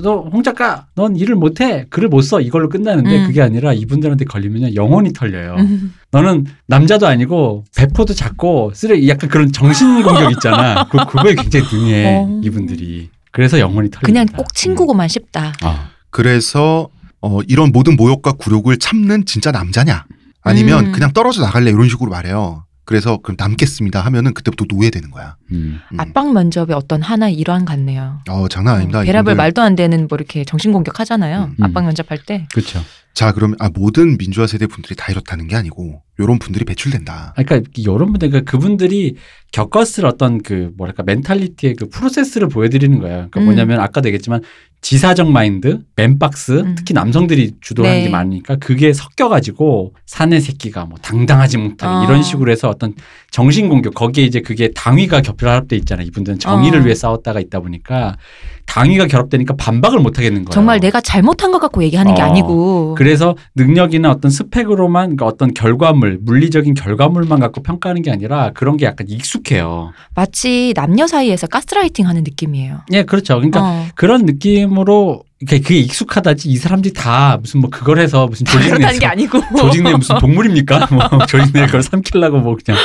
[0.01, 3.27] 너홍 작가, 넌 일을 못해, 글을 못 써 이걸로 끝나는데 음.
[3.27, 5.55] 그게 아니라 이분들한테 걸리면 영혼이 털려요.
[5.59, 5.93] 음.
[6.11, 10.87] 너는 남자도 아니고 배포도 작고 쓰레기 약간 그런 정신 공격 있잖아.
[10.91, 12.41] 그 그거에 굉장히 능해 어.
[12.43, 13.09] 이분들이.
[13.31, 14.05] 그래서 영혼이 털린다.
[14.05, 15.53] 그냥 꼭 친구고만 싶다.
[15.61, 16.89] 아, 그래서
[17.21, 20.05] 어, 이런 모든 모욕과 굴욕을 참는 진짜 남자냐?
[20.41, 20.91] 아니면 음.
[20.91, 22.63] 그냥 떨어져 나갈래 이런 식으로 말해요.
[22.87, 25.35] 그래서 그럼 남겠습니다 하면은 그때부터 노예되는 거야.
[25.51, 25.79] 음.
[25.91, 25.99] 음.
[25.99, 28.21] 압박 면접의 어떤 하나의 일환 같네요.
[28.29, 28.99] 어 장난 아닙니다.
[28.99, 29.35] 어, 배랍을 이분들.
[29.35, 31.51] 말도 안 되는 뭐 이렇게 정신 공격 하잖아요.
[31.59, 31.63] 음.
[31.63, 32.47] 압박 면접할 때.
[32.53, 32.79] 그렇죠.
[33.17, 37.33] 자 그러면 아 모든 민주화 세대 분들이 다 이렇다는 게 아니고 요런 분들이 배출된다.
[37.35, 39.15] 아, 그러니까 이런 분들 그러니까 그분들이
[39.51, 43.15] 겪었을 어떤 그 뭐랄까 멘탈리티의 그 프로세스를 보여드리는 거예요.
[43.15, 43.45] 그러니까 음.
[43.45, 44.43] 뭐냐면 아까도 얘기했지만
[44.81, 46.75] 지사적 마인드, 맨박스, 음.
[46.77, 48.03] 특히 남성들이 주도하는 네.
[48.03, 52.03] 게 많으니까 그게 섞여가지고 사내 새끼가 뭐 당당하지 못하게 어.
[52.03, 52.93] 이런 식으로 해서 어떤
[53.31, 56.05] 정신 공격 거기에 이제 그게 당위가 결합돼 있잖아요.
[56.05, 56.83] 이분들은 정의를 어.
[56.83, 58.15] 위해 싸웠다가 있다 보니까
[58.67, 60.51] 당위가 결합되니까 반박을 못 하겠는 거예요.
[60.53, 62.25] 정말 내가 잘못한 것 갖고 얘기하는 게 어.
[62.25, 62.95] 아니고.
[62.95, 68.85] 그래서 능력이나 어떤 스펙으로만 그러니까 어떤 결과물, 물리적인 결과물만 갖고 평가하는 게 아니라 그런 게
[68.85, 69.91] 약간 익숙해요.
[70.13, 72.81] 마치 남녀 사이에서 가스라이팅 하는 느낌이에요.
[72.93, 73.35] 예, 그렇죠.
[73.35, 73.85] 그러니까 어.
[73.95, 79.05] 그런 느낌으로 그게 익숙하다지 이 사람들이 다 무슨 뭐 그걸 해서 무슨 조직 그렇다는 게
[79.05, 79.39] 내에서 아니고.
[79.57, 80.87] 조직 내 무슨 동물입니까?
[80.91, 82.81] 뭐 조직 내 그걸 삼키려고 뭐 그냥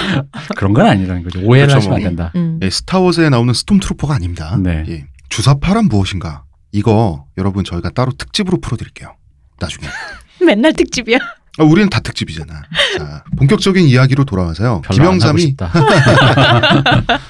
[0.57, 1.41] 그런 건 아니라는 거죠.
[1.41, 2.09] 오해를 그렇죠, 하시면 안 뭐.
[2.09, 2.33] 된다.
[2.37, 2.61] 음.
[2.62, 4.57] 예, 스타워즈에 나오는 스톰트루퍼가 아닙니다.
[4.62, 4.85] 네.
[4.89, 5.05] 예.
[5.33, 6.45] 주사파란 무엇인가?
[6.72, 9.16] 이거 여러분 저희가 따로 특집으로 풀어드릴게요.
[9.59, 9.89] 나중에.
[10.45, 11.18] 맨날 특집이야.
[11.59, 12.62] 아, 우리는 다 특집이잖아.
[12.99, 14.83] 자, 본격적인 이야기로 돌아와서요.
[14.91, 15.72] 김영삼이 싶다.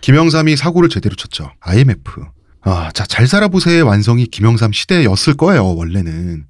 [0.00, 1.52] 김영삼이 사고를 제대로 쳤죠.
[1.60, 2.24] IMF.
[2.62, 6.46] 아, 자, 잘 살아보세의 완성이 김영삼 시대였을 거예요, 원래는.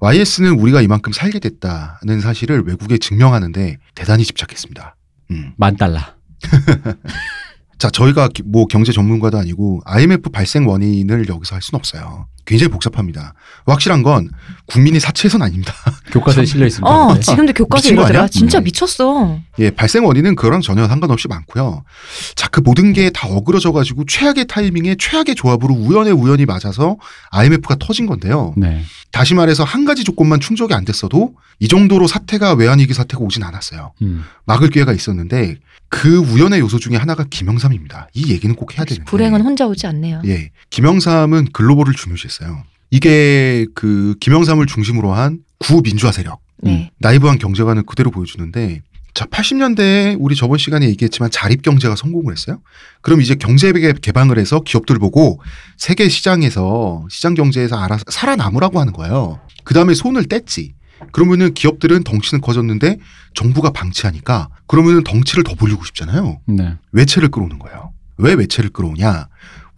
[0.00, 4.94] YS는 우리가 이만큼 살게 됐다는 사실을 외국에 증명하는데 대단히 집착했습니다.
[5.30, 5.54] 음.
[5.56, 6.00] 만 달러.
[7.80, 12.26] 자, 저희가 기- 뭐 경제 전문가도 아니고 IMF 발생 원인을 여기서 할 수는 없어요.
[12.44, 13.32] 굉장히 복잡합니다.
[13.64, 14.28] 확실한 건
[14.66, 15.72] 국민이 사치해서는 아닙니다.
[16.12, 16.86] 교과서에 실려 있습니다.
[16.90, 17.20] 어, 근데.
[17.22, 18.04] 지금도 교과서 거.
[18.04, 18.28] 아니야?
[18.28, 18.64] 진짜 음.
[18.64, 19.38] 미쳤어.
[19.60, 21.84] 예, 발생 원인은 그거랑 전혀 상관없이 많고요.
[22.34, 26.96] 자, 그 모든 게 다 어그러져 가지고 최악의 타이밍에 최악의 조합으로 우연의 우연이 맞아서
[27.30, 28.52] IMF가 터진 건데요.
[28.58, 28.82] 네.
[29.10, 33.92] 다시 말해서 한 가지 조건만 충족이 안 됐어도 이 정도로 사태가 외환위기 사태가 오진 않았어요.
[34.02, 34.24] 음.
[34.44, 35.56] 막을 기회가 있었는데
[35.90, 38.08] 그 우연의 요소 중에 하나가 김영삼입니다.
[38.14, 39.04] 이 얘기는 꼭 해야 되는데.
[39.04, 40.22] 불행은 혼자 오지 않네요.
[40.24, 40.50] 예.
[40.70, 42.62] 김영삼은 글로벌을 중요시했어요.
[42.90, 46.40] 이게 그 김영삼을 중심으로 한 구민주화 세력.
[46.62, 46.90] 네.
[46.98, 48.82] 나이브한 경제관을 그대로 보여주는데
[49.14, 52.60] 자 80년대에 우리 저번 시간에 얘기했지만 자립 경제가 성공을 했어요.
[53.00, 55.40] 그럼 이제 경제 개방을 해서 기업들 보고
[55.76, 59.40] 세계 시장에서 시장 경제에서 알아서 살아남으라고 하는 거예요.
[59.64, 60.72] 그 다음에 손을 뗐지.
[61.12, 62.98] 그러면은 기업들은 덩치는 커졌는데
[63.34, 66.40] 정부가 방치하니까 그러면은 덩치를 더 불리고 싶잖아요.
[66.46, 66.76] 네.
[66.92, 67.92] 외채를 끌어오는 거예요.
[68.18, 69.28] 왜 외채를 끌어오냐?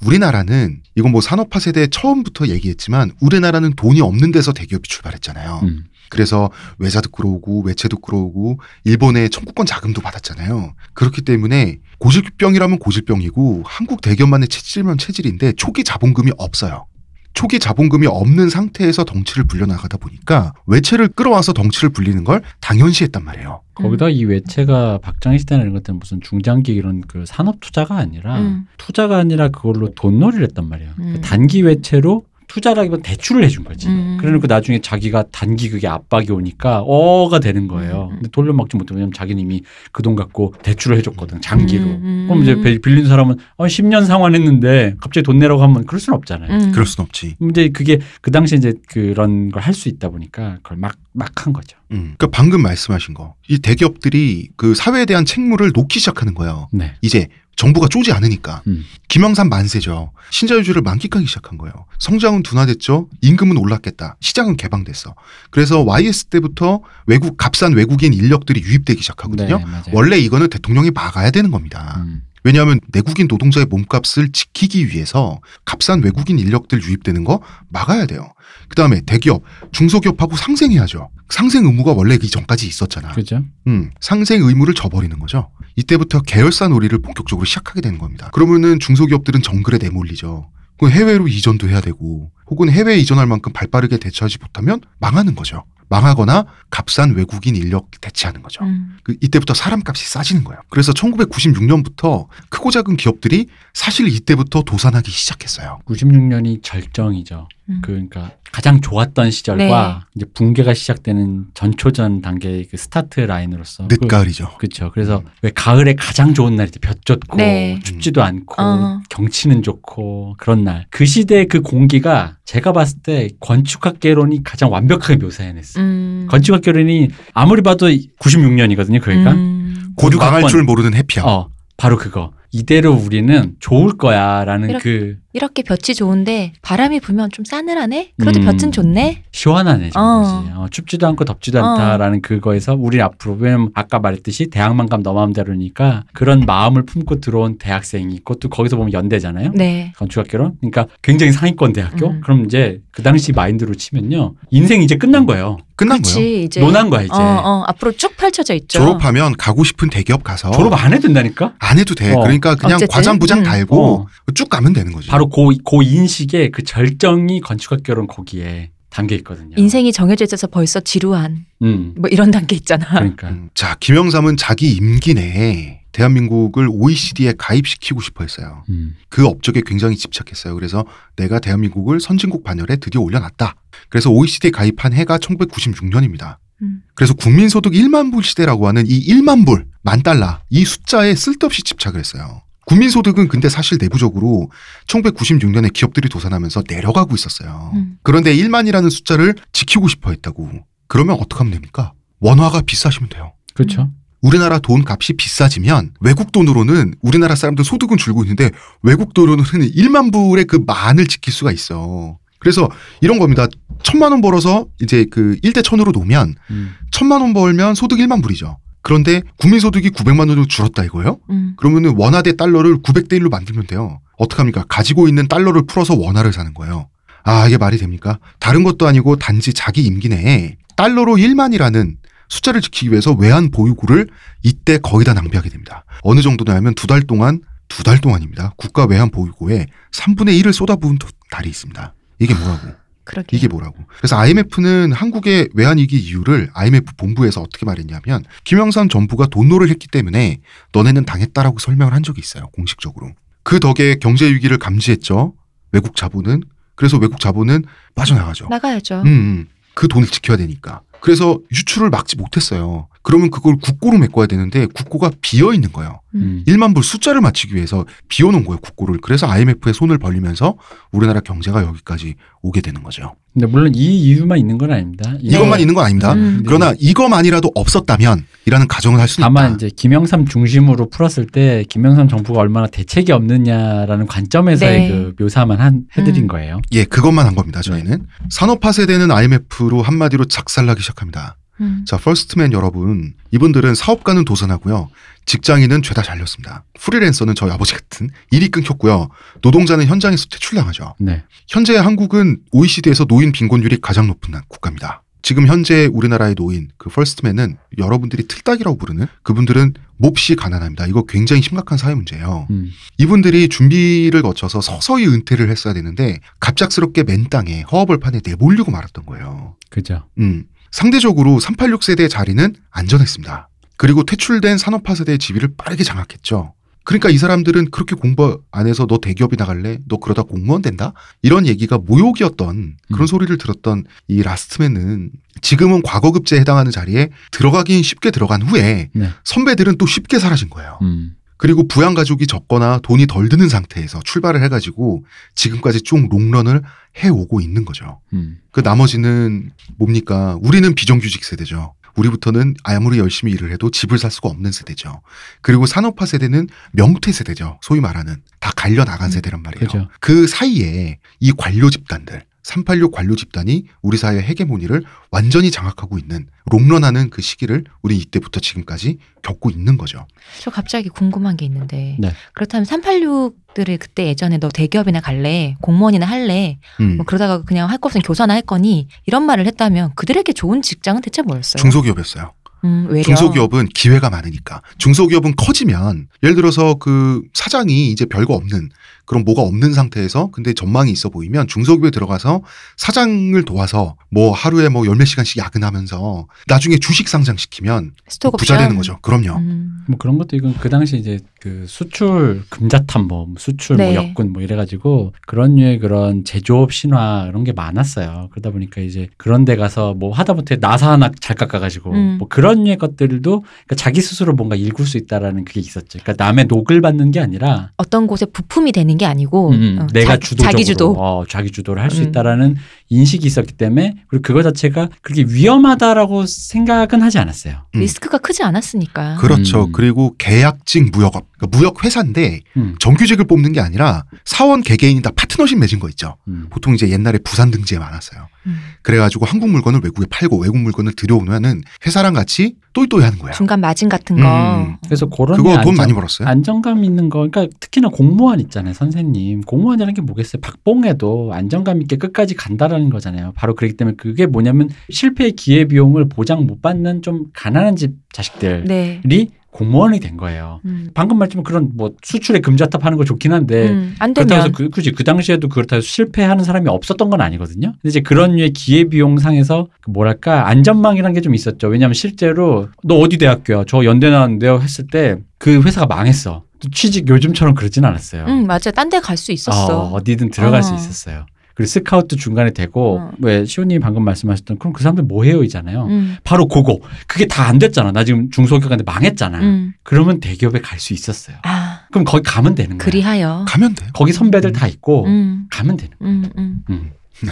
[0.05, 5.61] 우리나라는 이건 뭐 산업화 세대 처음부터 얘기했지만 우리나라는 돈이 없는 데서 대기업이 출발했잖아요.
[5.63, 5.85] 음.
[6.11, 10.75] 그래서 외자도 끌어오고 외채도 끌어오고 일본의 청구권 자금도 받았잖아요.
[10.93, 16.87] 그렇기 때문에 고질병이라면 고질병이고 한국 대기업만의 체질면 체질인데 초기 자본금이 없어요.
[17.35, 23.61] 초기 자본금이 없는 상태에서 덩치를 불려나가다 보니까 외채를 끌어와서 덩치를 불리는 걸 당연시했단 말이에요.
[23.75, 28.67] 거기다 이 외채가 박정희 시대나 이런 것들은 무슨 중장기 이런 그 산업 투자가 아니라 음.
[28.77, 30.95] 투자가 아니라 그걸로 돈놀이를 했단 말이야.
[30.99, 31.21] 음.
[31.23, 32.25] 단기 외채로
[32.57, 33.89] 투자라기보다 대출을 해준 거지.
[33.89, 34.19] 음.
[34.21, 38.09] 그래놓고 나중에 자기가 단기 그게 압박이 오니까 어가 되는 거예요.
[38.11, 38.17] 음.
[38.17, 38.95] 근데 돌려막지 못해.
[38.95, 41.41] 왜냐면 자기는 이미 그 돈 갖고 대출을 해줬거든.
[41.41, 41.85] 장기로.
[41.85, 42.27] 음.
[42.29, 46.51] 그럼 이제 빌- 빌린 사람은 어, 10년 상환했는데 갑자기 돈 내라고 하면 그럴 수는 없잖아요.
[46.53, 46.73] 음.
[46.73, 47.37] 그럴 순 없지.
[47.39, 51.53] 근데 그게 그 당시에 이제 그런 걸 할 수 있다 보니까 그걸 막, 막 한
[51.55, 51.79] 거죠.
[51.93, 52.15] 음.
[52.19, 53.35] 그러니까 방금 말씀하신 거.
[53.49, 56.69] 이 대기업들이 그 사회에 대한 책무를 놓기 시작하는 거예요.
[56.73, 56.95] 네.
[57.01, 58.63] 이제 정부가 쪼지 않으니까.
[58.67, 58.85] 음.
[59.09, 60.13] 김영삼 만세죠.
[60.31, 61.73] 신자유주의를 만끽하기 시작한 거예요.
[61.99, 63.09] 성장은 둔화됐죠.
[63.21, 64.17] 임금은 올랐겠다.
[64.21, 65.15] 시장은 개방됐어.
[65.51, 69.59] 그래서 YS 때부터 외국 값싼 외국인 인력들이 유입되기 시작하거든요.
[69.59, 69.93] 네.
[69.93, 72.03] 원래 이거는 대통령이 막아야 되는 겁니다.
[72.05, 72.23] 음.
[72.45, 78.33] 왜냐하면 내국인 노동자의 몸값을 지키기 위해서 값싼 외국인 인력들 유입되는 거 막아야 돼요.
[78.69, 81.11] 그 다음에 대기업, 중소기업하고 상생해야죠.
[81.29, 83.13] 상생 의무가 원래 그 이전까지 있었잖아.
[83.13, 83.45] 그죠?
[83.67, 85.51] 음, 상생 의무를 저버리는 거죠.
[85.77, 88.31] 이때부터 계열사 놀이를 본격적으로 시작하게 되는 겁니다.
[88.33, 90.51] 그러면은 중소기업들은 정글에 내몰리죠.
[90.79, 95.65] 그 해외로 이전도 해야 되고, 혹은 해외에 이전할 만큼 발빠르게 대처하지 못하면 망하는 거죠.
[95.93, 98.65] 망하거나 값싼 외국인 인력 대체하는 거죠.
[98.65, 98.97] 음.
[99.03, 100.63] 그 이때부터 사람값이 싸지는 거예요.
[100.71, 105.79] 그래서 1996년부터 크고 작은 기업들이 사실 이때부터 도산하기 시작했어요.
[105.87, 107.49] 96년이 절정이죠.
[107.71, 107.81] 음.
[107.83, 114.57] 그러니까 가장 좋았던 시절과 이제 붕괴가 시작되는 전초전 단계의 그 스타트 라인으로서 늦가을이죠.
[114.59, 114.91] 그렇죠.
[114.93, 117.81] 그래서 왜 가을에 가장 좋은 날이 볕 좋고 네.
[117.83, 119.01] 춥지도 않고 어.
[119.09, 120.87] 경치는 좋고 그런 날.
[120.91, 125.83] 그 시대의 그 공기가 제가 봤을 때 건축학개론이 가장 완벽하게 묘사해냈어요.
[125.83, 126.27] 음.
[126.31, 129.01] 건축학개론이 아무리 봐도 96년이거든요.
[129.01, 129.95] 그러니까 음.
[129.97, 130.35] 곧 구륙학번.
[130.35, 131.27] 망할 줄 모르는 해피함.
[131.27, 131.49] 어
[131.79, 132.33] 바로 그거.
[132.53, 138.13] 이대로 우리는 좋을 거야라는 그 이렇게 볕이 좋은데 바람이 불면 좀 싸늘하네.
[138.19, 138.45] 그래도 음.
[138.45, 139.23] 볕은 좋네.
[139.33, 140.45] 시원하네 지금 어.
[140.57, 141.65] 어, 춥지도 않고 덥지도 어.
[141.65, 147.59] 않다라는 그거에서 우리 앞으로 왜냐면 아까 말했듯이 대학만 가면 너 마음대로니까 그런 마음을 품고 들어온
[147.59, 149.53] 대학생이 그것도 거기서 보면 연대잖아요.
[149.55, 149.93] 네.
[149.97, 152.21] 건축학개론 그러니까 굉장히 상위권 대학교 음.
[152.23, 156.15] 그럼 이제 그 당시 마인드로 치면요 인생 이제 끝난 거예요 끝난 거예요.
[156.15, 158.79] 그렇지 이제 논한 거야 이제 어, 어, 앞으로 쭉 펼쳐져 있죠.
[158.79, 162.13] 졸업하면 가고 싶은 대기업 가서 졸업 안 해도 된다니까 안 해도 돼.
[162.13, 162.21] 어.
[162.21, 162.95] 그러니까 그냥 어쨌든.
[162.95, 163.45] 과장 부장 음.
[163.45, 164.07] 달고 어.
[164.35, 165.09] 쭉 가면 되는 거지.
[165.09, 171.47] 바로 고, 고 인식의 그 절정이 건축학개론 거기에 담겨 있거든요 인생이 정해져 있어서 벌써 지루한
[171.63, 172.87] 음 뭐 이런 단계 있잖아.
[172.91, 178.65] 그러니까 음, 자, 김영삼은 자기 임기 내에 대한민국을 OECD에 가입시키고 싶어 했어요.
[178.71, 178.97] 음.
[179.09, 180.55] 그 업적에 굉장히 집착했어요.
[180.55, 180.85] 그래서
[181.17, 183.55] 내가 대한민국을 선진국 반열에 드디어 올려놨다.
[183.89, 186.39] 그래서 OECD에 가입한 해가 1996년입니다.
[186.63, 186.83] 음.
[186.95, 191.99] 그래서 국민소득 1만 불 시대라고 하는 이 1만 불, 만 달러, 이 숫자에 쓸데없이 집착을
[192.01, 192.43] 했어요.
[192.67, 194.51] 국민소득은 근데 사실 내부적으로
[194.87, 197.73] 1996년에 기업들이 도산하면서 내려가고 있었어요.
[197.75, 197.99] 음.
[198.03, 200.51] 그런데 1만이라는 숫자를 지키고 싶어 했다고.
[200.87, 201.93] 그러면 어떻게 하면 됩니까?
[202.21, 203.33] 원화가 비싸시면 돼요.
[203.55, 203.91] 그렇죠
[204.21, 208.51] 우리나라 돈 값이 비싸지면 외국 돈으로는 우리나라 사람들 소득은 줄고 있는데
[208.83, 212.19] 외국 돈으로는 1만 불의 그 만을 지킬 수가 있어.
[212.39, 212.69] 그래서
[213.01, 213.47] 이런 겁니다.
[213.83, 216.75] 천만 원 벌어서 이제 그 1대 천으로 놓으면 음.
[216.93, 218.59] 천만 원 벌면 소득 1만 불이죠.
[218.83, 221.19] 그런데 국민소득이 900만 원으로 줄었다 이거예요?
[221.31, 221.55] 음.
[221.57, 224.01] 그러면은 원화 대 달러를 900대 1로 만들면 돼요.
[224.19, 224.65] 어떡합니까?
[224.69, 226.89] 가지고 있는 달러를 풀어서 원화를 사는 거예요.
[227.25, 228.19] 아, 이게 말이 됩니까?
[228.41, 231.97] 다른 것도 아니고 단지 자기 임기 내에 달러로 1만이라는
[232.29, 234.09] 숫자를 지키기 위해서 외환 보유고를
[234.43, 235.85] 이때 거의 다 낭비하게 됩니다.
[236.03, 238.55] 어느 정도냐면 두 달 동안 두 달 동안입니다.
[238.57, 241.95] 국가 외환 보유고에 3분의 1을 쏟아부은 도- 달이 있습니다.
[242.19, 242.69] 이게 뭐라고?
[243.05, 243.37] 그러게.
[243.37, 243.77] 이게 뭐라고?
[243.99, 250.41] 그래서 IMF는 한국의 외환위기 이유를 IMF 본부에서 어떻게 말했냐면 김영삼 정부가 돈노를 했기 때문에
[250.73, 252.49] 너네는 당했다라고 설명을 한 적이 있어요.
[252.49, 253.13] 공식적으로.
[253.43, 255.35] 그 덕에 경제 위기를 감지했죠.
[255.73, 256.43] 외국 자본은.
[256.75, 258.49] 그래서 외국 자본은 빠져나가죠.
[258.49, 259.03] 나가야죠.
[259.03, 259.47] 음, 음.
[259.75, 260.83] 그 돈을 지켜야 되니까.
[261.01, 262.89] 그래서 유출을 막지 못했어요.
[263.03, 266.01] 그러면 그걸 국고로 메꿔야 되는데 국고가 비어 있는 거예요.
[266.15, 266.45] 음.
[266.47, 268.99] 1만 불 숫자를 맞추기 위해서 비워 놓은 거예요, 국고를.
[269.03, 270.57] 그래서 IMF에 손을 벌리면서
[270.93, 273.15] 우리나라 경제가 여기까지 오게 되는 거죠.
[273.33, 276.13] 근데 물론 이 이유만 있는 건 아닙니다 이- 이것만 있는 건 아닙니다.
[276.13, 276.43] 음.
[276.47, 279.55] 그러나 이것만이라도 없었다면 이라는 가정을 할 수는 다만 있다.
[279.57, 284.89] 이제 김영삼 중심으로 풀었을 때 김영삼 정부가 얼마나 대책이 없느냐라는 관점에서의 네.
[284.89, 286.27] 그 묘사만 한, 해드린 음.
[286.29, 286.61] 거예요.
[286.73, 287.63] 예, 그것만 한 겁니다.
[287.63, 291.37] 저희는 산업화 세대는 IMF로 한마디로 작살나기 시작합니다.
[291.63, 291.85] 음.
[291.87, 294.91] 자, 퍼스트맨 여러분, 이분들은 사업가는 도산하고요,
[295.27, 296.65] 직장인은 죄다 잘렸습니다.
[296.79, 299.09] 프리랜서는 저희 아버지 같은 일이 끊겼고요,
[299.41, 300.95] 노동자는 현장에서 퇴출당하죠.
[300.99, 301.23] 네.
[301.49, 305.03] 현재 한국은 OECD에서 노인 빈곤율이 가장 높은 국가입니다.
[305.23, 310.87] 지금 현재 우리나라의 노인 그 퍼스트맨은 여러분들이 틀딱이라고 부르는 그분들은 몹시 가난합니다.
[310.87, 312.49] 이거 굉장히 심각한 사회 문제예요.
[312.51, 312.71] 음.
[312.99, 319.57] 이분들이 준비를 거쳐서 서서히 은퇴를 했어야 되는데 갑작스럽게 맨 땅에 허허벌판에 내몰리고 말았던 거예요.
[319.71, 320.05] 그죠.
[320.19, 323.49] 음, 상대적으로 386 세대의 자리는 안전했습니다.
[323.77, 326.55] 그리고 퇴출된 산업화 세대의 지위를 빠르게 장악했죠.
[326.85, 329.79] 그러니까 이 사람들은 그렇게 공부 안 해서 너 대기업이 나갈래?
[329.87, 330.93] 너 그러다 공무원 된다?
[331.23, 333.07] 이런 얘기가 모욕이었던 그런 음.
[333.07, 335.11] 소리를 들었던 이 라스트맨은
[335.43, 339.11] 지금은 과거급제에 해당하는 자리에 들어가긴 쉽게 들어간 후에 네.
[339.25, 340.79] 선배들은 또 쉽게 사라진 거예요.
[340.83, 341.15] 음.
[341.43, 346.63] 그리고 부양 가족이 적거나 돈이 덜 드는 상태에서 출발을 해가지고 지금까지 쭉 롱런을
[346.99, 347.99] 해오고 있는 거죠.
[348.13, 348.39] 음.
[348.53, 350.39] 그 나머지는 뭡니까?
[350.41, 351.75] 우리는 비정규직 세대죠.
[351.97, 355.03] 우리부터는 아무리 열심히 일을 해도 집을 살 수가 없는 세대죠.
[355.41, 357.59] 그리고 산업화 세대는 명퇴 세대죠.
[357.61, 359.67] 소위 말하는 다 갈려 나간 음, 세대란 말이에요.
[359.67, 359.89] 그죠.
[359.99, 367.11] 그 사이에 이 관료 집단들, 386 관료 집단이 우리 사회의 헤게모니를 완전히 장악하고 있는 롱런하는
[367.11, 370.07] 그 시기를 우리 이때부터 지금까지 겪고 있는 거죠.
[370.41, 372.13] 저 갑자기 궁금한 게 있는데 네.
[372.35, 376.97] 그렇다면 386들을 그때 예전에 너 대기업이나 갈래 공무원이나 할래 음.
[376.97, 381.03] 뭐 그러다가 그냥 할 거 없으면 교사나 할 거니 이런 말을 했다면 그들에게 좋은 직장은
[381.03, 381.61] 대체 뭐였어요?
[381.61, 382.33] 중소기업이었어요.
[382.65, 383.03] 음.
[383.03, 384.63] 중소기업은 기회가 많으니까.
[384.79, 388.71] 중소기업은 커지면 예를 들어서 그 사장이 이제 별거 없는
[389.13, 392.41] 그럼 뭐가 없는 상태에서 근데 전망이 있어 보이면 중소기업에 들어가서
[392.79, 398.57] 사장을 도와서 뭐 하루에 뭐 열몇 시간씩 야근하면서 나중에 주식 상장시키면 스톡 부자.
[398.57, 398.99] 되는 거죠.
[399.03, 399.37] 그럼요.
[399.37, 399.85] 음.
[399.87, 403.93] 뭐 그런 것도 이건 그 당시 이제 그 수출 금자탑 뭐 수출 네.
[403.93, 408.29] 뭐 역군 뭐 이래가지고 그런 류의 그런 제조업 신화 이런 게 많았어요.
[408.31, 412.17] 그러다 보니까 이제 그런 데 가서 뭐 하다못해 나사 하나 잘 깎아가지고 음.
[412.19, 415.99] 뭐 그런 류의 것들도 그러니까 자기 스스로 뭔가 일굴 수 있다라는 그게 있었죠.
[416.03, 420.15] 그러니까 남의 녹을 받는 게 아니라 어떤 곳에 부품이 되는 게 아니고 음, 어, 내가
[420.15, 420.93] 자- 주도적으로 자기 주도.
[420.99, 422.09] 어, 자기 주도를 할수 음.
[422.09, 422.57] 있다라는
[422.93, 427.55] 인식이 있었기 때문에 그리고 그거 자체가 그렇게 위험하다라고 생각은 하지 않았어요.
[427.75, 427.81] 음.
[427.81, 429.17] 리스크가 크지 않았으니까.
[429.17, 429.65] 그렇죠.
[429.65, 429.73] 음.
[429.73, 435.59] 그리고 계약직 무역업, 그러니까 무역 회사인데 음, 정규직을 뽑는 게 아니라 사원 개개인이 다 파트너십
[435.59, 436.17] 맺은 거 있죠.
[436.29, 436.47] 음.
[436.51, 438.29] 보통 이제 옛날에 부산 등지에 많았어요.
[438.47, 438.57] 음.
[438.83, 443.33] 그래가지고 한국 물건을 외국에 팔고 외국 물건을 들여오면은 회사랑 같이 또이또이 하는 거야.
[443.33, 444.23] 중간 마진 같은 거.
[444.67, 444.77] 음.
[444.85, 446.27] 그래서 그런 그거 류의 돈 안정- 많이 벌었어요.
[446.29, 449.43] 안정감 있는 거, 그러니까 특히나 공무원 있잖아요, 선생님.
[449.43, 450.41] 공무원이라는 게 뭐겠어요?
[450.41, 453.33] 박봉해도 안정감 있게 끝까지 간다라는 거잖아요.
[453.35, 458.63] 바로 그렇기 때문에 그게 뭐냐면 실패의 기회 비용을 보장 못 받는 좀 가난한 집 자식들이
[459.05, 459.29] 네.
[459.51, 460.61] 공무원이 된 거예요.
[460.65, 460.89] 음.
[460.95, 464.71] 방금 말했지만 그런 뭐 수출에 금자탑 하는 거 좋긴 한데 음, 안 그렇다고 해서 그,
[464.71, 467.73] 그지 그 당시에도 그렇다고 해서 실패하는 사람이 없었던 건 아니거든요.
[467.73, 471.69] 근데 이제 그런 류의 기회 비용 상에서 그 뭐랄까 안전망이라는 게 좀 있었죠.
[471.69, 473.65] 왜냐하면 실제로 너 어디 대학교야?
[473.69, 476.45] 저 연대 나왔는데요 했을 때 그 회사가 망했어.
[476.73, 478.25] 취직 요즘처럼 그러진 않았어요.
[478.29, 478.71] 음, 맞아.
[478.71, 479.91] 딴 데 갈 수 있었어.
[479.93, 480.63] 어, 디든 들어갈 어.
[480.63, 481.27] 수 있었어요.
[481.55, 483.11] 그리고 스카우트 중간에 되고 어.
[483.19, 485.85] 왜 시호님이 방금 말씀하셨던 그럼 그 사람들 뭐 해요이잖아요.
[485.87, 487.93] 음, 바로 그거 그게 다 안 됐잖아.
[487.93, 489.39] 나 지금 중소기업한테 망했잖아.
[489.41, 489.73] 음.
[489.83, 491.37] 그러면 대기업에 갈 수 있었어요.
[491.43, 492.85] 아, 그럼 거기 가면 되는 거야.
[492.85, 493.45] 그리하여.
[493.49, 493.91] 가면 돼요.
[493.93, 496.09] 거기 선배들 다 있고 음, 가면 되는 거야.
[496.09, 496.63] 음, 음.
[496.71, 496.91] 음.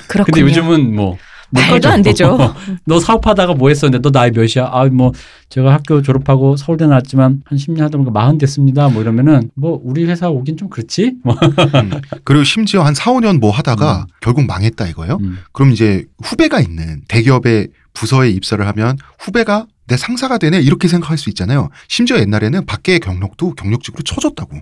[0.08, 0.24] 그렇군요.
[0.24, 1.16] 근데 요즘은 뭐
[1.50, 2.38] 말도 안 되죠.
[2.86, 4.68] 너 사업하다가 뭐 했었는데 너 나이 몇이야?
[4.72, 5.12] 아 뭐
[5.48, 8.88] 제가 학교 졸업하고 서울대 나왔지만 한 10년 하다 보니까 마흔 됐습니다.
[8.88, 11.14] 뭐 이러면은 뭐 우리 회사 오긴 좀 그렇지.
[11.24, 11.34] 뭐.
[11.34, 11.90] 음.
[12.24, 14.14] 그리고 심지어 한 4, 5년 뭐 하다가 음.
[14.20, 15.18] 결국 망했다 이거예요.
[15.20, 15.38] 음.
[15.52, 21.28] 그럼 이제 후배가 있는 대기업의 부서에 입사를 하면 후배가 내 상사가 되네 이렇게 생각할 수
[21.30, 21.68] 있잖아요.
[21.88, 24.56] 심지어 옛날에는 밖의 경력도 경력직으로 쳐줬다고.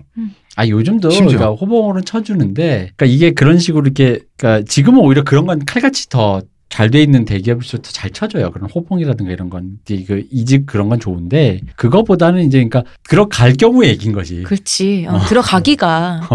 [0.55, 1.37] 아 요즘도 심지어.
[1.37, 6.41] 그러니까 호봉으로는 쳐주는데 그러니까 이게 그런 식으로 이렇게 그러니까 지금은 오히려 그런 건 칼같이 더
[6.69, 8.51] 잘 돼 있는 대기업일수록 더잘 쳐줘요.
[8.51, 14.13] 그런 호봉이라든가 이런 건 이그 이직 그런 건 좋은데 그거보다는 이제 그러니까 들어갈 경우의 얘기인
[14.13, 14.43] 거지.
[14.43, 15.07] 그렇지.
[15.09, 15.19] 어, 어.
[15.25, 16.29] 들어가기가.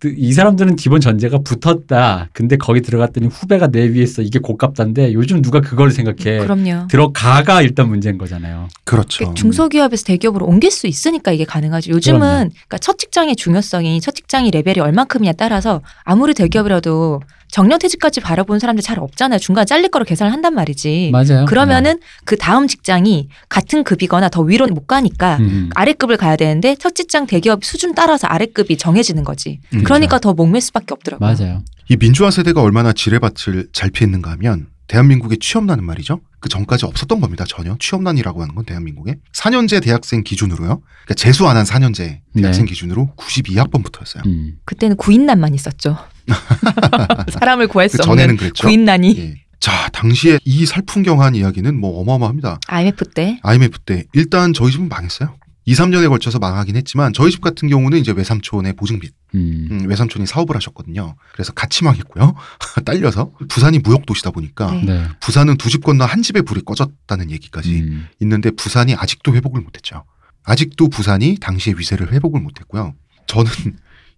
[0.00, 2.28] 그- 이 사람들은 기본 전제가 붙었다.
[2.32, 4.22] 근데 거기 들어갔더니 후배가 내 위에 있어.
[4.22, 6.38] 이게 고깝다인데 요즘 누가 그걸 생각해.
[6.38, 6.86] 그럼요.
[6.88, 8.68] 들어가가 일단 문제인 거잖아요.
[8.84, 9.34] 그렇죠.
[9.34, 11.90] 중소기업에서 대기업으로 옮길 수 있으니까 이게 가능하죠.
[11.92, 12.20] 요즘은.
[12.20, 17.20] 그러니까 첫 직장의 중요성이 첫 직장이 레벨이 얼만큼이냐 따라서 아무리 대기업이라도
[17.50, 19.38] 정년퇴직까지 바라보는 사람들 잘 없잖아요.
[19.38, 21.10] 중간에 잘릴 거로 계산을 한단 말이지.
[21.12, 21.44] 맞아요.
[21.46, 25.70] 그러면은 그 다음 직장이 같은 급이거나 더 위로 못 가니까 음.
[25.74, 29.60] 아래급을 가야 되는데 첫 직장 대기업 수준 따라서 아래급이 정해지는 거지.
[29.74, 29.82] 음.
[29.84, 31.26] 그러니까 더 목맬 수밖에 없더라고요.
[31.38, 31.62] 맞아요.
[31.88, 36.20] 이 민주화 세대가 얼마나 지뢰밭을 잘 피했는가 하면 대한민국의 취업난은 말이죠.
[36.40, 37.44] 그 전까지 없었던 겁니다.
[37.46, 40.80] 전혀 취업난이라고 하는 건 대한민국에 4년제 대학생 기준으로요.
[40.80, 42.70] 그러니까 재수 안 한 4년제 대학생 네.
[42.70, 44.24] 기준으로 92학번부터였어요.
[44.26, 44.54] 음.
[44.64, 45.96] 그때는 구인난만 있었죠.
[47.32, 48.66] 사람을 구할 수 그 없는 그랬죠.
[48.66, 49.34] 구인난이 예.
[49.60, 52.60] 자, 당시에 이 살풍경한 이야기는 뭐 어마어마합니다.
[52.68, 53.40] IMF 때.
[53.42, 55.36] IMF 때 일단 저희 집은 망했어요.
[55.64, 59.68] 2, 3년에 걸쳐서 망하긴 했지만 저희 집 같은 경우는 이제 외삼촌의 보증빚, 음.
[59.70, 61.14] 음, 외삼촌이 사업을 하셨거든요.
[61.32, 62.34] 그래서 같이 망했고요.
[62.86, 64.84] 딸려서 부산이 무역 도시다 보니까 네.
[64.84, 65.08] 네.
[65.20, 68.06] 부산은 두 집 건너 한 집에 불이 꺼졌다는 얘기까지 음.
[68.20, 70.04] 있는데 부산이 아직도 회복을 못했죠.
[70.44, 72.94] 아직도 부산이 당시의 위세를 회복을 못했고요.
[73.26, 73.50] 저는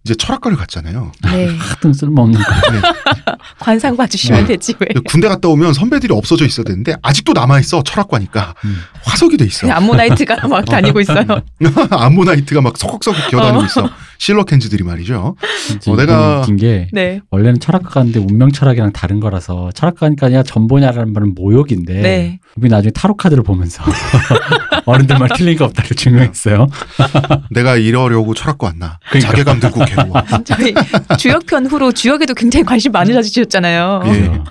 [0.03, 1.11] 이제 철학과를 갔잖아요.
[1.25, 1.55] 네.
[1.57, 2.45] 하등 쓸모없는 거.
[3.59, 4.87] 관상 봐주시면 되지 왜.
[5.07, 8.77] 군대 갔다 오면 선배들이 없어져 있어야 되는데 아직도 남아 있어 철학과니까 음.
[9.03, 9.61] 화석이 돼 있어.
[9.61, 11.23] 그냥 암모나이트가 막 다니고 있어요.
[11.91, 13.65] 암모나이트가 막 서걱서걱 기어다니고 어.
[13.65, 13.89] 있어.
[14.21, 15.35] 실러캔스들이 말이죠.
[15.87, 17.21] 어, 내가- 웃긴 게 네.
[17.31, 22.39] 원래는 철학과 갔는데 운명 철학이랑 다른 거라서 철학과 가니까 그냥 점 보냐라는 말은 모욕인데 네.
[22.55, 23.83] 우리 나중에 타로 카드를 보면서
[24.85, 26.67] 어른들 말 틀린 거 없다고 증명했어요.
[27.49, 28.99] 내가 이러려고 철학과 왔나.
[29.09, 29.31] 그러니까.
[29.31, 30.13] 자괴감 들고 괴로워.
[30.45, 30.75] 저희
[31.17, 34.03] 주역편 후로 주역에도 굉장히 관심 많으셔주셨잖아요.
[34.05, 34.27] 예.
[34.27, 34.43] 어.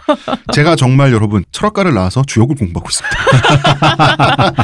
[0.53, 4.55] 제가 정말 여러분 철학과를 나와서 주역을 공부하고 있습니다.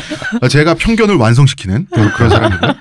[0.48, 1.86] 제가 편견을 완성시키는
[2.16, 2.74] 그런 사람이고요.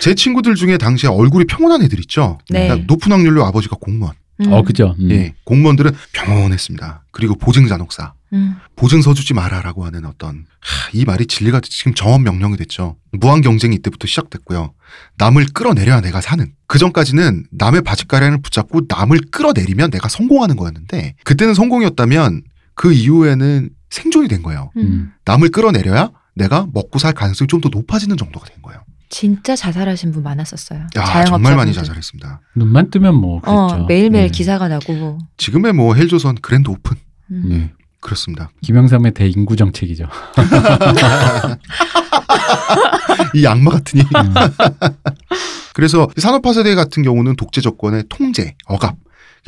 [0.00, 2.38] 제 친구들 중에 당시에 얼굴이 평온한 애들 있죠.
[2.50, 2.66] 네.
[2.66, 4.14] 그러니까 높은 확률로 아버지가 공무원.
[4.40, 4.52] 음.
[4.52, 4.94] 어 그죠.
[5.00, 5.10] 음.
[5.10, 7.04] 예, 공무원들은 평온했습니다.
[7.10, 8.12] 그리고 보증잔혹사.
[8.34, 8.56] 음.
[8.76, 12.96] 보증서 주지 마라라고 하는 어떤 하, 이 말이 진리가 지금 정원 명령이 됐죠.
[13.12, 14.74] 무한 경쟁이 이때부터 시작됐고요.
[15.16, 16.52] 남을 끌어내려야 내가 사는.
[16.66, 22.42] 그 전까지는 남의 바짓가랑을 붙잡고 남을 끌어내리면 내가 성공하는 거였는데 그때는 성공이었다면
[22.74, 24.70] 그 이후에는 생존이 된 거예요.
[24.76, 24.82] 음.
[24.82, 25.12] 음.
[25.24, 28.80] 남을 끌어내려야 내가 먹고 살 가능성이 좀 더 높아지는 정도가 된 거예요.
[29.08, 30.86] 진짜 자살하신 분 많았었어요.
[30.96, 31.24] 야.
[31.24, 32.40] 정말 많이 자살했습니다.
[32.56, 33.58] 눈만 뜨면 뭐 그랬죠.
[33.58, 34.30] 어, 매일매일 네.
[34.30, 35.18] 기사가 나고.
[35.36, 36.96] 지금의 뭐 헬조선 그랜드 오픈
[37.30, 37.42] 음.
[37.48, 37.72] 네.
[38.00, 38.50] 그렇습니다.
[38.62, 40.06] 김영삼의 대인구 정책이죠.
[43.34, 44.02] 이 악마 같으니.
[44.02, 44.08] 음.
[45.74, 48.96] 그래서 산업화 세대 같은 경우는 독재 정권의 통제, 억압,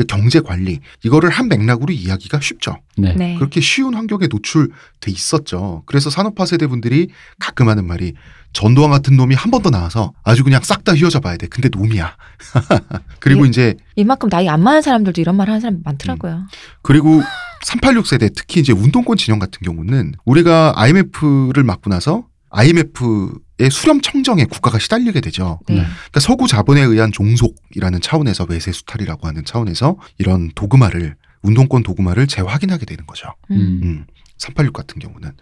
[0.09, 2.77] 경제 관리 이거를 한 맥락으로 이해하기가 쉽죠.
[2.97, 3.15] 네.
[3.15, 3.35] 네.
[3.37, 5.83] 그렇게 쉬운 환경에 노출돼 있었죠.
[5.87, 7.09] 그래서 산업화 세대 분들이
[7.39, 8.15] 가끔 하는 말이
[8.53, 11.47] 전두환 같은 놈이 한 번 더 나와서 아주 그냥 싹 다 휘어잡아야 돼.
[11.49, 12.17] 근데 놈이야.
[13.21, 13.49] 그리고 예.
[13.49, 16.47] 이제 이만큼 나이 안 많은 사람들도 이런 말 하는 사람 많더라고요.
[16.83, 17.23] 그리고
[17.65, 24.45] 386 세대 특히 이제 운동권 진영 같은 경우는 우리가 IMF를 맞고 나서 IMF의 수렴 청정에
[24.47, 25.61] 국가가 시달리게 되죠.
[25.69, 25.75] 네.
[25.77, 25.81] 네.
[25.83, 32.87] 그러니까 서구 자본에 의한 종속이라는 차원에서 외세 수탈이라고 하는 차원에서 이런 도그마를 운동권 도그마를 재확인하게
[32.87, 33.29] 되는 거죠.
[33.51, 33.81] 음.
[33.83, 34.07] 음.
[34.41, 35.33] 386 같은 경우는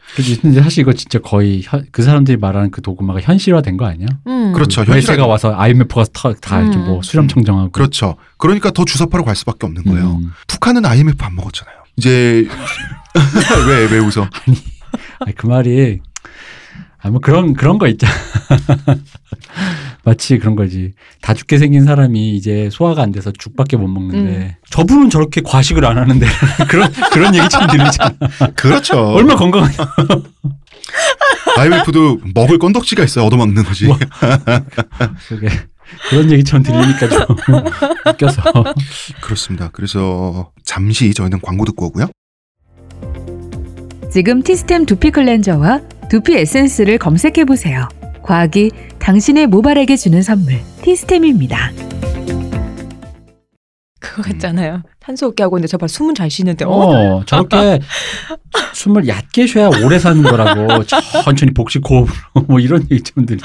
[0.43, 4.09] 근데 사실 이거 진짜 거의 현- 그 사람들이 말하는 그 도구마가 현실화된 거 아니야?
[4.27, 4.53] 음.
[4.53, 4.85] 그렇죠.
[4.85, 6.85] 그 외세가 현실화된- 와서 IMF가 다, 다 이렇게 음.
[6.87, 8.17] 뭐 수렴 청정하고 그렇죠.
[8.39, 10.17] 그러니까 더 주사파로 갈 수밖에 없는 거예요.
[10.21, 10.33] 음.
[10.49, 11.77] 북한은 IMF 안 먹었잖아요.
[11.97, 12.47] 이제
[13.69, 14.29] 왜 왜 웃어?
[15.21, 16.01] 아니, 그 말이
[17.01, 18.13] 아뭐 그런 그런 거 있잖아.
[20.09, 20.95] 마치 그런 거지.
[21.21, 25.99] 다 죽게 생긴 사람이 이제 소화가 안 돼서 죽밖에 못 먹는데 저분은 저렇게 과식을 안
[25.99, 26.27] 하는데
[26.71, 28.15] 그런 그런 얘기 참 들리잖아.
[28.57, 28.99] 그렇죠.
[29.11, 29.77] 얼마 건강하냐.
[31.59, 33.27] IMF도 먹을 건덕지가 있어요.
[33.27, 33.85] 얻어먹는 거지.
[33.85, 33.99] 뭐.
[35.29, 35.49] 그게
[36.09, 37.27] 그런 얘기 참 들리니까 좀
[38.09, 38.43] 웃겨서.
[39.21, 39.69] 그렇습니다.
[39.75, 42.07] 그래서 잠시 저희는 광고 듣고 오고요.
[44.11, 47.87] 지금 티스템 두피 클렌저와 두피 에센스를 검색해 보세요.
[48.29, 51.73] 과학이 당신의 모발에게 주는 선물 티스템입니다.
[54.01, 54.83] 그거 같잖아요.
[55.01, 56.69] 탄소호흡기 하고 있는데 저발 숨은 잘 쉬는데 어?
[56.69, 57.81] 어, 저렇게
[58.75, 60.85] 숨을 얕게 쉬어야 오래 사는 거라고
[61.25, 62.13] 천천히 복식 호흡으로
[62.49, 63.41] 뭐 이런 얘기 좀 들리.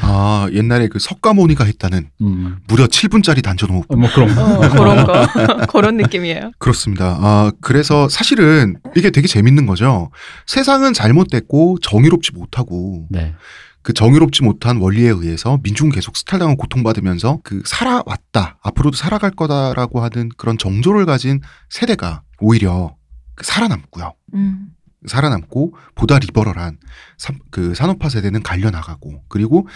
[0.00, 2.56] 아 옛날에 그 석가모니가 했다는 음.
[2.68, 3.84] 무려 7분짜리 단전 호흡.
[3.86, 4.42] 어, 뭐 그런 거.
[4.42, 6.52] 어, 그런 거 그런 느낌이에요.
[6.58, 7.18] 그렇습니다.
[7.20, 10.10] 아 그래서 사실은 이게 되게 재밌는 거죠.
[10.46, 13.34] 세상은 잘못됐고 정의롭지 못하고 네.
[13.90, 20.28] 그 정의롭지 못한 원리에 의해서 민중은 계속 스탈당하고 고통받으면서 그 살아왔다 앞으로도 살아갈 거다라고 하는
[20.36, 22.94] 그런 정조를 가진 세대가 오히려
[23.34, 24.14] 그 살아남고요.
[24.34, 24.68] 음.
[25.08, 26.78] 살아남고 보다 리버럴한
[27.18, 29.66] 산- 그 산업화 세대는 갈려나가고 그리고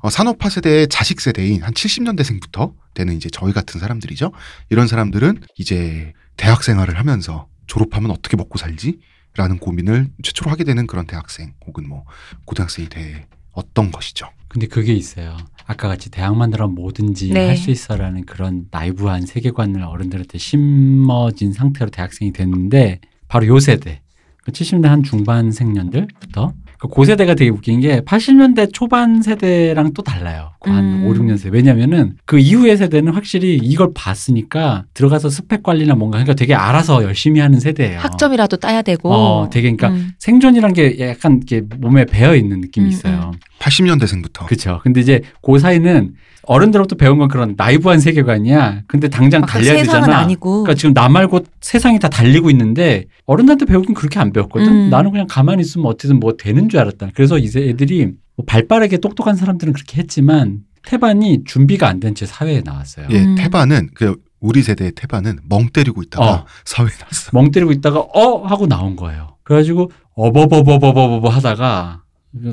[0.00, 4.32] 어, 산업화 세대의 자식 세대인 한 70년대생부터 되는 이제 저희 같은 사람들이죠.
[4.68, 8.98] 이런 사람들은 이제 대학 생활을 하면서 졸업하면 어떻게 먹고 살지?
[9.34, 12.04] 라는 고민을 최초로 하게 되는 그런 대학생 혹은 뭐
[12.44, 14.28] 고등학생이 돼 어떤 것이죠.
[14.48, 15.36] 근데 그게 있어요.
[15.66, 17.48] 아까 같이 대학만 들어면 뭐든지 네.
[17.48, 24.02] 할수 있어라는 그런 나이브한 세계관을 어른들한테 심어진 상태로 대학생이 됐는데 바로 요 세대.
[24.46, 26.52] 70년대 한 중반 생년들부터
[26.82, 30.50] 그 고세대가 되게 웃긴 게 80년대 초반 세대랑 또 달라요.
[30.58, 31.06] 그한 음.
[31.06, 31.50] 5, 6년 세대.
[31.50, 37.38] 왜냐면은 그 이후의 세대는 확실히 이걸 봤으니까 들어가서 스펙 관리나 뭔가 그러니까 되게 알아서 열심히
[37.38, 38.00] 하는 세대예요.
[38.00, 39.12] 학점이라도 따야 되고.
[39.12, 40.10] 어, 되게 그러니까 음.
[40.18, 43.30] 생존이란 게 약간 이렇게 몸에 배어 있는 느낌이 음, 있어요.
[43.60, 44.46] 80년대생부터.
[44.46, 44.80] 그렇죠.
[44.82, 46.14] 근데 이제 그 사이는
[46.44, 48.82] 어른들로부터 배운 건 그런 나이브한 세계관이야.
[48.86, 50.18] 근데 당장 막 달려야 세상은 되잖아.
[50.18, 50.62] 아니고.
[50.62, 54.66] 그러니까 지금 나 말고 세상이 다 달리고 있는데 어른한테 배우긴 그렇게 안 배웠거든.
[54.68, 54.90] 음.
[54.90, 57.10] 나는 그냥 가만히 있으면 어떻게든 뭐 되는 줄 알았다.
[57.14, 62.62] 그래서 이제 애들이 뭐 발빠르게 똑똑한 사람들은 그렇게 했지만 태반이 준비가 안 된 채 사회에
[62.64, 63.06] 나왔어요.
[63.10, 63.34] 예, 음.
[63.36, 66.44] 태반은 그 우리 세대의 태반은 멍 때리고 있다가 어.
[66.64, 67.30] 사회에 났어.
[67.32, 69.36] 멍 때리고 있다가 어 하고 나온 거예요.
[69.44, 72.02] 그래가지고 어버버버버버버 하다가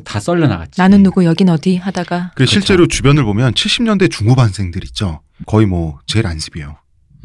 [0.04, 0.80] 다 썰려 나갔지.
[0.80, 2.52] 나는 누구 여긴 어디 하다가 그 그렇죠.
[2.52, 5.22] 실제로 주변을 보면 70년대 중후반생들 있죠.
[5.46, 6.76] 거의 뭐 제일 안습이에요.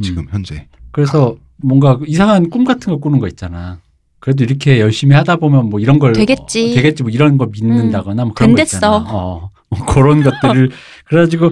[0.02, 0.28] 지금 음.
[0.30, 0.68] 현재.
[0.92, 3.78] 그래서 뭔가 이상한 꿈 같은 거 꾸는 거 있잖아.
[4.20, 6.70] 그래도 이렇게 열심히 하다 보면 뭐 이런 걸 되겠지.
[6.72, 8.62] 어, 되겠지 뭐 이런 거 믿는다거나 뭐 그런 거.
[8.62, 8.96] 있잖아.
[8.96, 10.70] 어, 뭐 그런 것들을
[11.06, 11.50] 그래가지고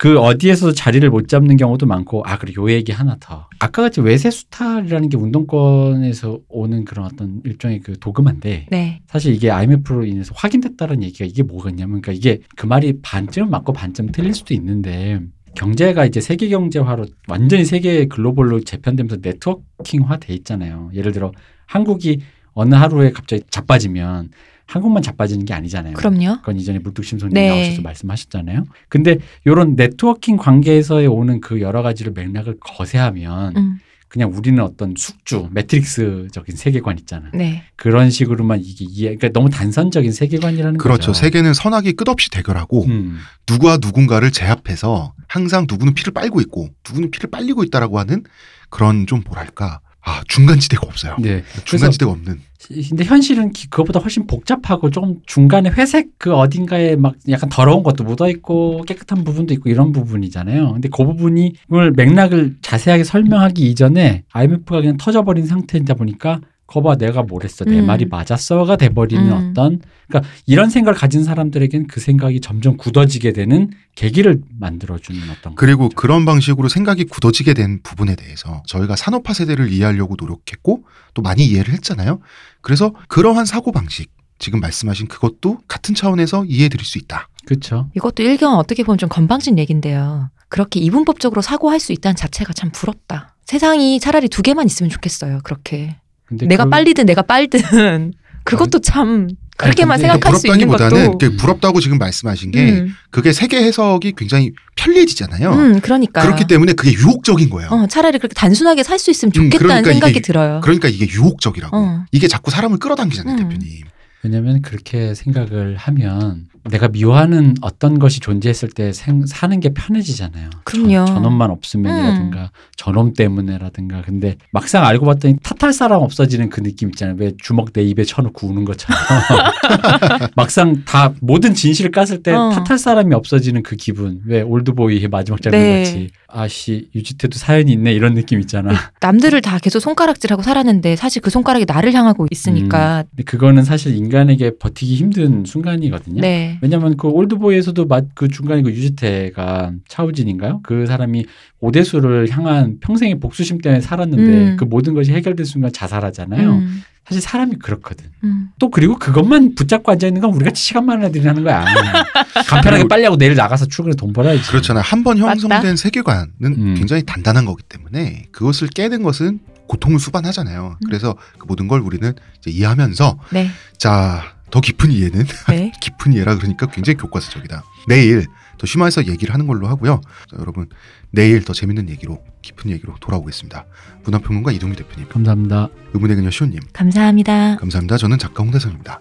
[0.00, 4.00] 그 어디에서도 자리를 못 잡는 경우도 많고 아 그리고 요 얘기 하나 더 아까 같이
[4.00, 9.02] 외세 수탈이라는 게 운동권에서 오는 그런 어떤 일종의 그 도금인데 네.
[9.06, 14.12] 사실 이게 IMF로 인해서 확인됐다는 얘기가 이게 뭐겠냐면 그러니까 이게 그 말이 반쯤 맞고 반쯤
[14.12, 15.20] 틀릴 수도 있는데
[15.54, 20.90] 경제가 이제 세계 경제화로 완전히 세계 글로벌로 재편되면서 네트워킹화 돼 있잖아요.
[20.94, 21.30] 예를 들어
[21.66, 22.20] 한국이
[22.54, 24.30] 어느 하루에 갑자기 자빠지면
[24.70, 25.94] 한국만 자빠지는 게 아니잖아요.
[25.94, 26.38] 그럼요.
[26.38, 27.48] 그건 이전에 물뚝심송님 네.
[27.48, 28.64] 나오셔서 말씀하셨잖아요.
[28.88, 33.80] 근데 이런 네트워킹 관계에서의 오는 그 여러 가지를 맥락을 거세하면 음.
[34.06, 37.30] 그냥 우리는 어떤 숙주, 매트릭스적인 세계관 있잖아.
[37.32, 37.62] 네.
[37.76, 41.08] 그런 식으로만 이게 이해, 그러니까 너무 단선적인 세계관이라는 그렇죠.
[41.08, 41.12] 거죠.
[41.14, 43.18] 세계는 선악이 끝없이 대결하고 음,
[43.48, 48.24] 누구와 누군가를 제압해서 항상 누구는 피를 빨고 있고 누구는 피를 빨리고 있다라고 하는
[48.68, 51.16] 그런 좀 뭐랄까 아 중간지대가 없어요.
[51.20, 51.42] 네.
[51.64, 52.40] 중간지대가 없는.
[52.88, 58.04] 근데 현실은 기- 그것보다 훨씬 복잡하고 좀 중간에 회색 그 어딘가에 막 약간 더러운 것도
[58.04, 60.72] 묻어 있고 깨끗한 부분도 있고 이런 부분이잖아요.
[60.74, 66.40] 근데 그 부분이 그걸 맥락을 자세하게 설명하기 이전에 IMF가 그냥 터져버린 상태이다 보니까
[66.70, 67.86] 거봐 내가 뭘 했어 내 음.
[67.86, 69.50] 말이 맞았어가 돼버리는 음.
[69.50, 75.88] 어떤 그러니까 이런 생각을 가진 사람들에겐 그 생각이 점점 굳어지게 되는 계기를 만들어주는 어떤 그리고
[75.88, 75.96] 거죠.
[75.96, 80.84] 그런 방식으로 생각이 굳어지게 된 부분에 대해서 저희가 산업화 세대를 이해하려고 노력했고
[81.14, 82.20] 또 많이 이해를 했잖아요.
[82.60, 87.28] 그래서 그러한 사고 방식 지금 말씀하신 그것도 같은 차원에서 이해해 드릴 수 있다.
[87.46, 87.90] 그렇죠.
[87.96, 90.30] 이것도 일경 어떻게 보면 좀 건방진 얘긴데요.
[90.48, 93.34] 그렇게 이분법적으로 사고할 수 있다는 자체가 참 부럽다.
[93.44, 95.40] 세상이 차라리 두 개만 있으면 좋겠어요.
[95.42, 95.96] 그렇게
[96.30, 97.60] 내가 그- 빨리든 내가 빨든
[98.44, 103.30] 그것도 참 그렇게만 생각할 수 있는 부럽다기보다는 것도 그 부럽다고 지금 말씀하신 게 음, 그게
[103.34, 105.52] 세계 해석이 굉장히 편리해지잖아요.
[105.52, 107.68] 음, 그러니까 그렇기 때문에 그게 유혹적인 거예요.
[107.70, 110.60] 어, 차라리 그렇게 단순하게 살 수 있으면 음, 좋겠다는 그러니까 생각이 이게- 들어요.
[110.62, 111.76] 그러니까 이게 유혹적이라고.
[111.76, 112.04] 어.
[112.12, 113.48] 이게 자꾸 사람을 끌어당기잖아요, 음.
[113.50, 113.82] 대표님.
[114.22, 120.50] 왜냐면 그렇게 생각을 하면 내가 미워하는 어떤 것이 존재했을 때 생- 사는 게 편해지잖아요.
[120.64, 121.06] 그럼요.
[121.06, 122.48] 저, 저놈만 없으면이라든가 음.
[122.76, 127.16] 저놈 때문에라든가 근데 막상 알고 봤더니 탓할 사람 없어지는 그 느낌 있잖아요.
[127.18, 128.98] 왜 주먹 내 입에 쳐놓고 우는 것처럼
[130.36, 132.50] 막상 다 모든 진실을 깠을 때 어.
[132.50, 134.20] 탓할 사람이 없어지는 그 기분.
[134.26, 135.78] 왜 올드보이의 마지막 장면 네.
[135.82, 138.72] 같이 아씨 유지태도 사연이 있네 이런 느낌 있잖아.
[139.00, 144.52] 남들을 다 계속 손가락질하고 살았는데 사실 그 손가락이 나를 향하고 있으니까 근데 그거는 사실 인간에게
[144.58, 146.20] 버티기 힘든 순간이거든요.
[146.20, 146.49] 네.
[146.60, 150.60] 왜냐면 그 올드보이에서도 마- 그 중간에 그 유지태가 차우진인가요?
[150.62, 151.24] 그 사람이
[151.60, 154.22] 오대수를 향한 평생의 복수심 때문에 살았는데
[154.52, 154.56] 음.
[154.56, 156.50] 그 모든 것이 해결된 순간 자살하잖아요.
[156.52, 158.06] 음, 사실 사람이 그렇거든.
[158.24, 158.48] 음.
[158.58, 161.64] 또 그리고 그것만 붙잡고 앉아 있는 건 우리같이 시간 많은 애들이 하는 거야.
[162.48, 164.48] 간편하게 빨리 하고 내일 나가서 출근해 돈 벌어야지.
[164.50, 164.82] 그렇잖아요.
[164.86, 165.32] 한번 맞다.
[165.32, 166.74] 형성된 세계관은 음.
[166.76, 170.76] 굉장히 단단한 거기 때문에 그것을 깨는 것은 고통을 수반하잖아요.
[170.80, 170.86] 음.
[170.86, 173.48] 그래서 그 모든 걸 우리는 이제 이해하면서 네.
[173.78, 175.72] 자, 더 깊은 이해는 네.
[175.80, 177.62] 깊은 이해라 그러니까 굉장히 교과서적이다.
[177.88, 178.26] 내일
[178.58, 180.00] 더 심화해서 얘기를 하는 걸로 하고요.
[180.30, 180.68] 자, 여러분
[181.10, 183.66] 내일 더 재밌는 얘기로 깊은 얘기로 돌아오겠습니다.
[184.04, 185.68] 문화평론가 이동규 대표님, 감사합니다.
[185.94, 187.56] 의문의 그녀 시호님 감사합니다.
[187.56, 187.96] 감사합니다.
[187.96, 189.00] 저는 작가 홍대성입니다.